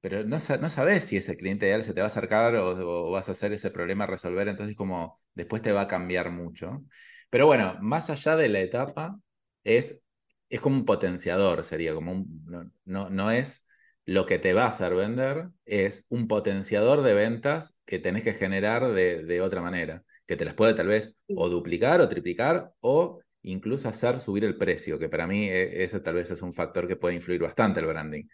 Pero 0.00 0.24
no, 0.24 0.36
no 0.36 0.68
sabes 0.68 1.04
si 1.06 1.16
ese 1.16 1.36
cliente 1.36 1.66
ideal 1.66 1.82
se 1.84 1.94
te 1.94 2.00
va 2.00 2.06
a 2.06 2.08
acercar 2.08 2.54
o, 2.56 3.10
vas 3.10 3.28
a 3.28 3.32
hacer 3.32 3.52
ese 3.54 3.70
problema 3.70 4.04
a 4.04 4.06
resolver. 4.08 4.48
Entonces, 4.48 4.76
como, 4.76 5.20
después 5.34 5.62
te 5.62 5.72
va 5.72 5.82
a 5.82 5.88
cambiar 5.88 6.30
mucho. 6.30 6.84
Pero 7.30 7.46
bueno, 7.46 7.76
más 7.80 8.10
allá 8.10 8.36
de 8.36 8.48
la 8.48 8.60
etapa, 8.60 9.18
es, 9.64 10.00
es 10.48 10.60
como 10.60 10.76
un 10.76 10.84
potenciador, 10.84 11.64
sería 11.64 11.94
como 11.94 12.12
un... 12.12 12.72
no, 12.84 13.10
no 13.10 13.30
es 13.30 13.63
lo 14.06 14.26
que 14.26 14.38
te 14.38 14.52
va 14.52 14.64
a 14.64 14.68
hacer 14.68 14.94
vender 14.94 15.48
es 15.64 16.04
un 16.08 16.28
potenciador 16.28 17.02
de 17.02 17.14
ventas 17.14 17.76
que 17.84 17.98
tenés 17.98 18.22
que 18.22 18.34
generar 18.34 18.92
de, 18.92 19.40
otra 19.40 19.62
manera, 19.62 20.04
que 20.26 20.36
te 20.36 20.44
las 20.44 20.54
puede 20.54 20.74
tal 20.74 20.88
vez 20.88 21.16
o 21.34 21.48
duplicar 21.48 22.00
o 22.00 22.08
triplicar 22.08 22.72
o 22.80 23.20
incluso 23.42 23.88
hacer 23.88 24.20
subir 24.20 24.44
el 24.44 24.56
precio, 24.56 24.98
que 24.98 25.08
para 25.08 25.26
mí 25.26 25.48
e, 25.48 25.82
ese 25.82 26.00
tal 26.00 26.14
vez 26.14 26.30
es 26.30 26.42
un 26.42 26.52
factor 26.52 26.86
que 26.86 26.96
puede 26.96 27.14
influir 27.14 27.42
bastante 27.42 27.80
el 27.80 27.86
branding, 27.86 28.24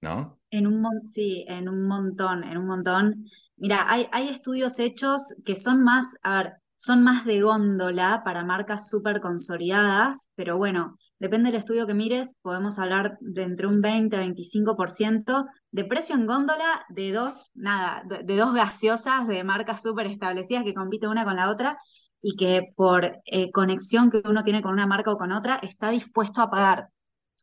¿no? 0.00 0.40
En 0.50 0.66
un 0.66 0.84
sí, 1.06 1.44
en 1.48 1.68
un 1.68 1.86
montón, 1.86 2.44
en 2.44 2.58
un 2.58 2.66
montón. 2.66 3.24
Mira, 3.56 3.90
hay, 3.90 4.06
hay 4.12 4.28
estudios 4.28 4.78
hechos 4.78 5.34
que 5.44 5.56
son 5.56 5.82
más, 5.82 6.14
a 6.22 6.36
ver, 6.36 6.52
son 6.84 7.02
más 7.02 7.24
de 7.24 7.40
góndola 7.40 8.20
para 8.24 8.44
marcas 8.44 8.90
súper 8.90 9.22
consolidadas, 9.22 10.30
pero 10.34 10.58
bueno, 10.58 10.98
depende 11.18 11.50
del 11.50 11.60
estudio 11.60 11.86
que 11.86 11.94
mires, 11.94 12.36
podemos 12.42 12.78
hablar 12.78 13.16
de 13.20 13.42
entre 13.42 13.66
un 13.66 13.80
20 13.80 14.14
a 14.14 14.20
25% 14.20 15.46
de 15.70 15.84
precio 15.86 16.14
en 16.14 16.26
góndola 16.26 16.84
de 16.90 17.10
dos, 17.12 17.50
nada, 17.54 18.02
de, 18.06 18.36
dos 18.36 18.52
gaseosas 18.52 19.26
de 19.26 19.42
marcas 19.44 19.82
súper 19.82 20.08
establecidas 20.08 20.62
que 20.64 20.74
compiten 20.74 21.08
una 21.08 21.24
con 21.24 21.36
la 21.36 21.48
otra 21.48 21.78
y 22.20 22.36
que 22.36 22.74
por 22.76 23.16
eh, 23.24 23.50
conexión 23.50 24.10
que 24.10 24.22
uno 24.22 24.44
tiene 24.44 24.60
con 24.60 24.74
una 24.74 24.86
marca 24.86 25.10
o 25.10 25.16
con 25.16 25.32
otra 25.32 25.56
está 25.62 25.88
dispuesto 25.88 26.42
a 26.42 26.50
pagar 26.50 26.88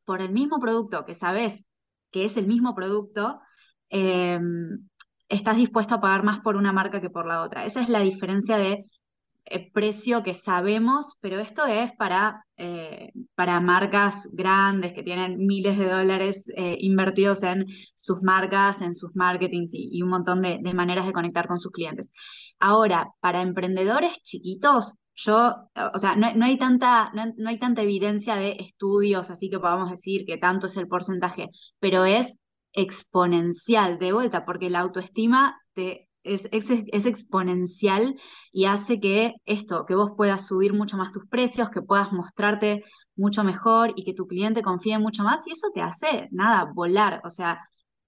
por 0.06 0.22
el 0.22 0.32
mismo 0.32 0.60
producto 0.60 1.04
que 1.04 1.16
sabes 1.16 1.68
que 2.12 2.26
es 2.26 2.38
el 2.38 2.46
mismo 2.46 2.76
producto, 2.76 3.40
em, 3.90 4.88
estás 5.30 5.58
dispuesto 5.58 5.96
a 5.96 6.02
pagar 6.02 6.24
más 6.24 6.42
por 6.42 6.56
una 6.58 6.74
marca 6.74 7.02
que 7.02 7.10
por 7.10 7.26
la 7.26 7.42
otra. 7.42 7.66
Esa 7.66 7.82
es 7.82 7.90
la 7.90 8.02
diferencia 8.02 8.58
de 8.58 8.86
eh, 9.46 9.72
precio 9.74 10.24
que 10.24 10.34
sabemos, 10.34 11.18
pero 11.20 11.40
esto 11.40 11.66
es 11.66 11.92
para, 11.98 12.46
eh, 12.58 13.12
para 13.36 13.60
marcas 13.60 14.30
grandes 14.32 14.94
que 14.94 15.04
tienen 15.04 15.38
miles 15.38 15.78
de 15.78 15.90
dólares 15.90 16.48
eh, 16.56 16.78
invertidos 16.80 17.44
en 17.44 17.66
sus 17.96 18.22
marcas, 18.22 18.82
en 18.82 18.94
sus 18.94 19.16
marketing 19.16 19.68
y, 19.72 20.02
un 20.04 20.10
montón 20.10 20.42
de, 20.42 20.60
maneras 20.74 21.08
de 21.08 21.14
conectar 21.14 21.48
con 21.48 21.60
sus 21.60 21.72
clientes. 21.72 22.12
Ahora, 22.60 23.10
para 23.20 23.42
emprendedores 23.42 24.22
chiquitos, 24.24 24.96
yo, 25.16 25.56
o 25.94 26.00
sea, 26.00 26.16
no, 26.16 26.46
hay 26.46 26.58
tanta, 26.58 27.12
no, 27.14 27.50
hay 27.50 27.60
tanta 27.60 27.82
evidencia 27.82 28.36
de 28.36 28.58
estudios, 28.60 29.30
así 29.32 29.50
que 29.50 29.60
podamos 29.60 29.90
decir 29.90 30.26
que 30.26 30.38
tanto 30.38 30.68
es 30.68 30.78
el 30.78 30.88
porcentaje, 30.88 31.50
pero 31.80 32.06
es 32.06 32.38
exponencial 32.74 34.00
de 34.00 34.14
vuelta, 34.14 34.46
porque 34.46 34.70
la 34.70 34.80
autoestima 34.80 35.60
te 35.74 36.08
es, 36.24 37.06
exponencial 37.06 38.16
y 38.52 38.66
hace 38.66 39.00
que 39.00 39.34
esto, 39.46 39.86
que 39.86 39.96
vos 39.96 40.12
puedas 40.18 40.48
subir 40.48 40.74
mucho 40.74 40.98
más 40.98 41.12
tus 41.12 41.28
precios, 41.28 41.70
que 41.70 41.82
puedas 41.82 42.12
mostrarte 42.12 42.84
mucho 43.16 43.44
mejor 43.44 43.94
y 43.96 44.04
que 44.04 44.14
tu 44.14 44.28
cliente 44.28 44.62
confíe 44.62 45.00
mucho 45.00 45.24
más 45.24 45.46
y 45.48 45.52
eso 45.52 45.68
te 45.74 45.82
hace, 45.82 46.28
nada, 46.32 46.72
volar. 46.74 47.22
O 47.26 47.30
sea, 47.30 47.60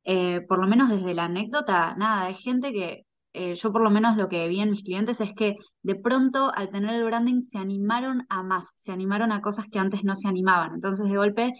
eh, 0.04 0.42
por 0.48 0.60
lo 0.60 0.68
menos 0.68 0.90
desde 0.90 1.14
la 1.14 1.26
anécdota, 1.26 1.96
nada, 1.96 2.26
hay 2.26 2.36
gente 2.36 2.72
que 2.74 3.06
eh, 3.34 3.56
yo 3.56 3.72
por 3.72 3.82
lo 3.82 3.90
menos 3.90 4.16
lo 4.16 4.30
que 4.30 4.48
vi 4.48 4.60
en 4.62 4.72
mis 4.72 4.84
clientes 4.84 5.20
es 5.22 5.34
que 5.34 5.56
de 5.82 5.96
pronto 5.96 6.52
al 6.54 6.70
tener 6.70 6.94
el 6.96 7.06
branding 7.06 7.42
se 7.42 7.58
animaron 7.58 8.26
a 8.30 8.44
más, 8.44 8.66
se 8.76 8.92
animaron 8.92 9.32
a 9.32 9.42
cosas 9.42 9.68
que 9.72 9.80
antes 9.80 10.04
no 10.04 10.16
se 10.16 10.28
animaban. 10.28 10.76
Entonces 10.76 11.10
de 11.10 11.18
golpe 11.18 11.54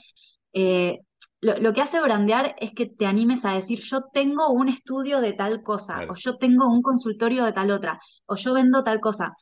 eh, 0.54 1.00
lo, 1.44 1.74
que 1.74 1.82
hace 1.82 2.02
brandear 2.02 2.56
es 2.60 2.72
que 2.72 2.86
te 2.86 3.06
animes 3.06 3.46
a 3.46 3.54
decir, 3.54 3.80
yo 3.80 4.06
tengo 4.14 4.50
un 4.50 4.70
estudio 4.70 5.20
de 5.22 5.34
tal 5.34 5.62
cosa, 5.62 6.02
o 6.10 6.16
yo 6.16 6.38
tengo 6.38 6.68
un 6.68 6.82
consultorio 6.82 7.44
de 7.46 7.54
tal 7.54 7.72
otra, 7.72 8.00
o 8.26 8.36
yo 8.36 8.54
vendo 8.54 8.84
tal 8.84 9.00
cosa. 9.00 9.34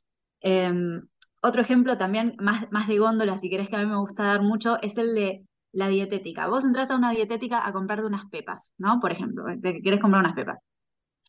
Em, 0.42 1.02
otro 1.42 1.62
ejemplo 1.62 1.98
también, 1.98 2.36
más, 2.40 2.72
más 2.72 2.88
de 2.88 2.98
góndola, 3.00 3.38
si 3.40 3.50
querés 3.50 3.70
que 3.70 3.76
a 3.76 3.80
mí 3.80 3.86
me 3.86 3.98
gusta 3.98 4.24
dar 4.24 4.42
mucho, 4.42 4.82
es 4.82 4.98
el 4.98 5.14
de 5.16 5.46
la 5.72 5.88
dietética. 5.88 6.48
Vos 6.48 6.66
entras 6.66 6.92
a 6.92 6.96
una 6.96 7.12
dietética 7.12 7.66
a 7.66 7.74
comprarte 7.74 8.06
unas 8.06 8.26
pepas, 8.30 8.74
¿no? 8.78 9.00
Por 9.00 9.12
ejemplo, 9.12 9.44
de 9.46 9.74
que 9.74 9.82
querés 9.82 10.02
comprar 10.02 10.24
unas 10.24 10.36
pepas. 10.36 10.64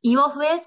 Y 0.01 0.17
vos 0.17 0.37
ves, 0.39 0.63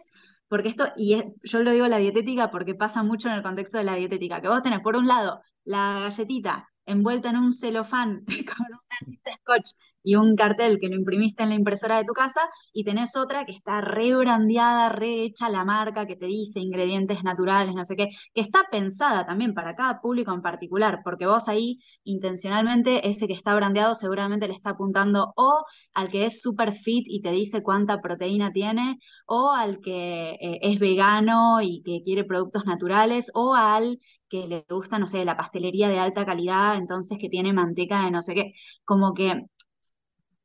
porque 0.48 0.70
esto, 0.70 0.86
y 0.98 1.22
yo 1.44 1.63
lo 1.63 1.72
digo 1.72 1.88
la 1.88 1.98
dietética 1.98 2.52
porque 2.52 2.76
pasa 2.76 3.04
mucho 3.04 3.28
en 3.28 3.36
el 3.36 3.44
contexto 3.44 3.78
de 3.78 3.84
la 3.86 3.96
dietética, 3.96 4.41
que 4.41 4.48
vos 4.50 4.63
tenés 4.63 4.82
por 4.82 4.96
un 4.96 5.08
lado 5.08 5.41
la 5.63 6.02
galletita 6.02 6.70
envuelta 6.86 7.30
en 7.30 7.38
un 7.38 7.52
celofán 7.54 8.24
con 8.28 8.65
una 8.68 9.00
cinta 9.04 9.32
scotch 9.38 9.72
y 10.06 10.15
un 10.15 10.36
cartel 10.36 10.78
que 10.80 10.88
lo 10.89 10.96
imprimiste 10.96 11.44
en 11.44 11.50
la 11.50 11.56
impresora 11.56 11.98
de 11.98 12.06
tu 12.06 12.13
casa 12.13 12.41
y 12.74 12.84
tenés 12.86 13.15
otra 13.15 13.46
que 13.46 13.52
está 13.54 13.82
rebrandeada, 13.82 14.89
rehecha 14.89 15.50
la 15.50 15.65
marca, 15.65 16.06
que 16.06 16.15
te 16.15 16.28
dice 16.28 16.60
ingredientes 16.60 17.24
naturales, 17.24 17.76
no 17.76 17.84
sé 17.86 17.96
qué, 17.96 18.10
que 18.34 18.41
está 18.41 18.65
pensada 18.72 19.26
también 19.26 19.54
para 19.54 19.76
cada 19.76 20.00
público 20.02 20.34
en 20.34 20.41
particular, 20.41 21.00
porque 21.04 21.26
vos 21.26 21.48
ahí 21.48 21.80
intencionalmente 22.04 23.08
ese 23.10 23.28
que 23.28 23.34
está 23.34 23.56
brandeado 23.56 23.96
seguramente 23.96 24.48
le 24.48 24.54
está 24.54 24.72
apuntando 24.72 25.34
o 25.36 25.65
al 25.94 26.10
que 26.10 26.26
es 26.26 26.41
super 26.41 26.74
fit 26.74 27.06
y 27.08 27.22
te 27.22 27.32
dice 27.32 27.63
cuánta 27.63 28.02
proteína 28.02 28.52
tiene, 28.52 29.00
o 29.28 29.52
al 29.52 29.80
que 29.82 30.32
eh, 30.41 30.60
es 30.62 30.80
vegano 30.80 31.62
y 31.62 31.82
que 31.84 32.02
quiere 32.04 32.24
productos 32.24 32.65
naturales, 32.65 33.32
o 33.34 33.54
al 33.56 34.00
que 34.30 34.48
le 34.48 34.65
gusta, 34.70 35.00
no 35.00 35.08
sé, 35.08 35.24
la 35.26 35.38
pastelería 35.38 35.89
de 35.89 36.00
alta 36.00 36.26
calidad, 36.26 36.76
entonces 36.78 37.18
que 37.20 37.30
tiene 37.30 37.54
manteca 37.54 38.04
de 38.06 38.12
no 38.12 38.22
sé 38.22 38.34
qué, 38.36 38.54
como 38.84 39.13
que 39.13 39.46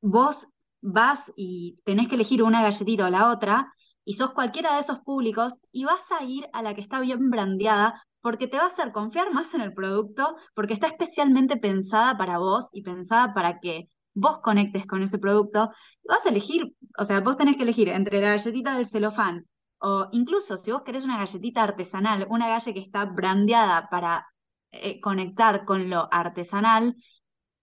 vos 0.01 0.49
vas 0.83 1.33
y 1.37 1.79
tenés 1.85 2.09
que 2.09 2.15
elegir 2.15 2.43
una 2.43 2.63
galletita 2.63 3.07
o 3.07 3.11
la 3.11 3.31
otra, 3.31 3.73
y 4.05 4.15
sos 4.15 4.33
cualquiera 4.33 4.75
de 4.75 4.81
esos 4.81 5.01
públicos, 5.01 5.59
y 5.73 5.85
vas 5.85 6.01
a 6.11 6.25
ir 6.25 6.49
a 6.53 6.63
la 6.63 6.75
que 6.75 6.81
está 6.81 7.01
bien 7.01 7.31
brandeada, 7.31 8.03
porque 8.23 8.49
te 8.49 8.57
va 8.57 8.65
a 8.65 8.67
hacer 8.69 8.93
confiar 8.93 9.33
más 9.33 9.55
en 9.55 9.61
el 9.61 9.73
producto, 9.73 10.37
porque 10.55 10.75
está 10.75 10.87
especialmente 10.89 11.57
pensada 11.57 12.17
para 12.19 12.39
vos 12.39 12.69
y 12.73 12.83
pensada 12.83 13.33
para 13.35 13.61
que 13.61 13.89
vos 14.15 14.41
conectes 14.43 14.87
con 14.87 15.03
ese 15.03 15.19
producto. 15.19 15.71
Vas 16.05 16.27
a 16.27 16.31
elegir, 16.31 16.75
o 16.99 17.05
sea, 17.05 17.21
vos 17.21 17.37
tenés 17.37 17.57
que 17.57 17.63
elegir 17.63 17.89
entre 17.89 18.21
la 18.21 18.31
galletita 18.31 18.77
del 18.77 18.87
celofán, 18.87 19.47
o 19.81 20.09
incluso 20.13 20.57
si 20.59 20.71
vos 20.73 20.83
querés 20.83 21.05
una 21.05 21.19
galletita 21.19 21.63
artesanal, 21.63 22.27
una 22.31 22.49
galleta 22.49 22.73
que 22.75 22.81
está 22.81 23.05
brandeada 23.07 23.89
para 23.91 24.27
eh, 24.73 25.01
conectar 25.01 25.65
con 25.65 25.89
lo 25.89 26.09
artesanal, 26.13 26.97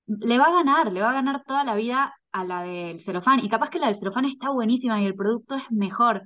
le 0.08 0.38
va 0.40 0.46
a 0.46 0.54
ganar, 0.54 0.92
le 0.92 1.02
va 1.02 1.12
a 1.12 1.14
ganar 1.14 1.44
toda 1.46 1.64
la 1.64 1.76
vida 1.76 2.16
a 2.32 2.44
la 2.44 2.64
del 2.64 3.00
celofán. 3.00 3.44
Y 3.44 3.50
capaz 3.50 3.70
que 3.70 3.80
la 3.80 3.88
del 3.88 3.96
celofán 3.96 4.26
está 4.26 4.50
buenísima 4.50 5.02
y 5.02 5.06
el 5.06 5.16
producto 5.16 5.56
es 5.56 5.72
mejor, 5.72 6.24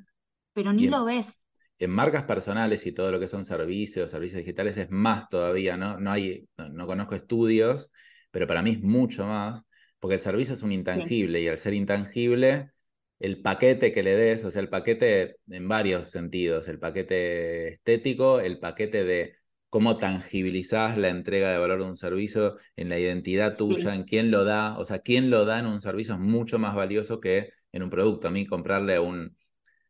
pero 0.53 0.73
ni 0.73 0.87
lo 0.87 1.05
ves. 1.05 1.47
En 1.79 1.91
marcas 1.91 2.23
personales 2.23 2.85
y 2.85 2.91
todo 2.91 3.11
lo 3.11 3.19
que 3.19 3.27
son 3.27 3.43
servicios, 3.43 4.11
servicios 4.11 4.39
digitales 4.39 4.77
es 4.77 4.91
más 4.91 5.29
todavía, 5.29 5.77
¿no? 5.77 5.99
No 5.99 6.11
hay, 6.11 6.47
no, 6.57 6.85
conozco 6.85 7.15
estudios, 7.15 7.91
pero 8.29 8.45
para 8.45 8.61
mí 8.61 8.71
es 8.71 8.81
mucho 8.81 9.25
más, 9.25 9.63
porque 9.99 10.15
el 10.15 10.19
servicio 10.19 10.53
es 10.53 10.61
un 10.61 10.71
intangible 10.71 11.41
y 11.41 11.47
al 11.47 11.57
ser 11.57 11.73
intangible, 11.73 12.71
el 13.17 13.41
paquete 13.41 13.93
que 13.93 14.03
le 14.03 14.15
des, 14.15 14.43
o 14.45 14.51
sea, 14.51 14.61
el 14.61 14.69
paquete 14.69 15.37
en 15.49 15.67
varios 15.67 16.09
sentidos, 16.09 16.67
el 16.67 16.79
paquete 16.79 17.73
estético, 17.73 18.39
el 18.39 18.59
paquete 18.59 19.03
de 19.03 19.40
cómo 19.71 19.97
tangibilizás 19.97 20.97
la 20.97 21.09
entrega 21.09 21.51
de 21.51 21.57
valor 21.57 21.79
de 21.79 21.85
un 21.85 21.95
servicio 21.95 22.57
en 22.75 22.89
la 22.89 22.99
identidad 22.99 23.55
tuya, 23.57 23.95
en 23.95 24.03
quién 24.03 24.29
lo 24.29 24.43
da, 24.43 24.77
o 24.77 24.85
sea, 24.85 24.99
quién 24.99 25.29
lo 25.31 25.45
da 25.45 25.59
en 25.59 25.65
un 25.65 25.79
servicio 25.81 26.13
es 26.15 26.19
mucho 26.19 26.59
más 26.59 26.75
valioso 26.75 27.21
que 27.21 27.51
en 27.71 27.83
un 27.83 27.89
producto. 27.89 28.27
A 28.27 28.31
mí 28.31 28.45
comprarle 28.45 28.95
a 28.95 29.01
un 29.01 29.37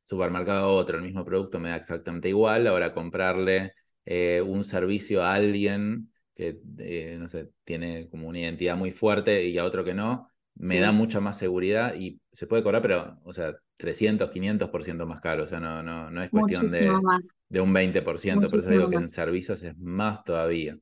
supermercado 0.03 0.65
a 0.65 0.67
otro 0.73 0.97
el 0.97 1.03
mismo 1.03 1.25
producto 1.25 1.59
me 1.59 1.69
da 1.69 1.77
exactamente 1.77 2.29
igual, 2.29 2.67
ahora 2.67 2.93
comprarle 2.93 3.73
eh, 4.05 4.41
un 4.45 4.63
servicio 4.63 5.23
a 5.23 5.33
alguien 5.33 6.11
que, 6.35 6.59
eh, 6.79 7.17
no 7.19 7.27
sé, 7.27 7.49
tiene 7.63 8.07
como 8.09 8.27
una 8.27 8.39
identidad 8.39 8.77
muy 8.77 8.91
fuerte 8.91 9.45
y 9.47 9.57
a 9.57 9.65
otro 9.65 9.83
que 9.83 9.95
no, 9.95 10.30
me 10.55 10.79
da 10.79 10.91
mucha 10.91 11.19
más 11.19 11.37
seguridad 11.37 11.95
y 11.95 12.19
se 12.31 12.47
puede 12.47 12.63
cobrar, 12.63 12.81
pero, 12.81 13.17
o 13.23 13.33
sea, 13.33 13.53
300, 13.77 14.29
500% 14.29 15.05
más 15.05 15.21
caro, 15.21 15.43
o 15.43 15.45
sea, 15.45 15.59
no, 15.59 15.81
no, 15.81 16.11
no 16.11 16.21
es 16.21 16.29
cuestión 16.29 16.69
de, 16.69 16.91
de, 17.49 17.61
un 17.61 17.73
20%, 17.73 18.49
por 18.49 18.59
eso 18.59 18.69
digo 18.69 18.89
que 18.89 18.97
en 18.97 19.09
servicios 19.09 19.63
es 19.63 19.77
más 19.77 20.23
todavía. 20.23 20.77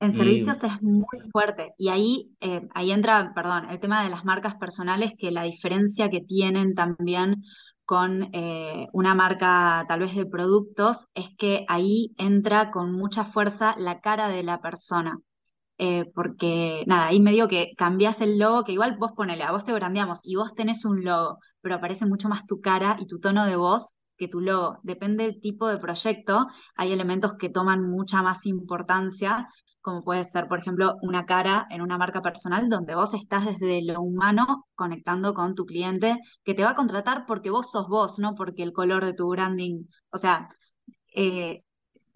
En 0.00 0.12
servicios 0.12 0.64
es 0.64 0.82
muy 0.82 1.30
fuerte 1.30 1.74
y 1.78 1.88
ahí, 1.88 2.34
eh, 2.40 2.66
ahí 2.74 2.90
entra, 2.90 3.32
perdón, 3.36 3.70
el 3.70 3.78
tema 3.78 4.02
de 4.02 4.10
las 4.10 4.24
marcas 4.24 4.56
personales, 4.56 5.12
que 5.16 5.30
la 5.30 5.44
diferencia 5.44 6.10
que 6.10 6.20
tienen 6.20 6.74
también 6.74 7.44
con 7.84 8.30
eh, 8.32 8.88
una 8.92 9.14
marca 9.14 9.84
tal 9.86 10.00
vez 10.00 10.16
de 10.16 10.26
productos 10.26 11.06
es 11.14 11.28
que 11.38 11.64
ahí 11.68 12.12
entra 12.16 12.72
con 12.72 12.90
mucha 12.90 13.24
fuerza 13.24 13.76
la 13.78 14.00
cara 14.00 14.28
de 14.28 14.42
la 14.42 14.60
persona. 14.60 15.18
Eh, 15.78 16.04
porque 16.14 16.84
nada, 16.86 17.08
ahí 17.08 17.20
medio 17.20 17.48
que 17.48 17.72
cambias 17.76 18.20
el 18.20 18.38
logo, 18.38 18.64
que 18.64 18.72
igual 18.72 18.96
vos 18.98 19.12
ponele, 19.16 19.42
a 19.42 19.52
vos 19.52 19.64
te 19.64 19.72
brandeamos 19.72 20.20
y 20.22 20.36
vos 20.36 20.54
tenés 20.54 20.84
un 20.84 21.04
logo, 21.04 21.38
pero 21.60 21.74
aparece 21.76 22.06
mucho 22.06 22.28
más 22.28 22.46
tu 22.46 22.60
cara 22.60 22.96
y 23.00 23.06
tu 23.06 23.18
tono 23.18 23.46
de 23.46 23.56
voz 23.56 23.94
que 24.16 24.28
tu 24.28 24.40
logo. 24.40 24.78
Depende 24.84 25.24
del 25.24 25.40
tipo 25.40 25.66
de 25.68 25.78
proyecto, 25.78 26.46
hay 26.76 26.92
elementos 26.92 27.34
que 27.38 27.48
toman 27.48 27.82
mucha 27.90 28.22
más 28.22 28.46
importancia, 28.46 29.48
como 29.80 30.02
puede 30.04 30.24
ser, 30.24 30.46
por 30.46 30.60
ejemplo, 30.60 30.94
una 31.02 31.26
cara 31.26 31.66
en 31.70 31.82
una 31.82 31.98
marca 31.98 32.22
personal 32.22 32.68
donde 32.68 32.94
vos 32.94 33.12
estás 33.14 33.44
desde 33.46 33.82
lo 33.82 34.00
humano 34.00 34.66
conectando 34.76 35.34
con 35.34 35.54
tu 35.56 35.66
cliente 35.66 36.18
que 36.44 36.54
te 36.54 36.62
va 36.62 36.70
a 36.70 36.74
contratar 36.76 37.26
porque 37.26 37.50
vos 37.50 37.70
sos 37.72 37.88
vos, 37.88 38.18
no 38.20 38.34
porque 38.36 38.62
el 38.62 38.72
color 38.72 39.04
de 39.04 39.14
tu 39.14 39.28
branding, 39.28 39.84
o 40.10 40.18
sea, 40.18 40.48
eh, 41.14 41.64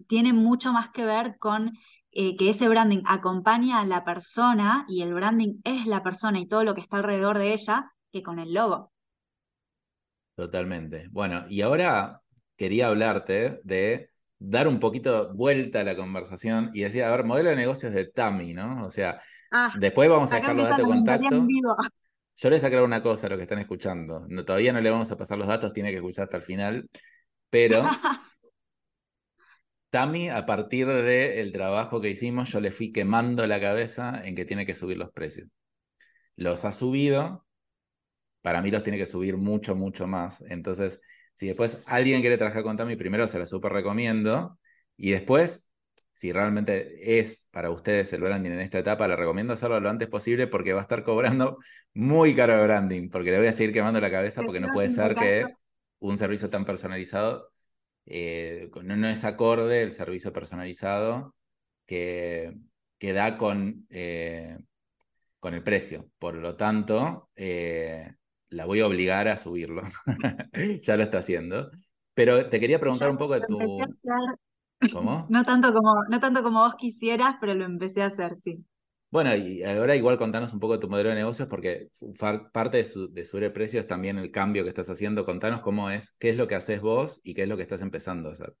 tiene 0.07 0.33
mucho 0.33 0.73
más 0.73 0.89
que 0.91 1.05
ver 1.05 1.37
con 1.39 1.73
eh, 2.19 2.35
que 2.35 2.49
ese 2.49 2.67
branding 2.67 3.03
acompaña 3.05 3.79
a 3.79 3.85
la 3.85 4.03
persona 4.03 4.85
y 4.89 5.03
el 5.03 5.13
branding 5.13 5.61
es 5.63 5.85
la 5.85 6.01
persona 6.01 6.39
y 6.39 6.47
todo 6.47 6.63
lo 6.63 6.73
que 6.73 6.81
está 6.81 6.97
alrededor 6.97 7.37
de 7.37 7.53
ella 7.53 7.91
que 8.11 8.23
con 8.23 8.39
el 8.39 8.55
logo. 8.55 8.91
Totalmente. 10.35 11.09
Bueno, 11.11 11.45
y 11.47 11.61
ahora 11.61 12.21
quería 12.55 12.87
hablarte 12.87 13.59
de 13.63 14.09
dar 14.39 14.67
un 14.67 14.79
poquito 14.79 15.31
vuelta 15.35 15.81
a 15.81 15.83
la 15.83 15.95
conversación 15.95 16.71
y 16.73 16.81
decir, 16.81 17.03
a 17.03 17.11
ver, 17.11 17.23
modelo 17.23 17.51
de 17.51 17.55
negocios 17.55 17.93
de 17.93 18.05
Tami, 18.05 18.55
¿no? 18.55 18.83
O 18.83 18.89
sea, 18.89 19.21
ah, 19.51 19.71
después 19.77 20.09
vamos 20.09 20.31
a 20.31 20.37
dejar 20.37 20.55
los 20.55 20.69
datos 20.69 20.87
de 20.87 20.93
contacto. 20.95 21.47
Yo 22.35 22.49
les 22.49 22.63
aclaro 22.63 22.85
una 22.85 23.03
cosa 23.03 23.27
a 23.27 23.29
lo 23.29 23.37
que 23.37 23.43
están 23.43 23.59
escuchando. 23.59 24.25
No, 24.27 24.43
todavía 24.43 24.73
no 24.73 24.81
le 24.81 24.89
vamos 24.89 25.11
a 25.11 25.17
pasar 25.17 25.37
los 25.37 25.47
datos, 25.47 25.71
tiene 25.71 25.91
que 25.91 25.97
escuchar 25.97 26.23
hasta 26.23 26.37
el 26.37 26.43
final. 26.43 26.89
Pero 27.51 27.83
Tami, 29.89 30.29
a 30.29 30.45
partir 30.45 30.87
del 30.87 31.51
trabajo 31.53 32.01
que 32.01 32.09
hicimos, 32.09 32.51
yo 32.51 32.59
le 32.59 32.71
fui 32.71 32.91
quemando 32.91 33.47
la 33.47 33.59
cabeza 33.59 34.21
en 34.23 34.35
que 34.35 34.45
tiene 34.45 34.65
que 34.65 34.75
subir 34.75 34.97
los 34.97 35.11
precios. 35.11 35.49
Los 36.35 36.65
ha 36.65 36.71
subido, 36.71 37.45
para 38.41 38.61
mí 38.61 38.71
los 38.71 38.83
tiene 38.83 38.97
que 38.97 39.05
subir 39.05 39.37
mucho, 39.37 39.75
mucho 39.75 40.07
más. 40.07 40.41
Entonces, 40.49 41.01
si 41.33 41.47
después 41.47 41.81
alguien 41.85 42.21
quiere 42.21 42.37
trabajar 42.37 42.63
con 42.63 42.77
Tami, 42.77 42.95
primero 42.95 43.27
se 43.27 43.39
la 43.39 43.45
súper 43.45 43.71
recomiendo. 43.73 44.59
Y 44.97 45.11
después, 45.11 45.69
si 46.11 46.31
realmente 46.31 47.19
es 47.19 47.47
para 47.51 47.69
ustedes 47.71 48.11
el 48.13 48.21
branding 48.21 48.51
en 48.51 48.61
esta 48.61 48.79
etapa, 48.79 49.07
le 49.07 49.15
recomiendo 49.15 49.53
hacerlo 49.53 49.79
lo 49.79 49.89
antes 49.89 50.09
posible 50.09 50.47
porque 50.47 50.73
va 50.73 50.79
a 50.79 50.83
estar 50.83 51.03
cobrando 51.03 51.59
muy 51.93 52.35
caro 52.35 52.53
el 52.55 52.67
branding, 52.67 53.09
porque 53.09 53.31
le 53.31 53.37
voy 53.37 53.47
a 53.47 53.51
seguir 53.51 53.73
quemando 53.73 54.01
la 54.01 54.11
cabeza 54.11 54.43
porque 54.43 54.59
no 54.59 54.73
puede 54.73 54.89
ser 54.89 55.15
que 55.15 55.45
un 55.99 56.17
servicio 56.17 56.49
tan 56.49 56.65
personalizado 56.65 57.51
eh, 58.09 58.69
no, 58.83 59.07
es 59.09 59.25
acorde 59.25 59.83
el 59.83 59.91
servicio 59.91 60.31
personalizado 60.31 61.35
que, 61.85 62.57
que 62.97 63.13
da 63.13 63.37
con, 63.37 63.85
eh, 63.89 64.57
con 65.39 65.53
el 65.53 65.61
precio. 65.61 66.09
Por 66.17 66.35
lo 66.35 66.55
tanto, 66.55 67.29
eh, 67.35 68.13
la 68.49 68.65
voy 68.65 68.79
a 68.79 68.87
obligar 68.87 69.27
a 69.27 69.37
subirlo. 69.37 69.83
ya 70.81 70.95
lo 70.95 71.03
está 71.03 71.17
haciendo. 71.19 71.69
Pero 72.13 72.49
te 72.49 72.59
quería 72.59 72.79
preguntar 72.79 73.09
un 73.09 73.17
poco 73.17 73.33
de 73.35 73.41
tu... 73.41 73.57
¿Cómo? 74.93 75.27
No 75.29 75.43
tanto, 75.43 75.73
como, 75.73 76.03
no 76.07 76.19
tanto 76.19 76.43
como 76.43 76.61
vos 76.61 76.75
quisieras, 76.75 77.35
pero 77.41 77.55
lo 77.55 77.65
empecé 77.65 78.03
a 78.03 78.07
hacer, 78.07 78.37
sí. 78.39 78.63
Bueno, 79.09 79.33
y 79.35 79.63
ahora 79.63 79.95
igual 79.95 80.17
contanos 80.17 80.51
un 80.53 80.59
poco 80.59 80.73
de 80.73 80.79
tu 80.79 80.89
modelo 80.89 81.09
de 81.09 81.15
negocios, 81.15 81.47
porque 81.47 81.89
parte 82.51 82.77
de, 82.77 82.85
su, 82.85 83.09
de 83.11 83.49
precio 83.51 83.79
es 83.79 83.87
también 83.87 84.17
el 84.17 84.31
cambio 84.31 84.63
que 84.63 84.69
estás 84.69 84.89
haciendo. 84.89 85.25
Contanos 85.25 85.61
cómo 85.61 85.89
es, 85.89 86.11
qué 86.19 86.29
es 86.29 86.37
lo 86.37 86.47
que 86.47 86.55
haces 86.55 86.81
vos 86.81 87.21
y 87.23 87.33
qué 87.33 87.43
es 87.43 87.49
lo 87.49 87.55
que 87.55 87.63
estás 87.63 87.81
empezando 87.81 88.29
a 88.29 88.33
hacer. 88.33 88.53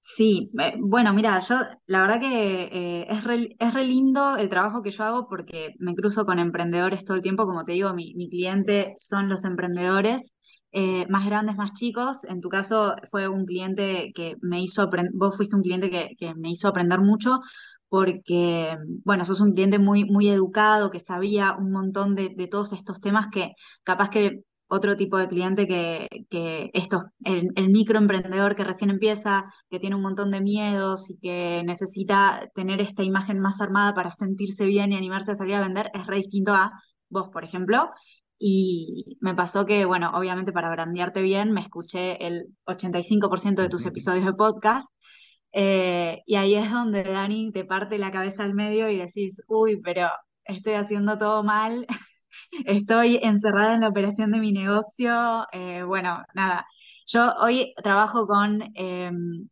Sí, 0.00 0.50
eh, 0.58 0.74
bueno, 0.78 1.12
mira, 1.12 1.38
yo 1.40 1.56
la 1.86 2.00
verdad 2.00 2.20
que 2.20 2.62
eh, 2.72 3.06
es, 3.10 3.24
re, 3.24 3.56
es 3.58 3.74
re 3.74 3.84
lindo 3.84 4.36
el 4.36 4.48
trabajo 4.48 4.80
que 4.82 4.92
yo 4.92 5.02
hago 5.04 5.28
porque 5.28 5.74
me 5.78 5.94
cruzo 5.94 6.24
con 6.24 6.38
emprendedores 6.38 7.04
todo 7.04 7.16
el 7.16 7.22
tiempo, 7.22 7.44
como 7.44 7.64
te 7.64 7.72
digo, 7.72 7.92
mi, 7.92 8.14
mi 8.14 8.30
cliente 8.30 8.94
son 8.98 9.28
los 9.28 9.44
emprendedores 9.44 10.36
eh, 10.72 11.06
más 11.08 11.26
grandes, 11.26 11.56
más 11.56 11.72
chicos. 11.72 12.24
En 12.24 12.40
tu 12.40 12.48
caso 12.48 12.94
fue 13.10 13.28
un 13.28 13.46
cliente 13.46 14.12
que 14.14 14.36
me 14.42 14.62
hizo 14.62 14.82
aprender, 14.82 15.12
vos 15.14 15.36
fuiste 15.36 15.56
un 15.56 15.62
cliente 15.62 15.90
que, 15.90 16.10
que, 16.18 16.34
me 16.34 16.50
hizo 16.50 16.68
aprender 16.68 17.00
mucho 17.00 17.40
porque, 17.88 18.76
bueno, 19.04 19.24
sos 19.24 19.40
un 19.40 19.52
cliente 19.52 19.78
muy, 19.78 20.04
muy 20.04 20.28
educado, 20.28 20.90
que 20.90 21.00
sabía 21.00 21.54
un 21.58 21.72
montón 21.72 22.14
de, 22.14 22.30
de 22.36 22.48
todos 22.48 22.72
estos 22.72 23.00
temas 23.00 23.28
que 23.32 23.52
capaz 23.84 24.10
que 24.10 24.42
otro 24.68 24.96
tipo 24.96 25.16
de 25.16 25.28
cliente 25.28 25.66
que, 25.66 26.08
que 26.30 26.70
esto, 26.74 27.04
el, 27.24 27.50
el, 27.54 27.70
microemprendedor 27.70 28.56
que 28.56 28.64
recién 28.64 28.90
empieza, 28.90 29.44
que 29.70 29.78
tiene 29.78 29.96
un 29.96 30.02
montón 30.02 30.30
de 30.32 30.40
miedos 30.40 31.10
y 31.10 31.18
que 31.18 31.62
necesita 31.64 32.48
tener 32.54 32.80
esta 32.80 33.04
imagen 33.04 33.38
más 33.40 33.60
armada 33.60 33.94
para 33.94 34.10
sentirse 34.10 34.66
bien 34.66 34.92
y 34.92 34.96
animarse 34.96 35.32
a 35.32 35.36
salir 35.36 35.54
a 35.54 35.60
vender, 35.60 35.90
es 35.94 36.06
re 36.06 36.16
distinto 36.16 36.52
a 36.52 36.72
vos, 37.08 37.28
por 37.28 37.44
ejemplo. 37.44 37.90
Y 38.38 39.16
me 39.20 39.34
pasó 39.34 39.64
que, 39.64 39.84
bueno, 39.86 40.10
obviamente 40.14 40.52
para 40.52 40.70
brandearte 40.70 41.22
bien, 41.22 41.52
me 41.52 41.62
escuché 41.62 42.24
el 42.26 42.48
85% 42.66 43.62
de 43.62 43.68
tus 43.68 43.86
episodios 43.86 44.26
de 44.26 44.34
podcast. 44.34 44.86
Eh, 45.58 46.22
y 46.26 46.34
ahí 46.36 46.54
es 46.54 46.70
donde 46.70 47.02
Dani 47.02 47.50
te 47.50 47.64
parte 47.64 47.96
la 47.98 48.12
cabeza 48.12 48.44
al 48.44 48.52
medio 48.54 48.90
y 48.90 48.98
decís, 48.98 49.40
uy, 49.48 49.80
pero 49.82 50.08
estoy 50.44 50.74
haciendo 50.74 51.18
todo 51.18 51.42
mal, 51.44 51.86
estoy 52.66 53.18
encerrada 53.22 53.74
en 53.74 53.80
la 53.82 53.88
operación 53.88 54.32
de 54.32 54.40
mi 54.40 54.52
negocio. 54.52 55.46
Eh, 55.52 55.82
bueno, 55.82 56.22
nada, 56.34 56.66
yo 57.06 57.32
hoy 57.40 57.74
trabajo 57.82 58.26
con, 58.26 58.62
em, 58.74 59.48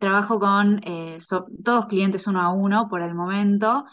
trabajo 0.00 0.38
con 0.40 0.80
eh, 0.84 1.18
todos 1.64 1.86
clientes 1.86 2.26
uno 2.26 2.40
a 2.42 2.52
uno 2.52 2.88
por 2.88 3.02
el 3.02 3.14
momento. 3.14 3.84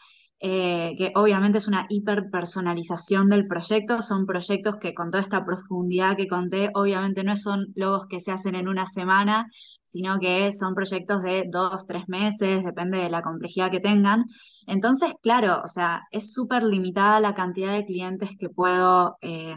Eh, 0.45 0.95
que 0.97 1.13
obviamente 1.15 1.59
es 1.59 1.69
una 1.69 1.85
hiperpersonalización 1.87 3.29
del 3.29 3.47
proyecto, 3.47 4.01
son 4.01 4.25
proyectos 4.25 4.75
que 4.75 4.93
con 4.93 5.09
toda 5.09 5.23
esta 5.23 5.45
profundidad 5.45 6.17
que 6.17 6.27
conté, 6.27 6.69
obviamente 6.73 7.23
no 7.23 7.37
son 7.37 7.67
logos 7.75 8.07
que 8.09 8.19
se 8.19 8.31
hacen 8.31 8.55
en 8.55 8.67
una 8.67 8.85
semana, 8.85 9.47
sino 9.93 10.19
que 10.19 10.51
son 10.53 10.75
proyectos 10.75 11.21
de 11.23 11.45
dos, 11.49 11.85
tres 11.87 12.09
meses, 12.09 12.63
depende 12.63 12.97
de 12.97 13.09
la 13.09 13.21
complejidad 13.21 13.71
que 13.71 13.79
tengan. 13.79 14.25
Entonces, 14.67 15.13
claro, 15.21 15.61
o 15.63 15.67
sea, 15.67 16.01
es 16.11 16.33
súper 16.33 16.63
limitada 16.63 17.19
la 17.19 17.33
cantidad 17.35 17.73
de 17.73 17.85
clientes 17.85 18.31
que 18.39 18.49
puedo, 18.49 19.17
eh, 19.21 19.55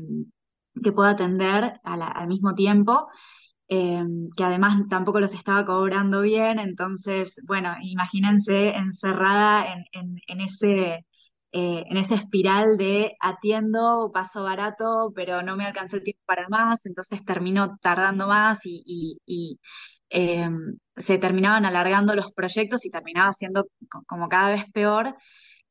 que 0.82 0.92
puedo 0.92 1.08
atender 1.08 1.80
al 1.84 2.28
mismo 2.28 2.54
tiempo. 2.54 3.08
Em, 3.68 4.30
que 4.36 4.44
además 4.44 4.80
tampoco 4.90 5.20
los 5.20 5.34
estaba 5.34 5.66
cobrando 5.66 6.22
bien, 6.22 6.58
entonces, 6.60 7.40
bueno, 7.46 7.74
imagínense 7.82 8.70
encerrada 8.70 9.66
en, 9.92 10.20
en, 10.28 10.40
ese, 10.40 11.04
eh, 11.52 11.84
en 11.90 11.96
esa 11.96 12.14
espiral 12.16 12.76
de 12.76 13.16
atiendo, 13.20 14.10
paso 14.14 14.42
barato, 14.44 15.12
pero 15.16 15.42
no 15.42 15.56
me 15.56 15.64
alcanzó 15.66 15.96
el 15.96 16.04
tiempo 16.04 16.22
para 16.26 16.48
más, 16.48 16.86
entonces 16.86 17.24
terminó 17.24 17.76
tardando 17.82 18.28
más 18.28 18.60
y, 18.64 19.18
em, 20.10 20.78
se 20.96 21.18
terminaban 21.18 21.64
alargando 21.66 22.14
los 22.14 22.32
proyectos 22.32 22.84
y 22.84 22.90
terminaba 22.90 23.32
siendo 23.32 23.66
como 24.06 24.28
cada 24.28 24.50
vez 24.52 24.64
peor. 24.72 25.16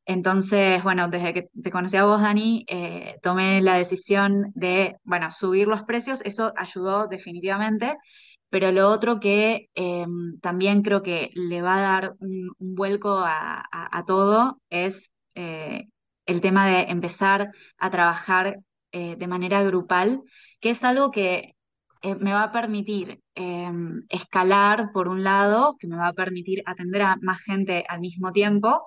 Entonces, 0.06 0.82
bueno, 0.84 1.08
desde 1.08 1.34
que 1.34 1.48
te 1.62 1.70
conocí 1.72 1.96
a 1.96 2.04
vos, 2.04 2.22
Dani, 2.22 2.64
eh, 2.68 3.16
tomé 3.22 3.60
la 3.60 3.74
decisión 3.76 4.52
de, 4.54 4.96
bueno, 5.02 5.30
subir 5.32 5.66
los 5.66 5.82
precios, 5.82 6.20
eso 6.24 6.52
ayudó 6.56 7.08
definitivamente, 7.08 7.96
pero 8.48 8.70
lo 8.70 8.88
otro 8.88 9.18
que 9.18 9.68
em, 9.74 10.38
también 10.40 10.82
creo 10.82 11.02
que 11.02 11.30
le 11.34 11.60
va 11.60 11.78
a 11.78 11.80
dar 11.80 12.14
un, 12.20 12.52
vuelco 12.58 13.18
a, 13.18 13.64
todo 14.06 14.60
es 14.70 15.10
eh, 15.34 15.86
el 16.26 16.40
tema 16.40 16.68
de 16.68 16.82
empezar 16.82 17.50
a 17.78 17.90
trabajar 17.90 18.58
eh, 18.92 19.16
de 19.16 19.26
manera 19.26 19.62
grupal, 19.64 20.22
que 20.60 20.70
es 20.70 20.84
algo 20.84 21.10
que 21.10 21.55
me 22.14 22.32
va 22.32 22.44
a 22.44 22.52
permitir 22.52 23.20
em, 23.34 24.02
escalar 24.08 24.92
por 24.92 25.08
un 25.08 25.22
lado, 25.24 25.76
que 25.78 25.86
me 25.88 25.96
va 25.96 26.08
a 26.08 26.12
permitir 26.12 26.62
atender 26.66 27.02
a 27.02 27.16
más 27.20 27.40
gente 27.40 27.84
al 27.88 28.00
mismo 28.00 28.32
tiempo 28.32 28.86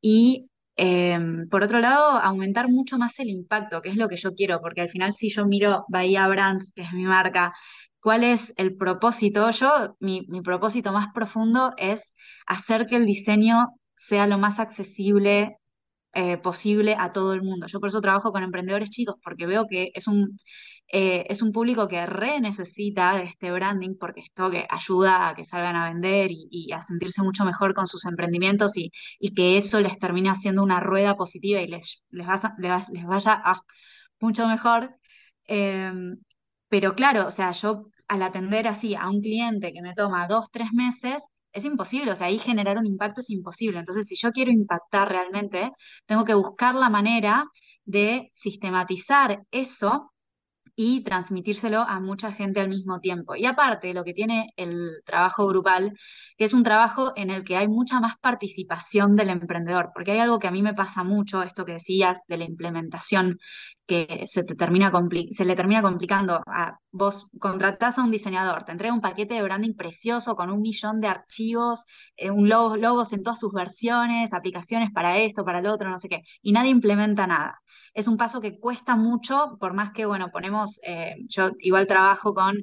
y 0.00 0.48
Em, 0.80 1.48
por 1.48 1.64
otro 1.64 1.80
lado, 1.80 2.04
aumentar 2.18 2.68
mucho 2.68 2.98
más 2.98 3.18
el 3.18 3.30
impacto, 3.30 3.82
que 3.82 3.88
es 3.88 3.96
lo 3.96 4.08
que 4.08 4.16
yo 4.16 4.34
quiero, 4.34 4.60
porque 4.60 4.80
al 4.82 4.88
final 4.88 5.12
si 5.12 5.28
yo 5.28 5.44
miro 5.44 5.84
Bahía 5.88 6.28
Brands, 6.28 6.72
que 6.72 6.82
es 6.82 6.92
mi 6.92 7.02
marca, 7.04 7.52
¿cuál 8.00 8.22
es 8.22 8.54
el 8.56 8.76
propósito? 8.76 9.50
Yo, 9.50 9.96
mi, 9.98 10.24
mi 10.28 10.40
propósito 10.40 10.92
más 10.92 11.08
profundo 11.12 11.72
es 11.78 12.14
hacer 12.46 12.86
que 12.86 12.94
el 12.94 13.06
diseño 13.06 13.66
sea 13.96 14.28
lo 14.28 14.38
más 14.38 14.60
accesible 14.60 15.56
eh, 16.20 16.36
posible 16.38 16.96
a 16.98 17.12
todo 17.12 17.32
el 17.32 17.42
mundo. 17.42 17.66
Yo 17.68 17.78
por 17.78 17.90
eso 17.90 18.00
trabajo 18.00 18.32
con 18.32 18.42
emprendedores 18.42 18.90
chicos, 18.90 19.16
porque 19.22 19.46
veo 19.46 19.66
que 19.68 19.92
es 19.94 20.08
un, 20.08 20.40
eh, 20.92 21.24
es 21.28 21.42
un 21.42 21.52
público 21.52 21.86
que 21.88 22.04
re 22.06 22.40
necesita 22.40 23.14
de 23.16 23.24
este 23.24 23.52
branding 23.52 23.96
porque 24.00 24.22
esto 24.22 24.50
que 24.50 24.66
ayuda 24.68 25.28
a 25.28 25.34
que 25.36 25.44
salgan 25.44 25.76
a 25.76 25.88
vender 25.90 26.30
y, 26.32 26.72
a 26.72 26.80
sentirse 26.80 27.22
mucho 27.22 27.44
mejor 27.44 27.72
con 27.74 27.86
sus 27.86 28.04
emprendimientos 28.04 28.72
y, 28.76 28.90
que 29.34 29.58
eso 29.58 29.80
les 29.80 29.98
termine 29.98 30.30
haciendo 30.30 30.62
una 30.64 30.80
rueda 30.80 31.14
positiva 31.16 31.60
y 31.60 31.68
les, 31.68 32.02
les, 32.10 32.26
les, 32.58 33.06
vaya 33.06 33.40
a 33.44 33.62
mucho 34.20 34.46
mejor. 34.48 34.96
Em, 35.46 36.18
pero 36.68 36.94
claro, 36.94 37.26
o 37.26 37.30
sea, 37.30 37.52
yo 37.52 37.90
al 38.08 38.22
atender 38.22 38.66
así 38.68 38.94
a 38.94 39.08
un 39.08 39.20
cliente 39.20 39.72
que 39.72 39.82
me 39.82 39.94
toma 39.94 40.26
dos, 40.28 40.50
tres 40.50 40.72
meses, 40.72 41.22
es 41.58 41.64
imposible, 41.64 42.12
o 42.12 42.16
sea, 42.16 42.28
ahí 42.28 42.38
generar 42.38 42.78
un 42.78 42.86
impacto 42.86 43.20
es 43.20 43.30
imposible. 43.30 43.78
Entonces, 43.78 44.06
si 44.06 44.16
yo 44.16 44.32
quiero 44.32 44.50
impactar 44.50 45.08
realmente, 45.08 45.70
tengo 46.06 46.24
que 46.24 46.34
buscar 46.34 46.74
la 46.74 46.90
manera 46.90 47.46
de 47.84 48.30
sistematizar 48.32 49.42
eso 49.50 50.12
y 50.80 51.02
transmitírselo 51.02 51.80
a 51.80 51.98
mucha 51.98 52.30
gente 52.32 52.60
al 52.60 52.68
mismo 52.68 53.00
tiempo. 53.00 53.34
Y 53.34 53.46
aparte, 53.46 53.92
lo 53.92 54.04
que 54.04 54.14
tiene 54.14 54.52
el 54.56 55.02
trabajo 55.04 55.48
grupal, 55.48 55.98
que 56.36 56.44
es 56.44 56.54
un 56.54 56.62
trabajo 56.62 57.12
en 57.16 57.30
el 57.30 57.42
que 57.44 57.56
hay 57.56 57.66
mucha 57.66 57.98
más 57.98 58.14
participación 58.20 59.16
del 59.16 59.30
emprendedor, 59.30 59.90
porque 59.92 60.12
hay 60.12 60.20
algo 60.20 60.38
que 60.38 60.46
a 60.46 60.52
mí 60.52 60.62
me 60.62 60.74
pasa 60.74 61.02
mucho, 61.02 61.42
esto 61.42 61.64
que 61.64 61.72
decías 61.72 62.22
de 62.28 62.38
la 62.38 62.44
implementación, 62.44 63.38
que 63.88 64.24
se, 64.26 64.44
te 64.44 64.54
termina 64.54 64.92
se 65.32 65.44
le 65.44 65.56
termina 65.56 65.82
complicando. 65.82 66.42
A, 66.46 66.78
vos 66.92 67.28
contratás 67.40 67.98
a 67.98 68.04
un 68.04 68.10
diseñador, 68.10 68.64
te 68.64 68.72
entrega 68.72 68.94
un 68.94 69.00
paquete 69.00 69.34
de 69.34 69.42
branding 69.42 69.74
precioso 69.74 70.36
con 70.36 70.50
un 70.50 70.60
millón 70.60 71.00
de 71.00 71.08
archivos, 71.08 71.84
eh, 72.16 72.30
un 72.30 72.48
logos 72.48 73.12
en 73.12 73.22
todas 73.22 73.40
sus 73.40 73.52
versiones, 73.52 74.32
aplicaciones 74.32 74.90
para 74.92 75.18
esto, 75.18 75.44
para 75.44 75.60
el 75.60 75.66
otro, 75.66 75.90
no 75.90 75.98
sé 75.98 76.08
qué, 76.08 76.22
y 76.42 76.52
nadie 76.52 76.70
implementa 76.70 77.26
nada 77.26 77.60
es 77.94 78.06
un 78.06 78.16
paso 78.16 78.40
que 78.40 78.60
cuesta 78.60 78.96
mucho, 78.96 79.56
por 79.58 79.74
más 79.74 79.92
que, 79.92 80.06
bueno, 80.06 80.30
ponemos, 80.30 80.78
eh, 80.84 81.16
yo 81.28 81.50
igual 81.58 81.86
trabajo 81.88 82.34
con 82.34 82.62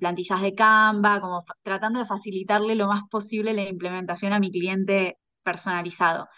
plantillas 0.00 0.40
de 0.40 0.54
Canva, 0.54 1.20
como 1.20 1.44
tratando 1.62 2.00
de 2.00 2.06
facilitarle 2.06 2.74
lo 2.74 2.86
más 2.86 3.02
posible 3.10 3.52
la 3.52 3.68
implementación 3.68 4.32
a 4.32 4.40
mi 4.40 4.50
cliente 4.50 5.18
personalizado. 5.42 6.28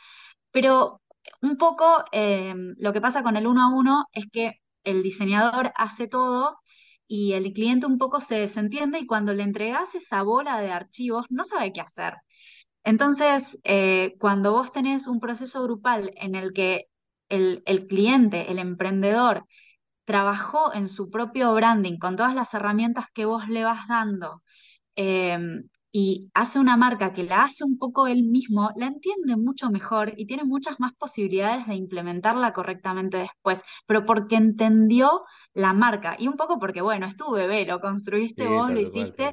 Pero 0.51 1.01
un 1.43 1.57
poco 1.57 2.05
eh, 2.13 2.55
lo 2.79 2.93
que 2.93 3.01
pasa 3.01 3.23
con 3.23 3.37
el 3.37 3.47
uno 3.47 3.63
a 3.63 3.75
uno 3.75 4.07
es 4.13 4.27
que 4.31 4.61
el 4.85 5.03
diseñador 5.03 5.73
hace 5.77 6.09
todo 6.09 6.59
y 7.07 7.33
el 7.33 7.53
cliente 7.53 7.87
un 7.87 7.99
poco 7.99 8.21
se 8.21 8.37
desentiende 8.37 9.01
y 9.01 9.07
cuando 9.07 9.33
le 9.35 9.43
entregas 9.43 9.95
esa 9.95 10.23
bola 10.23 10.61
de 10.61 10.71
archivos 10.71 11.27
no 11.31 11.45
sabe 11.45 11.73
qué 11.73 11.81
hacer. 11.81 12.15
Entonces, 12.85 13.59
eh, 13.65 14.15
cuando 14.19 14.53
vos 14.53 14.73
tenés 14.73 15.07
un 15.09 15.21
proceso 15.21 15.63
grupal 15.63 16.13
en 16.17 16.35
el 16.35 16.53
que 16.53 16.87
el, 17.29 17.63
cliente, 17.89 18.51
el 18.51 18.59
emprendedor, 18.59 19.45
trabajó 20.05 20.75
en 20.75 20.89
su 20.89 21.11
propio 21.11 21.53
branding 21.55 21.99
con 21.99 22.17
todas 22.17 22.35
las 22.35 22.55
herramientas 22.55 23.07
que 23.15 23.27
vos 23.27 23.49
le 23.49 23.65
vas 23.65 23.87
dando, 23.89 24.43
em, 24.97 25.69
y 25.93 26.31
hace 26.35 26.59
una 26.59 26.77
marca 26.77 27.13
que 27.13 27.25
la 27.25 27.45
hace 27.45 27.65
un 27.65 27.79
poco 27.79 28.07
él 28.07 28.23
mismo, 28.25 28.71
la 28.77 28.87
entiende 28.87 29.37
mucho 29.37 29.71
mejor 29.71 30.13
y 30.17 30.27
tiene 30.27 30.45
muchas 30.45 30.79
más 30.81 30.95
posibilidades 30.95 31.67
de 31.67 31.75
implementarla 31.75 32.53
correctamente 32.53 33.19
después, 33.19 33.63
pero 33.87 34.05
porque 34.05 34.37
entendió 34.37 35.23
la 35.55 35.73
marca. 35.73 36.17
Y 36.19 36.29
un 36.29 36.37
poco 36.37 36.59
porque, 36.59 36.83
bueno, 36.83 37.07
es 37.07 37.17
tu 37.17 37.31
bebé, 37.33 37.65
lo 37.67 37.81
construiste 37.81 38.49
vos, 38.49 38.71
lo 38.71 38.81
hiciste 38.81 39.33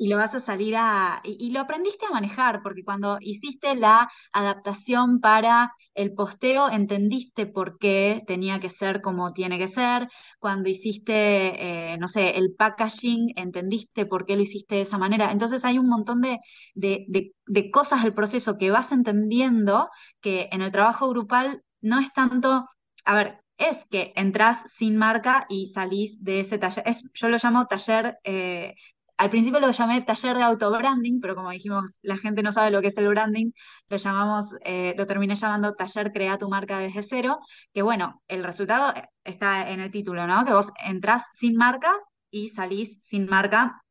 y 0.00 0.08
lo 0.08 0.16
vas 0.16 0.34
a 0.34 0.40
salir 0.40 0.76
a... 0.76 1.20
Y, 1.24 1.50
lo 1.50 1.60
aprendiste 1.60 2.06
a 2.06 2.10
manejar, 2.10 2.62
porque 2.62 2.84
cuando 2.84 3.18
hiciste 3.20 3.74
la 3.76 4.10
adaptación 4.32 5.20
para 5.20 5.74
el 5.94 6.14
posteo, 6.14 6.70
entendiste 6.70 7.44
por 7.44 7.76
qué 7.78 8.22
tenía 8.26 8.60
que 8.60 8.70
ser 8.70 9.02
como 9.02 9.34
tiene 9.34 9.58
que 9.58 9.68
ser. 9.68 10.08
Cuando 10.38 10.70
hiciste, 10.70 11.92
eh, 11.92 11.98
no 11.98 12.08
sé, 12.08 12.30
el 12.38 12.54
packaging, 12.54 13.34
entendiste 13.36 14.06
por 14.06 14.24
qué 14.24 14.36
lo 14.36 14.42
hiciste 14.42 14.76
de 14.76 14.80
esa 14.82 14.96
manera. 14.96 15.32
Entonces 15.32 15.66
hay 15.66 15.76
un 15.78 15.90
montón 15.90 16.22
de, 16.22 16.38
de, 16.74 17.34
de 17.46 17.70
cosas 17.70 18.02
del 18.02 18.14
proceso 18.14 18.56
que 18.56 18.70
vas 18.70 18.92
entendiendo 18.92 19.90
que 20.22 20.48
en 20.50 20.62
el 20.62 20.72
trabajo 20.72 21.10
grupal 21.10 21.62
no 21.82 21.98
es 21.98 22.10
tanto... 22.14 22.66
A 23.04 23.14
ver, 23.14 23.40
es 23.58 23.86
que 23.90 24.14
entras 24.16 24.62
sin 24.72 24.96
marca 24.96 25.44
y 25.50 25.66
salís 25.66 26.24
de 26.24 26.40
ese 26.40 26.56
taller. 26.56 26.84
Es, 26.86 27.02
yo 27.12 27.28
lo 27.28 27.36
llamo 27.36 27.66
taller 27.66 28.18
eh, 28.24 28.74
al 29.20 29.28
principio 29.28 29.60
lo 29.60 29.70
llamé 29.70 30.00
taller 30.00 30.34
de 30.34 30.42
auto-branding, 30.44 31.20
pero 31.20 31.34
como 31.34 31.50
dijimos, 31.50 31.94
la 32.00 32.16
gente 32.16 32.42
no 32.42 32.52
sabe 32.52 32.70
lo 32.70 32.80
que 32.80 32.86
es 32.86 32.96
el 32.96 33.06
branding, 33.06 33.52
lo 33.90 33.98
llamamos, 33.98 34.46
eh, 34.64 34.94
lo 34.96 35.06
terminé 35.06 35.36
llamando 35.36 35.74
taller 35.74 36.10
Crea 36.10 36.38
tu 36.38 36.48
marca 36.48 36.78
desde 36.78 37.02
cero, 37.02 37.38
que 37.74 37.82
bueno, 37.82 38.22
el 38.28 38.42
resultado 38.42 38.94
está 39.22 39.70
en 39.70 39.80
el 39.80 39.90
título, 39.90 40.26
¿no? 40.26 40.46
Que 40.46 40.54
vos 40.54 40.70
entrás 40.82 41.24
sin 41.32 41.56
marca 41.56 41.92
y 42.30 42.48
salís 42.48 42.98
sin 43.02 43.26
marca, 43.26 43.82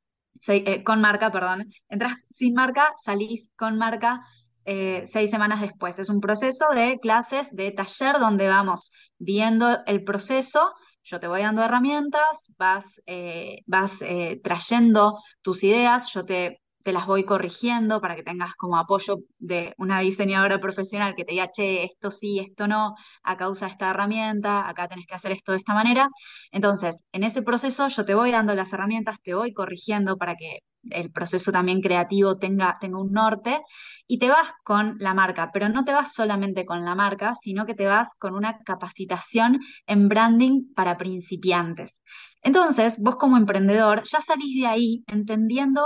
eh, 0.47 0.83
con 0.83 0.99
marca, 0.99 1.31
perdón, 1.31 1.69
entras 1.89 2.17
sin 2.31 2.55
marca, 2.55 2.91
salís 3.03 3.51
con 3.55 3.77
marca 3.77 4.25
eh, 4.65 5.03
seis 5.05 5.29
semanas 5.29 5.61
después. 5.61 5.99
Es 5.99 6.09
un 6.09 6.21
proceso 6.21 6.69
de 6.73 6.97
clases, 6.99 7.55
de 7.55 7.69
taller 7.69 8.17
donde 8.17 8.47
vamos 8.47 8.91
viendo 9.19 9.77
el 9.85 10.03
proceso 10.03 10.73
yo 11.09 11.19
te 11.19 11.27
voy 11.27 11.41
dando 11.41 11.63
herramientas, 11.63 12.53
vas, 12.57 13.01
eh, 13.05 13.59
vas 13.65 14.01
eh, 14.01 14.39
trayendo 14.43 15.19
tus 15.41 15.63
ideas, 15.63 16.11
yo 16.13 16.25
te, 16.25 16.61
te 16.83 16.93
las 16.93 17.05
voy 17.05 17.25
corrigiendo 17.25 18.01
para 18.01 18.15
que 18.15 18.23
tengas 18.23 18.55
como 18.55 18.77
apoyo 18.77 19.19
de 19.37 19.73
una 19.77 19.99
diseñadora 19.99 20.59
profesional 20.59 21.15
que 21.15 21.25
te 21.25 21.33
diga, 21.33 21.51
che, 21.51 21.83
esto 21.83 22.11
sí, 22.11 22.39
esto 22.39 22.67
no, 22.67 22.95
acá 23.23 23.49
usa 23.49 23.67
esta 23.67 23.91
herramienta, 23.91 24.67
acá 24.67 24.87
tenés 24.87 25.05
que 25.07 25.15
hacer 25.15 25.31
esto 25.31 25.51
de 25.51 25.59
esta 25.59 25.73
manera. 25.73 26.09
Entonces, 26.51 27.03
en 27.11 27.23
ese 27.23 27.41
proceso 27.41 27.87
yo 27.89 28.05
te 28.05 28.15
voy 28.15 28.31
dando 28.31 28.53
las 28.55 28.71
herramientas, 28.73 29.17
te 29.23 29.33
voy 29.33 29.53
corrigiendo 29.53 30.17
para 30.17 30.35
que 30.35 30.59
el 30.83 31.11
proceso 31.11 31.51
también 31.51 31.81
creativo 31.81 32.37
tenga, 32.37 32.77
tenga 32.79 32.99
un 33.01 33.11
norte 33.11 33.61
y 34.07 34.17
te 34.19 34.29
vas 34.29 34.49
con 34.63 34.95
la 34.99 35.13
marca, 35.13 35.51
pero 35.53 35.69
no 35.69 35.83
te 35.83 35.93
vas 35.93 36.13
solamente 36.13 36.65
con 36.65 36.85
la 36.85 36.95
marca, 36.95 37.35
sino 37.41 37.65
que 37.65 37.75
te 37.75 37.85
vas 37.85 38.15
con 38.17 38.33
una 38.35 38.59
capacitación 38.59 39.59
en 39.87 40.07
branding 40.07 40.73
para 40.73 40.97
principiantes. 40.97 42.01
Entonces, 42.41 42.97
vos 43.01 43.17
como 43.17 43.37
emprendedor 43.37 44.03
ya 44.05 44.21
salís 44.21 44.61
de 44.61 44.67
ahí 44.67 45.03
entendiendo 45.07 45.81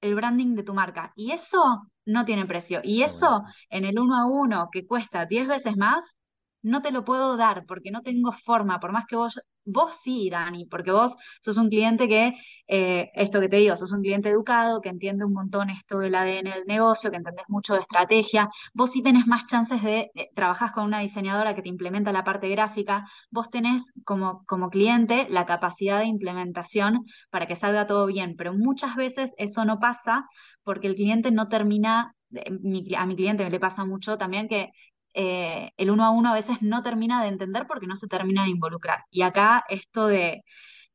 el 0.00 0.14
branding 0.14 0.54
de 0.54 0.62
tu 0.62 0.74
marca 0.74 1.12
y 1.14 1.32
eso 1.32 1.86
no 2.06 2.24
tiene 2.24 2.46
precio. 2.46 2.80
Y 2.82 3.02
eso 3.02 3.44
en 3.68 3.84
el 3.84 3.98
uno 3.98 4.16
a 4.16 4.26
uno 4.26 4.68
que 4.72 4.86
cuesta 4.86 5.26
10 5.26 5.46
veces 5.48 5.76
más, 5.76 6.16
no 6.62 6.82
te 6.82 6.90
lo 6.90 7.04
puedo 7.04 7.36
dar 7.36 7.64
porque 7.66 7.90
no 7.90 8.02
tengo 8.02 8.32
forma, 8.32 8.80
por 8.80 8.92
más 8.92 9.06
que 9.06 9.16
vos, 9.16 9.40
vos 9.64 9.96
sí, 10.02 10.28
Dani, 10.30 10.66
porque 10.66 10.90
vos 10.92 11.16
sos 11.42 11.56
un 11.56 11.68
cliente 11.68 12.08
que, 12.08 12.34
eh, 12.68 13.10
esto 13.14 13.40
que 13.40 13.48
te 13.48 13.56
digo, 13.56 13.76
sos 13.76 13.92
un 13.92 14.02
cliente 14.02 14.28
educado, 14.30 14.80
que 14.80 14.88
entiende 14.88 15.24
un 15.24 15.32
montón 15.32 15.70
esto 15.70 15.98
del 15.98 16.14
ADN 16.14 16.50
del 16.50 16.64
negocio, 16.66 17.10
que 17.10 17.16
entendés 17.16 17.44
mucho 17.48 17.74
de 17.74 17.80
estrategia, 17.80 18.48
vos 18.74 18.90
sí 18.92 19.02
tenés 19.02 19.26
más 19.26 19.46
chances 19.46 19.82
de, 19.82 20.10
eh, 20.14 20.30
con 20.74 20.84
una 20.84 21.00
diseñadora 21.00 21.54
que 21.54 21.62
te 21.62 21.68
implementa 21.68 22.12
la 22.12 22.24
parte 22.24 22.48
gráfica, 22.48 23.06
vos 23.30 23.50
tenés 23.50 23.92
como, 24.04 24.44
como 24.46 24.70
cliente 24.70 25.26
la 25.30 25.46
capacidad 25.46 25.98
de 26.00 26.06
implementación 26.06 27.04
para 27.30 27.46
que 27.46 27.56
salga 27.56 27.86
todo 27.86 28.06
bien, 28.06 28.34
pero 28.36 28.52
muchas 28.54 28.96
veces 28.96 29.34
eso 29.38 29.64
no 29.64 29.78
pasa 29.78 30.26
porque 30.62 30.86
el 30.88 30.94
cliente 30.94 31.30
no 31.30 31.48
termina 31.48 32.14
eh, 32.32 32.96
a 32.96 33.06
mi 33.06 33.16
cliente 33.16 33.48
le 33.48 33.60
pasa 33.60 33.84
mucho 33.84 34.16
también 34.18 34.48
que 34.48 34.70
eh, 35.14 35.72
el 35.76 35.90
uno 35.90 36.04
a 36.04 36.10
uno 36.10 36.30
a 36.30 36.34
veces 36.34 36.62
no 36.62 36.82
termina 36.82 37.22
de 37.22 37.28
entender 37.28 37.66
porque 37.66 37.86
no 37.86 37.96
se 37.96 38.08
termina 38.08 38.44
de 38.44 38.50
involucrar. 38.50 39.04
Y 39.10 39.22
acá 39.22 39.64
esto 39.68 40.06
de, 40.06 40.44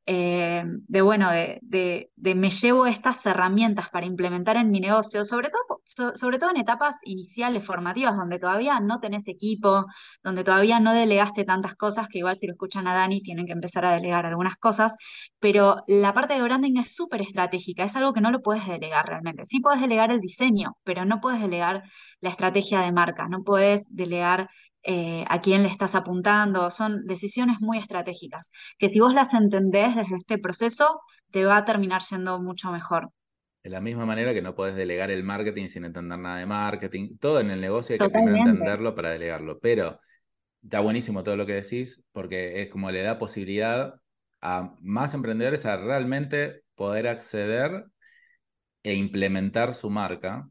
eh, 0.08 0.64
de 0.66 1.02
bueno, 1.02 1.32
de, 1.32 1.60
de, 2.16 2.36
me 2.36 2.52
llevo 2.52 2.86
estas 2.86 3.26
herramientas 3.26 3.90
para 3.90 4.06
implementar 4.06 4.56
en 4.58 4.70
mi 4.70 4.80
negocio, 4.80 5.26
sobre 5.26 5.50
todo, 5.50 6.14
sobre 6.16 6.38
todo 6.38 6.52
en 6.52 6.58
etapas 6.58 6.98
iniciales 7.04 7.66
formativas, 7.66 8.16
donde 8.16 8.38
todavía 8.40 8.80
no 8.80 9.00
tenés 9.00 9.28
equipo, 9.28 9.86
donde 10.24 10.44
todavía 10.44 10.80
no 10.80 10.94
delegaste 10.94 11.44
tantas 11.44 11.76
cosas, 11.76 12.08
que 12.08 12.20
igual 12.20 12.36
si 12.36 12.46
lo 12.46 12.54
escuchan 12.54 12.88
a 12.88 12.94
Dani 12.94 13.22
tienen 13.22 13.48
que 13.48 13.54
empezar 13.54 13.86
a 13.86 13.94
delegar 13.94 14.26
algunas 14.26 14.56
cosas, 14.58 14.96
pero 15.40 15.84
la 15.88 16.14
parte 16.14 16.36
de 16.36 16.42
branding 16.42 16.78
es 16.78 16.96
súper 16.96 17.22
estratégica, 17.22 17.84
es 17.84 17.96
algo 17.96 18.14
que 18.14 18.22
no 18.22 18.32
lo 18.32 18.42
puedes 18.42 18.68
delegar 18.68 19.08
realmente. 19.08 19.46
Sí 19.46 19.60
puedes 19.60 19.82
delegar 19.82 20.12
el 20.12 20.22
diseño, 20.22 20.78
pero 20.84 21.06
no 21.06 21.20
puedes 21.20 21.42
delegar 21.42 21.84
la 22.22 22.30
estrategia 22.30 22.82
de 22.82 22.92
marca, 22.92 23.28
no 23.28 23.44
puedes 23.44 23.88
delegar 23.96 24.50
eh, 24.88 25.26
a 25.28 25.40
quién 25.40 25.64
le 25.64 25.70
estás 25.70 25.96
apuntando, 25.96 26.70
son 26.70 27.06
decisiones 27.08 27.60
muy 27.60 27.80
estratégicas, 27.80 28.52
que 28.78 28.90
si 28.90 29.00
vos 29.00 29.14
las 29.14 29.34
entendés 29.34 29.96
desde 29.96 30.16
este 30.16 30.38
proceso, 30.38 31.02
te 31.32 31.44
va 31.44 31.58
a 31.58 31.66
terminar 31.66 32.04
siendo 32.04 32.40
mucho 32.40 32.72
mejor. 32.72 33.10
De 33.64 33.72
la 33.72 33.82
misma 33.82 34.06
manera 34.06 34.32
que 34.32 34.44
no 34.44 34.54
puedes 34.54 34.76
delegar 34.76 35.10
el 35.10 35.24
marketing 35.24 35.68
sin 35.68 35.86
entender 35.86 36.20
nada 36.20 36.38
de 36.38 36.46
marketing, 36.46 37.18
todo 37.18 37.40
en 37.40 37.50
el 37.50 37.62
negocio 37.62 37.94
hay 37.94 38.00
que 38.00 38.10
primero 38.10 38.38
entenderlo 38.38 38.94
para 38.94 39.10
delegarlo, 39.10 39.58
pero 39.60 40.00
está 40.62 40.82
buenísimo 40.82 41.24
todo 41.24 41.36
lo 41.36 41.48
que 41.48 41.54
decís, 41.54 42.04
porque 42.12 42.62
es 42.62 42.70
como 42.70 42.92
le 42.92 43.02
da 43.02 43.18
posibilidad 43.18 43.96
a 44.42 44.76
más 44.82 45.16
emprendedores 45.16 45.66
a 45.66 45.78
realmente 45.78 46.62
poder 46.76 47.08
acceder 47.08 47.86
e 48.84 48.94
implementar 48.94 49.74
su 49.74 49.90
marca 49.90 50.48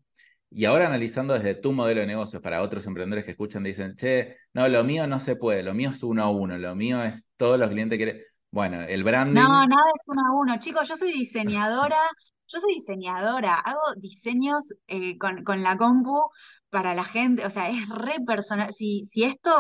y 0.55 0.67
ahora 0.67 0.87
analizando 0.87 1.35
desde 1.35 1.57
tu 1.57 1.73
modelo 1.73 2.01
de 2.01 2.07
negocios 2.07 2.41
para 2.41 2.63
otros 2.63 2.87
emprendedores 2.87 3.25
que 3.25 3.33
escuchan, 3.33 3.65
dicen, 3.65 3.97
che, 3.97 4.37
no, 4.53 4.69
lo 4.69 4.85
mío 4.85 5.07
no 5.09 5.19
se 5.19 5.35
puede, 5.35 5.65
lo 5.65 5.75
mío 5.75 5.91
es 5.91 6.03
uno 6.05 6.23
a 6.23 6.31
uno, 6.31 6.57
lo 6.57 6.77
mío 6.77 7.03
es 7.03 7.29
todos 7.37 7.59
los 7.59 7.71
clientes 7.71 7.97
quieren. 7.99 8.23
Bueno, 8.53 8.81
el 8.83 9.03
branding. 9.03 9.41
No, 9.41 9.49
nada 9.49 9.91
es 9.97 10.05
uno 10.07 10.23
a 10.25 10.41
uno. 10.41 10.59
Chicos, 10.61 10.89
yo 10.89 10.95
soy 10.95 11.13
diseñadora, 11.13 11.99
yo 12.47 12.61
soy 12.61 12.75
diseñadora, 12.75 13.57
hago 13.57 13.81
diseños 13.97 14.73
eh, 14.87 15.19
con, 15.19 15.43
con 15.43 15.65
la 15.65 15.77
compu 15.77 16.23
para 16.71 16.95
la 16.95 17.05
gente, 17.05 17.47
o 17.47 17.51
sea, 17.51 17.69
es 17.71 17.89
re 17.89 18.17
personal. 18.27 18.73
Si, 18.73 19.07
si, 19.07 19.23
esto, 19.25 19.51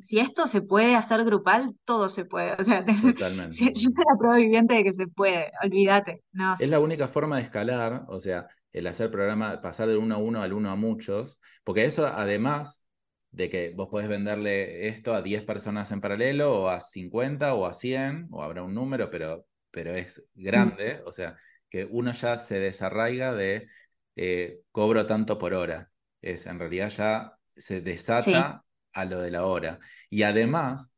si 0.00 0.18
esto 0.18 0.46
se 0.46 0.62
puede 0.62 0.94
hacer 0.94 1.24
grupal, 1.24 1.74
todo 1.84 2.08
se 2.08 2.24
puede. 2.24 2.54
O 2.58 2.64
sea, 2.64 2.84
Totalmente. 3.16 3.56
yo 3.56 3.90
soy 3.90 4.04
la 4.10 4.18
prueba 4.18 4.36
viviente 4.36 4.74
de 4.74 4.84
que 4.84 4.92
se 4.92 5.06
puede, 5.06 5.50
olvídate. 5.62 6.22
No, 6.32 6.54
es 6.58 6.68
la 6.68 6.80
única 6.80 7.06
forma 7.06 7.36
de 7.36 7.42
escalar, 7.42 8.04
o 8.08 8.18
sea, 8.18 8.46
el 8.72 8.86
hacer 8.86 9.10
programa, 9.10 9.60
pasar 9.60 9.88
del 9.88 9.98
uno 9.98 10.14
a 10.16 10.18
uno 10.18 10.42
al 10.42 10.52
uno 10.52 10.70
a 10.70 10.76
muchos, 10.76 11.40
porque 11.64 11.84
eso 11.84 12.06
además 12.06 12.84
de 13.30 13.50
que 13.50 13.70
vos 13.70 13.88
podés 13.88 14.08
venderle 14.08 14.88
esto 14.88 15.14
a 15.14 15.22
10 15.22 15.42
personas 15.44 15.90
en 15.92 16.00
paralelo 16.00 16.62
o 16.62 16.68
a 16.68 16.80
50 16.80 17.54
o 17.54 17.66
a 17.66 17.72
100 17.72 18.28
o 18.30 18.42
habrá 18.42 18.62
un 18.62 18.74
número, 18.74 19.10
pero, 19.10 19.46
pero 19.70 19.94
es 19.94 20.22
grande, 20.34 21.02
o 21.04 21.12
sea, 21.12 21.36
que 21.68 21.84
uno 21.84 22.12
ya 22.12 22.38
se 22.38 22.58
desarraiga 22.58 23.34
de 23.34 23.68
eh, 24.16 24.60
cobro 24.72 25.06
tanto 25.06 25.38
por 25.38 25.54
hora, 25.54 25.90
es 26.22 26.46
en 26.46 26.58
realidad 26.58 26.88
ya 26.88 27.38
se 27.56 27.80
desata 27.80 28.64
a 28.92 29.04
lo 29.04 29.20
de 29.20 29.30
la 29.30 29.44
hora. 29.44 29.78
Y 30.10 30.22
además 30.22 30.92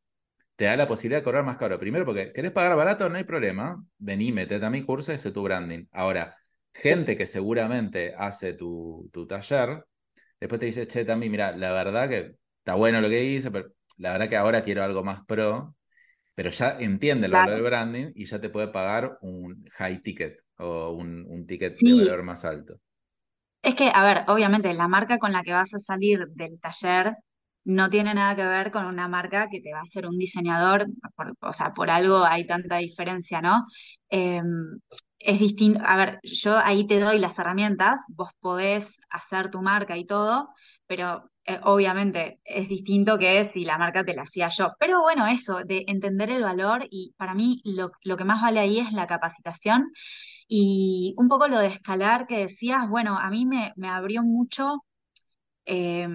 te 0.55 0.65
da 0.65 0.75
la 0.75 0.87
posibilidad 0.87 1.19
de 1.19 1.23
cobrar 1.23 1.43
más 1.43 1.57
caro. 1.57 1.79
Primero 1.79 2.05
porque 2.05 2.31
querés 2.33 2.51
pagar 2.51 2.75
barato, 2.75 3.09
no 3.09 3.17
hay 3.17 3.23
problema, 3.23 3.83
vení, 3.97 4.31
metete 4.31 4.65
a 4.65 4.69
mi 4.69 4.83
curso 4.83 5.11
y 5.11 5.15
hace 5.15 5.31
tu 5.31 5.43
branding. 5.43 5.85
Ahora, 5.91 6.37
gente 6.73 7.17
que 7.17 7.27
seguramente 7.27 8.13
hace 8.17 8.53
tu, 8.53 9.09
taller, 9.27 9.85
después 10.39 10.59
te 10.59 10.65
dice, 10.65 10.87
che, 10.87 11.05
también, 11.05 11.31
mira, 11.31 11.55
la 11.55 11.71
verdad 11.71 12.09
que 12.09 12.35
está 12.59 12.75
bueno 12.75 13.01
lo 13.01 13.09
que 13.09 13.23
hice, 13.23 13.51
pero 13.51 13.69
la 13.97 14.13
verdad 14.13 14.29
que 14.29 14.37
ahora 14.37 14.61
quiero 14.61 14.83
algo 14.83 15.03
más 15.03 15.25
pro, 15.25 15.75
pero 16.33 16.49
ya 16.49 16.77
entiende 16.79 17.27
lo 17.27 17.43
del 17.43 17.61
branding 17.61 18.11
y 18.15 18.25
ya 18.25 18.39
te 18.39 18.49
puede 18.49 18.69
pagar 18.69 19.17
un 19.21 19.65
high 19.73 20.01
ticket 20.01 20.39
o 20.57 20.91
un, 20.91 21.45
ticket 21.45 21.77
de 21.77 21.93
valor 21.93 22.23
más 22.23 22.45
alto. 22.45 22.79
Es 23.61 23.75
que, 23.75 23.91
a 23.93 24.03
ver, 24.03 24.23
obviamente 24.27 24.73
la 24.73 24.87
marca 24.87 25.19
con 25.19 25.31
la 25.31 25.43
que 25.43 25.51
vas 25.51 25.73
a 25.73 25.79
salir 25.79 26.27
del 26.29 26.59
taller 26.59 27.15
no 27.63 27.89
tiene 27.89 28.13
nada 28.13 28.35
que 28.35 28.43
ver 28.43 28.71
con 28.71 28.85
una 28.85 29.07
marca 29.07 29.47
que 29.49 29.61
te 29.61 29.71
va 29.71 29.79
a 29.79 29.83
hacer 29.83 30.07
un 30.07 30.17
diseñador, 30.17 30.87
o 31.41 31.53
sea, 31.53 31.73
por 31.73 31.89
algo 31.91 32.23
hay 32.23 32.47
tanta 32.47 32.77
diferencia, 32.77 33.41
¿no? 33.41 33.65
Em, 34.11 34.79
es 35.19 35.39
distinto, 35.39 35.81
a 35.85 35.95
ver, 35.97 36.19
yo 36.23 36.57
ahí 36.57 36.87
te 36.87 36.99
doy 36.99 37.19
las 37.19 37.37
herramientas, 37.39 38.01
vos 38.09 38.31
podés 38.39 38.99
hacer 39.09 39.51
tu 39.51 39.61
marca 39.61 39.97
y 39.97 40.05
todo, 40.05 40.49
pero 40.87 41.29
eh, 41.45 41.59
obviamente 41.63 42.39
es 42.43 42.69
distinto 42.69 43.17
que 43.19 43.45
si 43.45 43.65
la 43.65 43.77
marca 43.77 44.03
te 44.05 44.13
la 44.15 44.23
hacía 44.23 44.49
yo. 44.49 44.73
Pero 44.79 45.01
bueno, 45.01 45.27
eso, 45.27 45.63
de 45.65 45.85
entender 45.87 46.29
el 46.31 46.43
valor 46.43 46.87
y 46.91 47.13
para 47.17 47.35
mí 47.35 47.61
lo, 47.65 47.91
lo 48.03 48.17
que 48.17 48.25
más 48.25 48.41
vale 48.41 48.59
ahí 48.59 48.79
es 48.79 48.91
la 48.93 49.07
capacitación 49.07 49.91
Y 50.47 51.15
un 51.17 51.29
poco 51.29 51.47
lo 51.49 51.59
de 51.59 51.67
escalar 51.69 52.27
que 52.27 52.39
decías, 52.39 52.89
bueno, 52.89 53.17
a 53.19 53.29
mí 53.31 53.45
me, 53.47 53.73
me 53.77 53.89
abrió 53.89 54.23
mucho, 54.23 54.83
eh, 55.65 56.07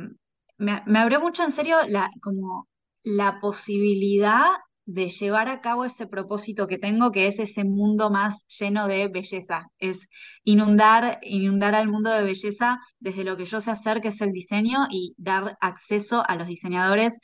me, 0.59 0.82
me, 0.86 0.99
abrió 0.99 1.20
mucho 1.20 1.42
en 1.44 1.53
serio 1.53 1.78
la, 1.88 2.11
como 2.22 2.68
la 3.05 3.40
posibilidad 3.40 4.47
de 4.87 5.11
llevar 5.11 5.49
a 5.49 5.61
cabo 5.61 5.84
ese 5.84 6.07
propósito 6.07 6.68
que 6.68 6.78
tengo, 6.78 7.11
que 7.11 7.26
es 7.26 7.41
ese 7.41 7.64
mundo 7.64 8.09
más 8.09 8.47
lleno 8.47 8.87
de 8.87 9.09
belleza, 9.09 9.68
es 9.80 10.09
inundar, 10.45 11.18
inundar 11.22 11.74
al 11.74 11.89
mundo 11.89 12.11
de 12.11 12.22
belleza 12.22 12.78
desde 13.01 13.24
lo 13.24 13.37
que 13.37 13.47
yo 13.47 13.61
sé 13.61 13.72
hacer, 13.72 14.01
que 14.01 14.09
es 14.09 14.20
el 14.20 14.30
diseño, 14.30 14.87
y 14.89 15.14
dar 15.18 15.59
acceso 15.61 16.22
a 16.26 16.37
los 16.37 16.47
diseñadores 16.47 17.18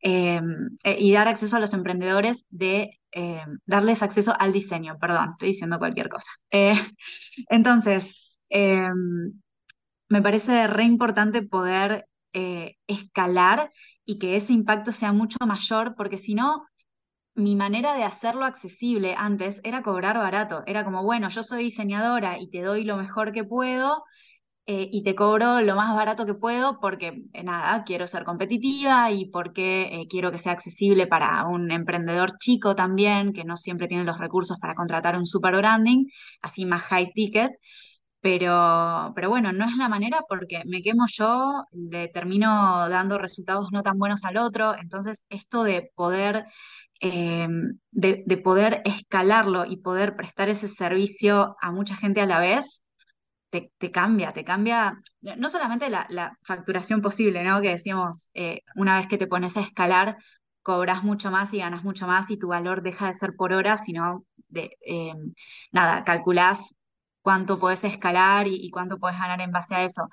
eh, 0.00 0.40
eh, 0.84 0.96
y 1.00 1.12
dar 1.12 1.26
acceso 1.26 1.56
a 1.56 1.60
los 1.60 1.74
emprendedores 1.74 2.46
de 2.50 3.00
eh, 3.10 3.42
darles 3.66 4.02
acceso 4.02 4.32
al 4.38 4.52
diseño, 4.52 4.96
perdón, 5.00 5.30
estoy 5.32 5.48
diciendo 5.48 5.78
cualquier 5.78 6.08
cosa. 6.08 6.30
entonces, 7.50 8.38
me 10.08 10.22
parece 10.22 10.68
re 10.68 10.84
importante 10.84 11.42
poder 11.42 12.06
escalar 12.86 13.72
y 14.04 14.18
que 14.18 14.36
ese 14.36 14.52
impacto 14.52 14.92
sea 14.92 15.12
mucho 15.12 15.38
mayor, 15.44 15.94
porque 15.96 16.16
si 16.16 16.34
no, 16.34 16.64
mi 17.38 17.56
manera 17.56 17.94
de 17.94 18.04
hacerlo 18.04 18.44
accesible 18.44 19.14
antes 19.16 19.60
era 19.64 19.82
cobrar 19.82 20.18
barato. 20.18 20.62
Era 20.66 20.84
como, 20.84 21.02
bueno, 21.04 21.28
yo 21.30 21.42
soy 21.42 21.64
diseñadora 21.64 22.38
y 22.40 22.50
te 22.50 22.62
doy 22.62 22.84
lo 22.84 22.96
mejor 22.96 23.32
que 23.32 23.44
puedo 23.44 24.04
eh, 24.66 24.88
y 24.92 25.02
te 25.04 25.14
cobro 25.14 25.60
lo 25.62 25.76
más 25.76 25.94
barato 25.96 26.26
que 26.26 26.34
puedo 26.34 26.80
porque, 26.80 27.22
eh, 27.34 27.42
nada, 27.44 27.84
quiero 27.84 28.06
ser 28.06 28.24
competitiva 28.24 29.10
y 29.12 29.30
porque 29.30 29.84
eh, 30.02 30.06
quiero 30.10 30.32
que 30.32 30.38
sea 30.38 30.52
accesible 30.52 31.06
para 31.06 31.46
un 31.46 31.70
emprendedor 31.72 32.38
chico 32.38 32.76
también, 32.76 33.32
que 33.32 33.44
no 33.44 33.56
siempre 33.56 33.88
tiene 33.88 34.04
los 34.04 34.18
recursos 34.18 34.58
para 34.60 34.74
contratar 34.74 35.16
un 35.18 35.26
super 35.26 35.56
branding, 35.56 36.06
así 36.42 36.66
más 36.66 36.82
high 36.84 37.12
ticket. 37.14 37.52
Pero, 38.20 39.12
pero 39.14 39.28
bueno, 39.30 39.52
no 39.52 39.64
es 39.64 39.76
la 39.76 39.88
manera 39.88 40.20
porque 40.28 40.62
me 40.66 40.82
quemo 40.82 41.04
yo, 41.08 41.64
le 41.72 42.08
termino 42.08 42.88
dando 42.88 43.16
resultados 43.16 43.68
no 43.72 43.82
tan 43.82 43.96
buenos 43.98 44.24
al 44.24 44.36
otro. 44.38 44.74
Entonces, 44.76 45.24
esto 45.28 45.62
de 45.62 45.90
poder 45.94 46.44
Em, 47.00 47.78
de, 47.92 48.36
poder 48.38 48.82
escalarlo 48.84 49.64
y 49.64 49.76
poder 49.76 50.16
prestar 50.16 50.48
ese 50.48 50.66
servicio 50.66 51.56
a 51.60 51.70
mucha 51.70 51.94
gente 51.96 52.20
a 52.20 52.26
la 52.26 52.40
vez, 52.40 52.82
te, 53.50 53.70
cambia, 53.92 54.32
te 54.32 54.44
cambia 54.44 55.00
no 55.20 55.48
solamente 55.48 55.88
la, 55.90 56.36
facturación 56.42 57.00
posible, 57.02 57.44
¿no? 57.44 57.60
Que 57.60 57.70
decíamos, 57.70 58.28
eh, 58.34 58.62
una 58.76 58.98
vez 58.98 59.06
que 59.08 59.18
te 59.18 59.26
pones 59.26 59.56
a 59.56 59.60
escalar, 59.60 60.16
cobras 60.62 61.04
mucho 61.04 61.30
más 61.30 61.52
y 61.54 61.58
ganas 61.58 61.84
mucho 61.84 62.06
más 62.06 62.30
y 62.30 62.38
tu 62.38 62.48
valor 62.48 62.82
deja 62.82 63.06
de 63.08 63.14
ser 63.14 63.34
por 63.36 63.52
hora, 63.52 63.78
sino 63.78 64.24
de, 64.48 64.70
em, 64.82 65.34
nada, 65.72 66.04
calculás 66.04 66.74
cuánto 67.22 67.58
puedes 67.58 67.84
escalar 67.84 68.46
y, 68.48 68.70
cuánto 68.70 68.98
puedes 68.98 69.18
ganar 69.18 69.40
en 69.40 69.52
base 69.52 69.74
a 69.74 69.84
eso. 69.84 70.08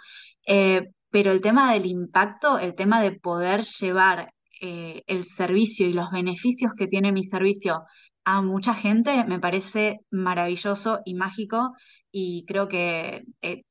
Eh, 0.48 0.90
pero 1.10 1.32
el 1.32 1.42
tema 1.42 1.74
del 1.74 1.86
impacto, 1.88 2.60
el 2.60 2.76
tema 2.76 3.02
de 3.02 3.14
poder 3.14 3.62
llevar 3.64 4.34
eh, 4.62 5.04
el 5.08 5.24
servicio 5.24 5.88
y 5.88 5.94
los 5.94 6.12
beneficios 6.12 6.72
que 6.78 6.88
tiene 6.88 7.12
mi 7.12 7.24
servicio 7.24 7.84
a 8.26 8.42
mucha 8.42 8.74
gente 8.74 9.24
me 9.26 9.40
parece 9.40 10.00
maravilloso 10.12 11.00
y 11.06 11.14
mágico 11.14 11.74
y 12.12 12.46
creo 12.48 12.68
que 12.68 13.24
eh, 13.42 13.64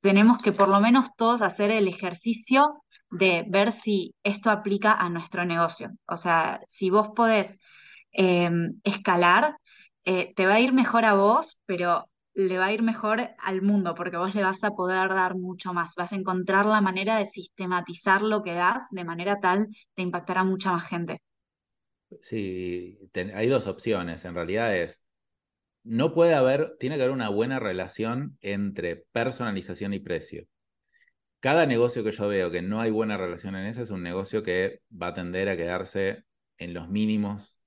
tenemos 0.00 0.38
que 0.42 0.52
por 0.52 0.68
lo 0.68 0.80
menos 0.80 1.08
todos 1.16 1.42
hacer 1.42 1.70
el 1.70 1.88
ejercicio 1.88 2.82
de 3.10 3.44
ver 3.48 3.72
si 3.72 4.14
esto 4.24 4.50
aplica 4.50 4.92
a 4.94 5.08
nuestro 5.10 5.44
negocio. 5.44 5.90
O 6.06 6.16
sea, 6.16 6.60
si 6.68 6.90
vos 6.90 7.10
podés 7.14 7.58
em, 8.12 8.80
escalar, 8.84 9.56
eh, 10.04 10.32
te 10.34 10.46
va 10.46 10.54
a 10.54 10.60
ir 10.60 10.72
mejor 10.72 11.04
a 11.04 11.14
vos, 11.14 11.60
pero 11.66 12.08
le 12.34 12.58
va 12.58 12.66
a 12.66 12.72
ir 12.72 12.82
mejor 12.82 13.30
al 13.38 13.62
mundo 13.62 13.94
porque 13.94 14.16
vos 14.16 14.34
le 14.34 14.42
vas 14.42 14.64
a 14.64 14.70
poder 14.70 15.08
dar 15.10 15.36
mucho 15.36 15.72
más. 15.72 15.94
Vas 15.96 16.12
a 16.12 16.16
encontrar 16.16 16.66
la 16.66 16.80
manera 16.80 17.18
de 17.18 17.26
sistematizar 17.26 18.22
lo 18.22 18.42
que 18.42 18.54
das 18.54 18.88
de 18.90 19.04
manera 19.04 19.38
tal 19.40 19.68
de 19.96 20.02
impactar 20.02 20.38
a 20.38 20.44
mucha 20.44 20.72
más 20.72 20.88
gente. 20.88 21.20
Sí, 22.20 22.98
hay 23.34 23.48
dos 23.48 23.66
opciones. 23.66 24.24
En 24.24 24.34
realidad 24.34 24.76
es, 24.76 25.02
no 25.82 26.14
puede 26.14 26.34
haber, 26.34 26.76
tiene 26.78 26.96
que 26.96 27.02
haber 27.02 27.14
una 27.14 27.28
buena 27.28 27.58
relación 27.58 28.38
entre 28.40 28.96
personalización 29.12 29.94
y 29.94 30.00
precio. 30.00 30.46
Cada 31.40 31.66
negocio 31.66 32.04
que 32.04 32.12
yo 32.12 32.28
veo 32.28 32.50
que 32.50 32.62
no 32.62 32.80
hay 32.80 32.90
buena 32.90 33.16
relación 33.16 33.56
en 33.56 33.66
ese 33.66 33.82
es 33.82 33.90
un 33.90 34.02
negocio 34.02 34.42
que 34.42 34.80
va 34.90 35.08
a 35.08 35.14
tender 35.14 35.48
a 35.48 35.56
quedarse 35.56 36.24
en 36.56 36.72
los 36.72 36.88
mínimos 36.88 37.60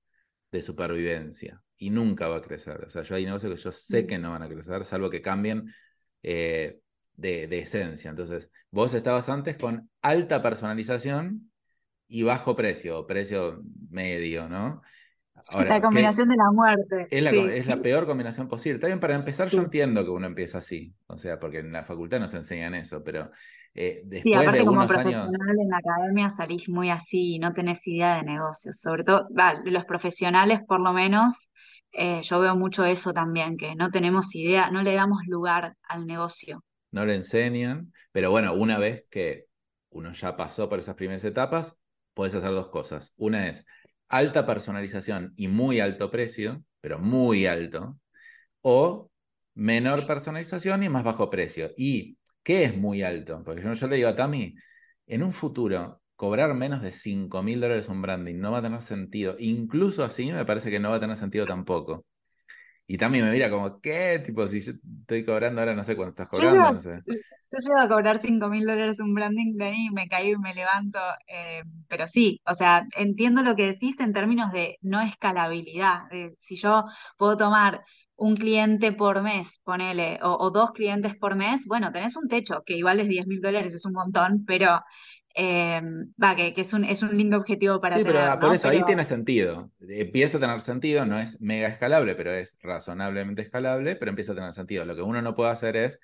de 0.52 0.62
supervivencia 0.62 1.65
y 1.78 1.90
nunca 1.90 2.28
va 2.28 2.38
a 2.38 2.42
crecer. 2.42 2.84
O 2.86 2.90
sea, 2.90 3.04
yo 3.04 3.16
hay 3.16 3.26
negocios 3.26 3.56
que 3.56 3.62
yo 3.62 3.72
sé 3.72 4.04
mm. 4.04 4.08
que 4.08 4.18
no 4.18 4.32
van 4.32 4.44
a 4.44 4.50
crecer, 4.50 4.86
salvo 4.86 5.10
que 5.10 5.22
cambien 5.22 5.72
eh, 6.24 6.80
de, 7.16 7.60
esencia. 7.60 8.10
Entonces, 8.10 8.52
vos 8.72 8.94
estabas 8.94 9.30
antes 9.30 9.58
con 9.58 9.90
alta 10.02 10.42
personalización 10.42 11.52
y 12.08 12.24
bajo 12.24 12.56
precio, 12.56 13.06
precio 13.06 13.62
medio, 13.90 14.48
¿no? 14.50 14.82
la 15.52 15.82
combinación 15.82 16.30
de 16.30 16.36
la 16.36 16.52
muerte. 16.52 17.08
Es 17.12 17.24
la, 17.24 17.30
es 17.32 17.68
la, 17.68 17.82
peor 17.82 18.06
combinación 18.08 18.48
posible. 18.48 18.80
También 18.80 19.00
para 19.00 19.16
empezar, 19.16 19.48
yo 19.50 19.60
entiendo 19.62 20.04
que 20.04 20.10
uno 20.10 20.26
empieza 20.26 20.58
así, 20.58 20.96
o 21.08 21.18
sea, 21.18 21.40
porque 21.40 21.60
en 21.60 21.72
la 21.72 21.84
facultad 21.84 22.20
nos 22.20 22.34
enseñan 22.34 22.74
eso, 22.74 23.04
pero 23.04 23.30
eh, 23.76 24.02
después 24.06 24.52
de 24.54 24.66
como 24.66 24.88
profesional 24.88 25.30
en 25.30 25.70
la 25.70 25.78
academia 25.78 26.30
salís 26.30 26.70
muy 26.70 26.90
así 26.90 27.36
y 27.36 27.40
no 27.40 27.54
tenés 27.54 27.86
idea 27.86 28.16
de 28.16 28.24
negocios. 28.24 28.80
Sobre 28.80 29.04
todo, 29.04 29.28
los 29.66 29.86
profesionales, 29.86 30.62
por 30.68 30.80
lo 30.80 30.94
menos, 30.94 31.52
eh, 31.98 32.22
yo 32.22 32.40
veo 32.40 32.56
mucho 32.56 32.86
eso 32.86 33.14
también, 33.14 33.58
que 33.58 33.76
no 33.76 33.90
tenemos 33.90 34.36
idea, 34.36 34.70
no 34.70 34.84
le 34.84 34.94
damos 34.94 35.20
lugar 35.28 35.76
al 35.84 36.06
negocio. 36.06 36.64
No 36.92 37.06
le 37.06 37.16
enseñan, 37.16 37.92
pero 38.12 38.32
bueno, 38.32 38.54
una 38.54 38.78
vez 38.80 39.06
que 39.10 39.46
uno 39.90 40.12
ya 40.12 40.36
pasó 40.36 40.70
por 40.70 40.80
esas 40.80 40.96
primeras 40.96 41.24
etapas, 41.24 41.80
puedes 42.14 42.36
hacer 42.36 42.52
dos 42.52 42.70
cosas. 42.70 43.14
Una 43.18 43.48
es 43.48 43.66
alta 44.10 44.46
personalización 44.46 45.34
y 45.38 45.48
muy 45.48 45.80
alto 45.80 46.12
precio, 46.12 46.64
pero 46.82 47.00
muy 47.00 47.46
alto, 47.46 47.98
o 48.62 49.10
menor 49.54 50.06
personalización 50.06 50.84
y 50.84 50.90
más 50.90 51.04
bajo 51.04 51.30
precio. 51.30 51.72
¿Y 51.78 52.18
qué 52.44 52.64
es 52.64 52.78
muy 52.78 53.04
alto? 53.04 53.42
Porque 53.44 53.64
yo, 53.64 53.74
yo 53.74 53.88
le 53.88 53.96
digo 53.96 54.10
a 54.10 54.16
Tami, 54.16 54.56
en 55.08 55.24
un 55.24 55.34
futuro 55.34 56.02
cobrar 56.16 56.54
menos 56.54 56.82
de 56.82 56.92
5 56.92 57.44
mil 57.44 57.60
dólares 57.62 57.90
un 57.90 58.02
branding 58.02 58.40
no 58.40 58.52
va 58.52 58.60
a 58.60 58.62
tener 58.62 58.82
sentido. 58.82 59.36
Incluso 59.40 60.04
así 60.04 60.32
me 60.32 60.46
parece 60.46 60.72
que 60.72 60.80
no 60.80 60.90
va 60.90 60.98
a 60.98 61.00
tener 61.00 61.18
sentido 61.18 61.46
tampoco. 61.46 62.06
Y 62.88 62.98
también 62.98 63.26
me 63.26 63.32
mira 63.32 63.50
como, 63.50 63.80
¿qué? 63.82 64.22
Tipo, 64.24 64.48
si 64.48 64.62
yo 64.62 64.74
estoy 65.02 65.26
cobrando 65.26 65.60
ahora, 65.60 65.74
no 65.74 65.84
sé 65.84 65.96
cuánto 65.96 66.12
estás 66.12 66.28
cobrando, 66.28 66.74
no 66.74 66.80
sé. 66.80 67.02
Yo 67.08 67.60
llego 67.60 67.80
a 67.80 67.88
cobrar 67.88 68.22
5 68.22 68.48
mil 68.48 68.66
dólares 68.66 69.00
un 69.00 69.14
branding 69.16 69.56
de 69.56 69.66
ahí, 69.66 69.90
me 69.92 70.08
caí 70.08 70.32
y 70.32 70.38
me 70.38 70.54
levanto. 70.54 71.00
Eh, 71.28 71.64
pero 71.88 72.08
sí, 72.08 72.42
o 72.46 72.54
sea, 72.54 72.86
entiendo 72.96 73.42
lo 73.42 73.56
que 73.56 73.68
decís 73.68 74.00
en 74.00 74.14
términos 74.14 74.52
de 74.52 74.78
no 74.82 75.02
escalabilidad. 75.02 76.04
si 76.38 76.56
yo 76.58 76.86
puedo 77.18 77.38
tomar 77.38 77.82
un 78.18 78.36
cliente 78.36 78.94
por 78.94 79.22
mes, 79.22 79.60
ponele, 79.64 80.20
o, 80.22 80.38
o, 80.38 80.52
dos 80.52 80.72
clientes 80.72 81.16
por 81.16 81.36
mes, 81.36 81.66
bueno, 81.68 81.92
tenés 81.92 82.16
un 82.16 82.28
techo, 82.30 82.62
que 82.66 82.78
igual 82.78 83.00
es 83.00 83.10
10 83.10 83.28
mil 83.28 83.42
dólares, 83.42 83.74
es 83.74 83.86
un 83.86 83.94
montón, 83.94 84.46
pero 84.46 84.82
eh, 85.38 85.82
va, 86.22 86.36
que, 86.36 86.54
es, 86.56 86.72
un, 86.72 86.86
es 86.86 87.02
un 87.04 87.18
lindo 87.18 87.36
objetivo 87.36 87.82
para 87.82 87.98
sí, 87.98 88.04
pero 88.06 88.40
por 88.40 88.56
eso 88.56 88.70
ahí 88.70 88.82
tiene 88.84 89.04
sentido. 89.04 89.70
Empieza 89.82 90.38
a 90.38 90.40
tener 90.40 90.62
sentido, 90.62 91.06
no 91.06 91.20
es 91.20 91.42
mega 91.42 91.68
escalable, 91.68 92.16
pero 92.16 92.32
es 92.32 92.58
razonablemente 92.62 93.42
escalable, 93.42 93.98
pero 93.98 94.10
empieza 94.10 94.32
a 94.32 94.36
tener 94.36 94.54
sentido. 94.54 94.86
Lo 94.86 94.96
que 94.96 95.02
uno 95.02 95.22
no 95.22 95.36
puede 95.36 95.52
hacer 95.52 95.76
es, 95.76 96.00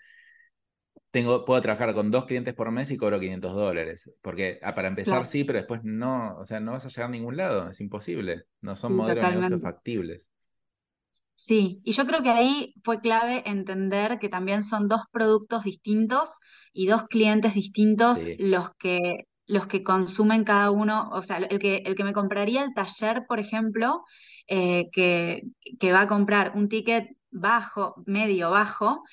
tengo, 1.12 1.46
puedo 1.46 1.62
trabajar 1.62 1.94
con 1.94 2.12
dos 2.12 2.26
clientes 2.26 2.54
por 2.54 2.70
mes 2.72 2.92
y 2.92 2.98
cobro 2.98 3.22
500 3.22 3.54
dólares. 3.54 4.12
Porque 4.22 4.60
ah, 4.64 4.76
para 4.76 4.90
empezar 4.90 5.26
sí, 5.26 5.46
pero 5.46 5.60
después 5.60 5.82
no, 5.86 6.38
o 6.38 6.44
sea, 6.44 6.60
no 6.60 6.74
vas 6.74 6.86
a 6.86 6.90
llegar 6.90 7.06
a 7.06 7.12
ningún 7.12 7.38
lado, 7.38 7.70
es 7.70 7.80
imposible. 7.80 8.44
No 8.60 8.76
son 8.76 8.96
modelos 8.98 9.26
de 9.26 9.32
negocio 9.32 9.60
factibles. 9.62 10.28
Sí, 11.36 11.80
y 11.86 11.94
yo 11.94 12.06
creo 12.06 12.22
que 12.22 12.30
ahí 12.30 12.76
fue 12.84 13.00
clave 13.00 13.44
entender 13.46 14.20
que 14.20 14.30
también 14.30 14.64
son 14.64 14.90
dos 14.90 15.02
productos 15.12 15.64
distintos 15.64 16.38
y 16.74 16.88
dos 16.88 17.04
clientes 17.08 17.54
distintos 17.54 18.20
los 18.40 18.72
que 18.78 19.26
los 19.48 19.68
que 19.68 19.84
consumen 19.84 20.46
cada 20.46 20.72
uno, 20.72 21.10
o 21.12 21.22
sea, 21.24 21.38
el 21.38 21.60
que, 21.60 21.78
el 21.86 21.96
que 21.96 22.06
me 22.06 22.14
compraría 22.14 22.64
el 22.64 22.74
taller, 22.74 23.26
por 23.28 23.40
ejemplo, 23.40 24.06
eh, 24.48 24.90
que, 24.94 25.42
que 25.78 25.92
va 25.92 26.02
a 26.02 26.08
comprar 26.08 26.54
un 26.56 26.70
ticket 26.70 27.10
bajo, 27.32 28.02
medio 28.06 28.50
bajo, 28.50 29.04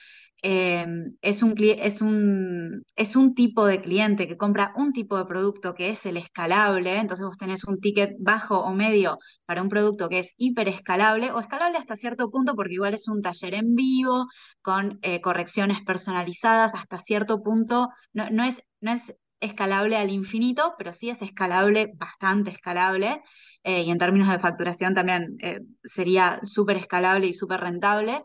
Em, 0.41 1.17
es, 1.21 1.43
un, 1.43 1.55
es, 1.59 2.01
un, 2.01 2.85
es 2.95 3.17
un 3.17 3.35
tipo 3.35 3.67
de 3.67 3.81
cliente 3.83 4.29
que 4.29 4.37
compra 4.37 4.73
un 4.77 4.93
tipo 4.93 5.17
de 5.19 5.25
producto 5.25 5.75
que 5.75 5.91
es 5.91 6.07
el 6.07 6.17
escalable, 6.17 6.97
entonces 6.99 7.27
vos 7.27 7.37
tenés 7.39 7.65
un 7.65 7.81
ticket 7.81 8.13
bajo 8.21 8.61
o 8.61 8.73
medio 8.73 9.19
para 9.47 9.63
un 9.63 9.69
producto 9.69 10.09
que 10.09 10.21
es 10.21 10.33
hiper 10.37 10.69
escalable 10.69 11.33
o 11.33 11.41
escalable 11.41 11.79
hasta 11.79 11.97
cierto 11.97 12.31
punto 12.31 12.55
porque 12.55 12.75
igual 12.75 12.95
es 12.95 13.09
un 13.09 13.21
taller 13.21 13.55
en 13.55 13.75
vivo 13.75 14.27
con 14.63 14.99
eh, 15.03 15.21
correcciones 15.21 15.83
personalizadas 15.85 16.75
hasta 16.75 16.99
cierto 16.99 17.43
punto, 17.43 17.89
no, 18.13 18.31
no, 18.31 18.45
es, 18.45 18.63
no 18.81 18.93
es 18.93 19.13
escalable 19.41 19.97
al 19.97 20.11
infinito, 20.11 20.75
pero 20.79 20.93
sí 20.93 21.11
es 21.11 21.21
escalable, 21.23 21.93
bastante 21.97 22.51
escalable, 22.51 23.23
eh, 23.65 23.83
y 23.83 23.91
en 23.91 23.99
términos 23.99 24.29
de 24.29 24.39
facturación 24.39 24.95
también 24.95 25.37
eh, 25.41 25.61
sería 25.85 26.41
súper 26.43 26.77
escalable 26.77 27.27
y 27.27 27.35
súper 27.35 27.61
rentable. 27.61 28.23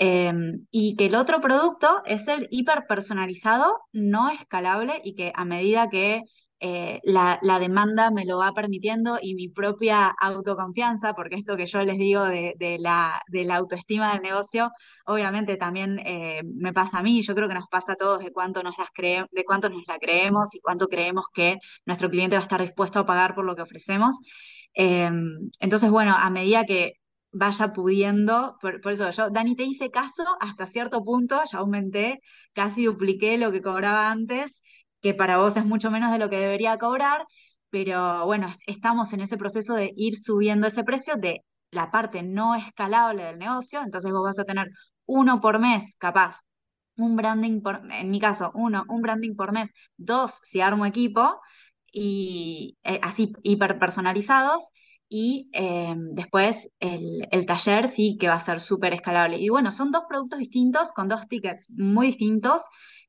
Em, 0.00 0.60
y 0.70 0.94
que 0.96 1.06
el 1.06 1.16
otro 1.16 1.40
producto 1.40 2.02
es 2.04 2.28
el 2.28 2.46
hiperpersonalizado, 2.52 3.78
no 3.92 4.30
escalable 4.30 5.00
y 5.02 5.14
que 5.16 5.32
a 5.34 5.44
medida 5.44 5.88
que 5.90 6.22
eh, 6.60 7.00
la, 7.04 7.38
demanda 7.60 8.10
me 8.10 8.24
lo 8.24 8.38
va 8.38 8.52
permitiendo 8.52 9.18
y 9.20 9.34
mi 9.34 9.48
propia 9.48 10.08
autoconfianza, 10.08 11.14
porque 11.14 11.36
esto 11.36 11.56
que 11.56 11.66
yo 11.66 11.82
les 11.82 11.98
digo 11.98 12.24
de, 12.24 12.76
la, 12.80 13.22
de 13.28 13.44
la, 13.44 13.56
autoestima 13.56 14.12
del 14.12 14.22
negocio, 14.22 14.70
obviamente 15.04 15.56
también 15.56 15.98
eh, 16.04 16.42
me 16.44 16.72
pasa 16.72 16.98
a 16.98 17.02
mí, 17.02 17.22
yo 17.22 17.34
creo 17.34 17.48
que 17.48 17.54
nos 17.54 17.68
pasa 17.68 17.92
a 17.92 17.96
todos 17.96 18.20
de 18.24 18.32
cuánto, 18.32 18.62
nos 18.62 18.76
las 18.78 18.88
de 18.96 19.44
cuánto 19.44 19.68
nos 19.68 19.86
la 19.88 19.98
creemos 19.98 20.54
y 20.54 20.60
cuánto 20.60 20.88
creemos 20.88 21.24
que 21.34 21.58
nuestro 21.86 22.08
cliente 22.10 22.36
va 22.36 22.40
a 22.40 22.44
estar 22.44 22.62
dispuesto 22.62 23.00
a 23.00 23.06
pagar 23.06 23.34
por 23.34 23.44
lo 23.44 23.56
que 23.56 23.62
ofrecemos. 23.62 24.16
Em, 24.74 25.50
entonces, 25.60 25.90
bueno, 25.90 26.14
a 26.16 26.30
medida 26.30 26.64
que 26.64 26.94
vaya 27.32 27.72
pudiendo, 27.72 28.56
por, 28.60 28.80
eso 28.90 29.10
yo, 29.10 29.30
Dani, 29.30 29.54
te 29.56 29.64
hice 29.64 29.90
caso 29.90 30.24
hasta 30.40 30.66
cierto 30.66 31.04
punto, 31.04 31.40
ya 31.50 31.58
aumenté, 31.58 32.20
casi 32.52 32.84
dupliqué 32.84 33.38
lo 33.38 33.52
que 33.52 33.62
cobraba 33.62 34.10
antes, 34.10 34.62
que 35.00 35.14
para 35.14 35.38
vos 35.38 35.56
es 35.56 35.64
mucho 35.64 35.90
menos 35.90 36.12
de 36.12 36.18
lo 36.18 36.30
que 36.30 36.38
debería 36.38 36.78
cobrar, 36.78 37.24
pero 37.70 38.24
bueno, 38.26 38.52
estamos 38.66 39.12
en 39.12 39.20
ese 39.20 39.36
proceso 39.36 39.74
de 39.74 39.92
ir 39.96 40.16
subiendo 40.18 40.66
ese 40.66 40.84
precio 40.84 41.16
de 41.16 41.44
la 41.70 41.90
parte 41.90 42.22
no 42.22 42.54
escalable 42.54 43.24
del 43.24 43.38
negocio, 43.38 43.80
entonces 43.82 44.10
vos 44.10 44.22
vas 44.24 44.38
a 44.38 44.44
tener 44.44 44.70
uno 45.06 45.40
por 45.40 45.58
mes, 45.58 45.96
capaz, 45.98 46.40
un 46.96 47.16
branding 47.16 47.60
por, 47.62 47.82
en 47.92 48.10
mi 48.10 48.20
caso, 48.20 48.50
uno, 48.54 48.84
un 48.88 49.02
branding 49.02 49.36
por 49.36 49.52
mes, 49.52 49.70
dos 49.96 50.40
si 50.42 50.60
armo 50.60 50.86
equipo, 50.86 51.40
y 51.92 52.76
eh, 52.84 53.00
así 53.02 53.32
hiper 53.42 53.78
personalizados, 53.78 54.64
y 55.08 55.48
eh, 55.52 55.94
después 56.12 56.70
el, 56.80 57.26
taller 57.46 57.88
sí 57.88 58.16
que 58.20 58.28
va 58.28 58.34
a 58.34 58.40
ser 58.40 58.60
súper 58.60 58.92
escalable. 58.94 59.38
Y 59.38 59.48
bueno, 59.48 59.72
son 59.72 59.90
dos 59.90 60.02
productos 60.08 60.38
distintos 60.38 60.92
con 60.92 61.08
dos 61.08 61.26
tickets 61.28 61.70
muy 61.70 62.08
distintos 62.08 62.62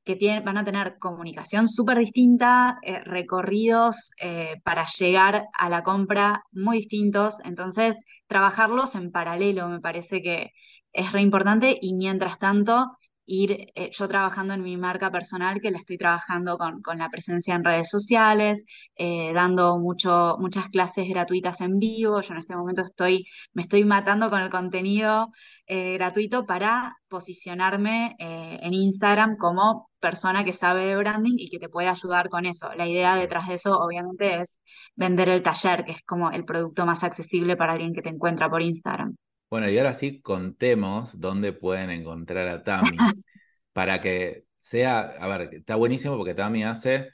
que 0.06 0.16
tienen, 0.16 0.44
van 0.46 0.58
a 0.58 0.64
tener 0.64 0.98
comunicación 0.98 1.68
súper 1.68 2.00
distinta, 2.00 2.80
eh, 2.84 3.00
recorridos 3.04 4.12
eh, 4.22 4.56
para 4.64 4.86
llegar 4.98 5.48
a 5.58 5.70
la 5.70 5.84
compra 5.84 6.44
muy 6.52 6.78
distintos. 6.78 7.36
Entonces, 7.44 8.04
trabajarlos 8.28 8.96
en 8.96 9.12
paralelo 9.12 9.68
me 9.68 9.82
parece 9.82 10.22
que 10.22 10.52
es 10.94 11.12
re 11.12 11.22
importante 11.22 11.78
y 11.82 11.94
mientras 11.94 12.40
tanto 12.40 12.98
ir 13.30 13.72
eh, 13.76 13.92
yo 13.92 14.08
trabajando 14.08 14.54
en 14.56 14.64
mi 14.64 14.76
marca 14.78 15.12
personal, 15.12 15.62
que 15.62 15.72
la 15.72 15.78
estoy 15.78 15.98
trabajando 15.98 16.58
con, 16.58 16.82
la 16.98 17.10
presencia 17.10 17.56
en 17.56 17.64
redes 17.64 17.90
sociales, 17.90 18.66
eh, 18.96 19.32
dando 19.34 19.78
mucho, 19.78 20.38
muchas 20.40 20.70
clases 20.70 21.08
gratuitas 21.08 21.62
en 21.62 21.78
vivo. 21.80 22.22
Yo 22.22 22.34
en 22.34 22.40
este 22.40 22.56
momento 22.56 22.82
estoy, 22.84 23.26
me 23.54 23.62
estoy 23.62 23.86
matando 23.86 24.30
con 24.30 24.42
el 24.42 24.50
contenido 24.50 25.30
eh, 25.68 25.94
gratuito 25.94 26.46
para 26.46 26.98
posicionarme 27.08 28.16
en 28.20 28.74
Instagram 28.74 29.38
como 29.38 29.90
persona 30.00 30.44
que 30.44 30.54
sabe 30.54 30.86
de 30.86 30.96
branding 30.96 31.36
y 31.38 31.50
que 31.50 31.60
te 31.60 31.70
puede 31.70 31.88
ayudar 31.88 32.30
con 32.30 32.46
eso. 32.46 32.70
La 32.76 32.88
idea 32.88 33.16
detrás 33.16 33.48
de 33.48 33.56
eso, 33.56 33.78
obviamente, 33.78 34.42
es 34.42 34.60
vender 34.96 35.30
el 35.30 35.44
taller, 35.44 35.86
que 35.86 35.94
es 35.94 36.04
como 36.06 36.32
el 36.32 36.46
producto 36.46 36.86
más 36.86 37.04
accesible 37.04 37.58
para 37.58 37.74
alguien 37.74 37.94
que 37.94 38.02
te 38.02 38.10
encuentra 38.10 38.50
por 38.50 38.62
Instagram. 38.62 39.16
Bueno, 39.50 39.70
y 39.70 39.78
ahora 39.78 39.94
sí 39.94 40.22
contemos 40.22 41.20
dónde 41.20 41.54
pueden 41.54 41.90
encontrar 41.90 42.48
a 42.48 42.64
Tami 42.64 42.92
para 43.74 44.00
que 44.00 44.46
sea, 44.60 45.02
a 45.02 45.28
ver, 45.28 45.54
está 45.54 45.76
buenísimo 45.76 46.18
porque 46.18 46.36
Tami 46.36 46.64
hace 46.64 47.10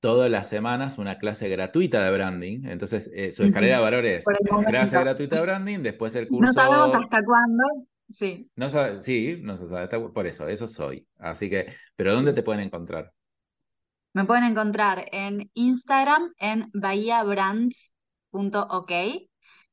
todas 0.00 0.30
las 0.30 0.48
semanas 0.48 0.96
una 0.98 1.18
clase 1.18 1.48
gratuita 1.48 2.04
de 2.04 2.12
branding. 2.12 2.64
Entonces, 2.64 3.10
eh, 3.12 3.32
su 3.32 3.44
escalera 3.44 3.76
de 3.76 3.82
valores 3.82 4.26
es 4.26 4.34
clase 4.66 5.00
gratuita 5.00 5.36
de 5.36 5.42
branding, 5.42 5.78
después 5.80 6.14
el 6.16 6.28
curso. 6.28 6.46
No 6.46 6.52
sabemos 6.52 6.94
hasta 6.94 7.24
cuándo. 7.24 7.64
Sí. 8.08 8.50
No 8.56 8.68
sí, 9.02 9.38
no 9.42 9.56
se 9.56 9.68
sabe. 9.68 9.88
por 9.88 10.26
eso, 10.26 10.48
eso 10.48 10.66
soy. 10.66 11.06
Así 11.18 11.50
que, 11.50 11.72
¿pero 11.94 12.14
dónde 12.14 12.32
te 12.32 12.42
pueden 12.42 12.62
encontrar? 12.62 13.12
Me 14.14 14.24
pueden 14.24 14.44
encontrar 14.44 15.06
en 15.12 15.50
Instagram 15.54 16.32
en 16.38 16.70
bahiabrands.ok 16.72 18.92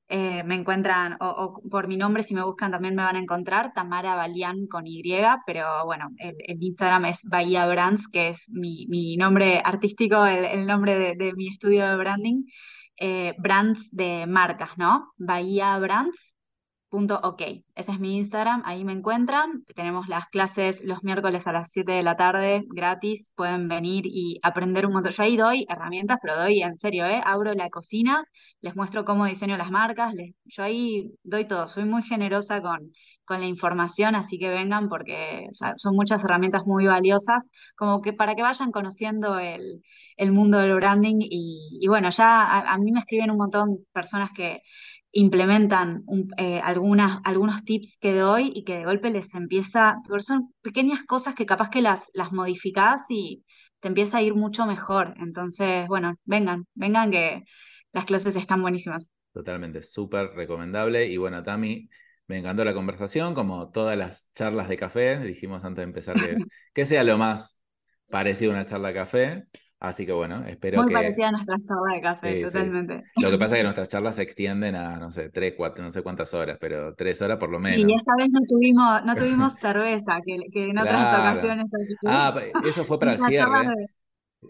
eh, 0.08 0.44
me 0.44 0.56
encuentran, 0.56 1.18
o, 1.20 1.62
por 1.70 1.88
mi 1.88 1.98
nombre, 1.98 2.24
si 2.24 2.36
me 2.36 2.44
buscan 2.44 2.72
también 2.72 2.96
me 2.96 3.04
van 3.04 3.16
a 3.16 3.20
encontrar, 3.20 3.74
Tamara 3.74 4.16
Balian 4.16 4.68
con 4.68 4.86
Y, 4.86 5.02
pero 5.46 5.86
bueno, 5.86 6.10
el, 6.18 6.36
Instagram 6.62 7.06
es 7.06 7.20
Bahía 7.24 7.66
Brands, 7.66 8.08
que 8.08 8.30
es 8.30 8.50
mi, 8.52 9.18
nombre 9.18 9.62
artístico, 9.64 10.26
el, 10.26 10.68
nombre 10.68 11.16
de, 11.16 11.34
mi 11.34 11.48
estudio 11.48 11.88
de 11.88 11.96
branding, 11.98 12.44
eh, 12.98 13.34
brands 13.40 13.90
de 13.92 14.26
marcas, 14.28 14.78
¿no? 14.78 15.12
Bahía 15.18 15.78
Brands 15.80 16.35
ok. 16.90 17.42
Ese 17.76 17.92
es 17.92 18.00
mi 18.00 18.18
Instagram, 18.18 18.64
ahí 18.66 18.84
me 18.86 18.94
encuentran. 18.94 19.64
Tenemos 19.76 20.08
las 20.08 20.28
clases 20.28 20.82
los 20.84 21.04
miércoles 21.04 21.48
a 21.48 21.52
las 21.52 21.72
7 21.72 21.92
de 21.92 22.04
la 22.04 22.16
tarde, 22.16 22.64
gratis. 22.68 23.32
Pueden 23.36 23.68
venir 23.68 24.06
y 24.06 24.40
aprender 24.44 24.86
un 24.86 24.94
montón. 24.94 25.12
Yo 25.12 25.24
ahí 25.24 25.38
doy 25.38 25.66
herramientas, 25.70 26.20
pero 26.22 26.36
doy 26.38 26.62
en 26.62 26.76
serio, 26.76 27.06
¿eh? 27.06 27.22
Abro 27.26 27.54
la 27.54 27.70
cocina, 27.70 28.24
les 28.62 28.76
muestro 28.76 29.06
cómo 29.06 29.26
diseño 29.26 29.58
las 29.58 29.72
marcas. 29.72 30.14
yo 30.46 30.64
ahí 30.64 31.12
doy 31.24 31.48
todo. 31.48 31.68
Soy 31.68 31.86
muy 31.86 32.04
generosa 32.04 32.62
con, 32.62 32.92
con 33.26 33.42
la 33.42 33.48
información, 33.48 34.16
así 34.16 34.38
que 34.40 34.50
vengan 34.50 34.88
porque 34.90 35.48
son 35.78 35.96
muchas 35.96 36.24
herramientas 36.24 36.66
muy 36.66 36.86
valiosas, 36.86 37.50
como 37.76 38.02
que 38.02 38.14
para 38.14 38.36
que 38.36 38.42
vayan 38.42 38.72
conociendo 38.72 39.40
el, 39.40 39.82
mundo 40.32 40.60
del 40.60 40.76
branding. 40.76 41.18
Y, 41.20 41.88
bueno, 41.88 42.10
ya 42.10 42.42
a, 42.44 42.74
a 42.74 42.78
mí 42.78 42.92
me 42.92 43.00
escriben 43.00 43.32
un 43.32 43.38
montón 43.38 43.80
personas 43.92 44.32
que 44.32 44.62
implementan 45.18 46.04
eh, 46.38 46.60
algunas, 46.62 47.22
algunos 47.24 47.64
tips 47.64 47.98
que 48.00 48.14
doy 48.14 48.52
y 48.54 48.66
que 48.66 48.80
de 48.80 48.86
golpe 48.86 49.10
les 49.10 49.34
empieza, 49.34 49.96
son 50.20 50.54
pequeñas 50.62 51.04
cosas 51.04 51.36
que 51.36 51.46
capaz 51.46 51.70
que 51.70 51.82
las, 51.82 52.08
las 52.14 52.34
modificás 52.34 53.04
y 53.10 53.46
te 53.80 53.88
empieza 53.88 54.18
a 54.18 54.22
ir 54.22 54.36
mucho 54.36 54.66
mejor. 54.66 55.14
Entonces, 55.18 55.88
bueno, 55.88 56.16
vengan, 56.26 56.66
vengan 56.74 57.12
que 57.12 57.44
las 57.94 58.04
clases 58.04 58.36
están 58.36 58.62
buenísimas. 58.62 59.10
Totalmente, 59.32 59.82
súper 59.82 60.32
recomendable. 60.36 61.08
Y 61.08 61.16
bueno, 61.16 61.42
Tami, 61.44 61.90
me 62.28 62.40
encantó 62.40 62.66
la 62.66 62.74
conversación, 62.74 63.34
como 63.34 63.72
todas 63.72 63.98
las 63.98 64.30
charlas 64.36 64.68
de 64.68 64.76
café. 64.76 65.18
Dijimos 65.20 65.64
antes 65.64 65.78
de 65.78 65.84
empezar 65.84 66.16
que, 66.16 66.36
que 66.74 66.86
sea 66.86 67.06
lo 67.06 67.18
más 67.18 67.58
parecido 68.10 68.52
a 68.52 68.56
una 68.56 68.66
charla 68.66 68.90
de 68.90 68.94
café. 68.94 69.46
Así 69.80 70.06
que 70.06 70.14
bueno, 70.14 70.44
espero 70.48 70.78
Muy 70.78 70.88
que... 70.88 70.94
Muy 70.94 71.04
parecida 71.04 71.28
a 71.28 71.32
nuestra 71.32 71.58
charla 71.64 71.96
de 71.96 72.02
café, 72.02 72.42
totalmente. 72.44 73.04
Lo 73.18 73.30
que 73.30 73.38
pasa 73.38 73.56
es 73.56 73.60
que 73.60 73.64
nuestras 73.66 73.90
charlas 73.90 74.16
se 74.16 74.24
extienden 74.24 74.76
a, 74.76 74.98
no 74.98 75.12
sé, 75.12 75.30
tres, 75.30 75.54
cuatro, 75.56 75.84
no 75.84 75.92
sé 75.92 76.02
cuántas 76.02 76.34
horas, 76.34 76.58
pero 76.60 76.96
tres 76.96 77.22
horas 77.22 77.38
por 77.38 77.50
lo 77.50 77.60
menos. 77.60 77.80
Y 77.80 77.94
esta 77.94 78.16
vez 78.18 78.30
no 78.32 78.40
tuvimos, 78.48 79.06
no 79.06 79.16
tuvimos 79.16 79.54
cerveza, 79.60 80.20
que, 80.26 80.38
que 80.52 80.66
en 80.70 80.78
otras 80.78 81.20
ocasiones... 81.20 81.68
Ah, 82.08 82.36
eso 82.66 82.86
fue 82.86 83.00
para 83.00 83.14
el 83.14 83.20
cierre. 83.20 83.90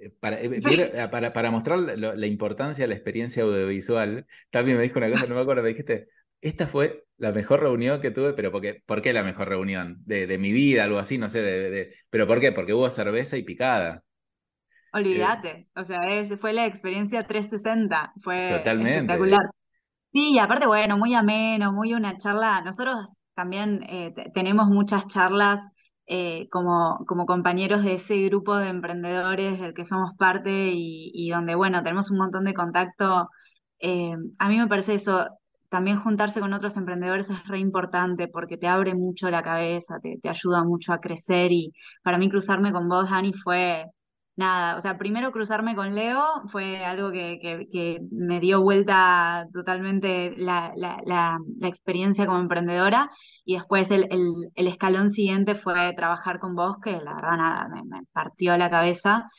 Eh, 0.02 0.12
para, 0.20 0.42
eh, 0.42 0.50
eh, 0.54 1.08
para, 1.10 1.34
para, 1.34 1.52
mostrar 1.52 1.80
la 1.80 2.28
importancia 2.28 2.84
de 2.84 2.90
la 2.90 2.96
experiencia 2.96 3.44
audiovisual, 3.44 4.26
también 4.50 4.78
me 4.78 4.84
dijo 4.84 5.00
una 5.00 5.10
cosa, 5.10 5.26
no 5.26 5.36
me 5.36 5.42
acuerdo, 5.42 5.64
me 5.64 5.70
dijiste, 5.70 6.08
esta 6.42 6.68
fue 6.68 7.06
la 7.18 7.32
mejor 7.32 7.62
reunión 7.62 8.02
que 8.02 8.12
tuve, 8.12 8.34
pero 8.34 8.52
porque, 8.52 8.84
¿por 8.86 9.02
qué 9.02 9.14
la 9.14 9.24
mejor 9.24 9.50
reunión? 9.50 9.98
De, 10.06 10.28
de 10.28 10.38
mi 10.38 10.52
vida, 10.52 10.84
algo 10.84 11.00
así, 11.00 11.18
no 11.18 11.30
sé, 11.30 11.42
de, 11.42 11.70
de, 11.70 11.96
pero 12.10 12.28
¿por 12.28 12.40
qué? 12.40 12.52
Porque 12.52 12.74
hubo 12.74 12.90
cerveza 12.90 13.38
y 13.38 13.44
picada. 13.44 14.04
Olvídate, 14.96 15.68
o 15.76 15.84
sea, 15.84 16.00
fue 16.40 16.54
la 16.54 16.66
experiencia 16.66 17.28
360, 17.28 18.14
fue 18.22 18.62
espectacular. 18.64 19.42
Sí, 20.14 20.40
aparte, 20.40 20.68
bueno, 20.68 20.98
muy 20.98 21.14
ameno, 21.14 21.74
muy 21.74 21.94
una 21.94 22.16
charla. 22.16 22.62
Nosotros 22.62 23.02
también 23.34 23.84
eh, 23.90 24.14
tenemos 24.34 24.68
muchas 24.68 25.06
charlas 25.08 25.60
eh, 26.08 26.48
como, 26.50 27.04
como 27.08 27.26
compañeros 27.26 27.84
de 27.84 27.96
ese 27.96 28.22
grupo 28.22 28.56
de 28.56 28.70
emprendedores 28.70 29.60
del 29.60 29.74
que 29.74 29.84
somos 29.84 30.14
parte 30.18 30.72
y, 30.74 31.30
donde, 31.30 31.56
bueno, 31.56 31.84
tenemos 31.84 32.10
un 32.12 32.20
montón 32.20 32.46
de 32.46 32.54
contacto. 32.54 33.30
Eh, 33.80 34.16
a 34.40 34.48
mí 34.48 34.58
me 34.58 34.68
parece 34.68 34.94
eso, 34.94 35.28
también 35.68 36.00
juntarse 36.00 36.40
con 36.40 36.54
otros 36.54 36.78
emprendedores 36.78 37.30
es 37.30 37.46
re 37.50 37.60
importante 37.60 38.30
porque 38.30 38.56
te 38.56 38.68
abre 38.68 38.96
mucho 38.96 39.30
la 39.30 39.44
cabeza, 39.44 40.00
te, 40.02 40.20
te 40.24 40.30
ayuda 40.30 40.64
mucho 40.64 40.94
a 40.94 41.02
crecer 41.02 41.52
y 41.52 41.74
para 42.02 42.18
mí 42.18 42.30
cruzarme 42.30 42.72
con 42.72 42.88
vos, 42.88 43.10
Dani, 43.10 43.34
fue 43.34 43.88
nada, 44.36 44.76
o 44.78 44.82
sea, 44.82 44.98
primero 44.98 45.32
cruzarme 45.32 45.76
con 45.76 45.96
Leo 45.96 46.24
fue 46.50 46.84
algo 46.84 47.12
que, 47.12 47.40
que, 47.72 48.00
me 48.12 48.40
dio 48.40 48.62
vuelta 48.62 49.48
totalmente 49.54 50.36
la, 50.38 50.74
la, 50.76 50.98
la, 51.06 51.40
experiencia 51.68 52.26
como 52.26 52.40
emprendedora 52.40 53.10
y 53.46 53.56
después 53.56 53.92
el, 53.92 54.08
el, 54.56 54.68
escalón 54.68 55.10
siguiente 55.12 55.56
fue 55.56 55.94
trabajar 55.96 56.40
con 56.40 56.56
vos, 56.56 56.78
que 56.84 56.92
la 56.92 57.16
verdad 57.16 57.38
nada, 57.38 57.68
me, 57.70 58.02
partió 58.14 58.58
la 58.58 58.70
cabeza. 58.70 59.30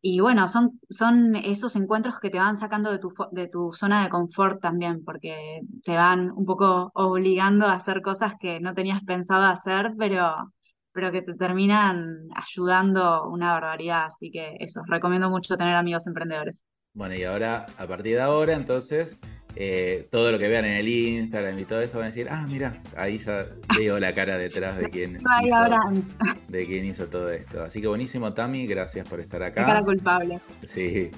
Y 0.00 0.20
bueno, 0.20 0.48
son, 0.48 0.80
son 0.90 1.34
esos 1.36 1.76
encuentros 1.76 2.20
que 2.20 2.30
te 2.30 2.38
van 2.38 2.58
sacando 2.58 2.90
de 2.92 2.98
tu, 2.98 3.12
de 3.32 3.48
tu 3.48 3.72
zona 3.72 4.04
de 4.04 4.10
confort 4.10 4.60
también, 4.60 5.02
porque 5.04 5.60
te 5.82 5.96
van 5.96 6.30
un 6.30 6.44
poco 6.44 6.90
obligando 6.94 7.66
a 7.66 7.74
hacer 7.74 8.02
cosas 8.02 8.34
que 8.38 8.60
no 8.60 8.74
tenías 8.74 9.02
pensado 9.04 9.44
hacer, 9.44 9.94
pero, 9.98 10.52
pero 10.94 11.10
que 11.10 11.22
te 11.22 11.34
terminan 11.34 12.28
ayudando 12.34 13.28
una 13.28 13.52
barbaridad. 13.52 14.06
Así 14.06 14.30
que 14.30 14.56
eso, 14.60 14.80
recomiendo 14.86 15.28
mucho 15.28 15.56
tener 15.56 15.74
amigos 15.74 16.06
emprendedores. 16.06 16.64
Bueno, 16.94 17.16
y 17.16 17.24
ahora, 17.24 17.66
a 17.76 17.86
partir 17.86 18.14
de 18.14 18.22
ahora, 18.22 18.54
entonces, 18.54 19.18
eh, 19.56 20.06
todo 20.12 20.30
lo 20.30 20.38
que 20.38 20.46
vean 20.46 20.64
en 20.64 20.76
el 20.76 20.88
Instagram 20.88 21.58
y 21.58 21.64
todo 21.64 21.80
eso 21.80 21.98
van 21.98 22.04
a 22.04 22.10
decir, 22.10 22.28
ah, 22.30 22.46
mira, 22.48 22.72
ahí 22.96 23.18
ya 23.18 23.46
veo 23.76 23.98
la 23.98 24.14
cara 24.14 24.38
detrás 24.38 24.78
de 24.78 24.88
quién, 24.88 25.18
hizo, 25.44 26.14
de 26.46 26.66
quién 26.66 26.84
hizo 26.84 27.08
todo 27.08 27.30
esto. 27.30 27.64
Así 27.64 27.80
que 27.80 27.88
buenísimo, 27.88 28.32
Tami, 28.32 28.66
gracias 28.68 29.08
por 29.08 29.18
estar 29.18 29.42
acá. 29.42 29.66
cara 29.66 29.82
culpable. 29.82 30.38
Sí. 30.64 31.10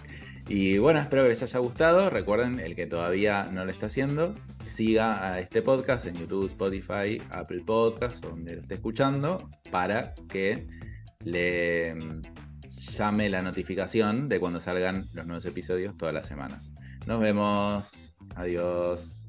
Y 0.48 0.78
bueno, 0.78 1.00
espero 1.00 1.24
que 1.24 1.30
les 1.30 1.42
haya 1.42 1.58
gustado. 1.58 2.08
Recuerden, 2.08 2.60
el 2.60 2.76
que 2.76 2.86
todavía 2.86 3.48
no 3.52 3.64
lo 3.64 3.70
está 3.70 3.86
haciendo, 3.86 4.34
siga 4.64 5.32
a 5.32 5.40
este 5.40 5.60
podcast 5.60 6.06
en 6.06 6.14
YouTube, 6.14 6.46
Spotify, 6.46 7.20
Apple 7.30 7.62
Podcasts, 7.66 8.20
donde 8.20 8.54
lo 8.54 8.62
esté 8.62 8.74
escuchando, 8.74 9.50
para 9.72 10.14
que 10.28 10.68
le 11.24 11.94
mm, 11.96 12.22
llame 12.68 13.28
la 13.28 13.42
notificación 13.42 14.28
de 14.28 14.38
cuando 14.38 14.60
salgan 14.60 15.06
los 15.14 15.26
nuevos 15.26 15.44
episodios 15.46 15.96
todas 15.96 16.14
las 16.14 16.26
semanas. 16.26 16.74
Nos 17.06 17.20
vemos. 17.20 18.16
Adiós. 18.36 19.25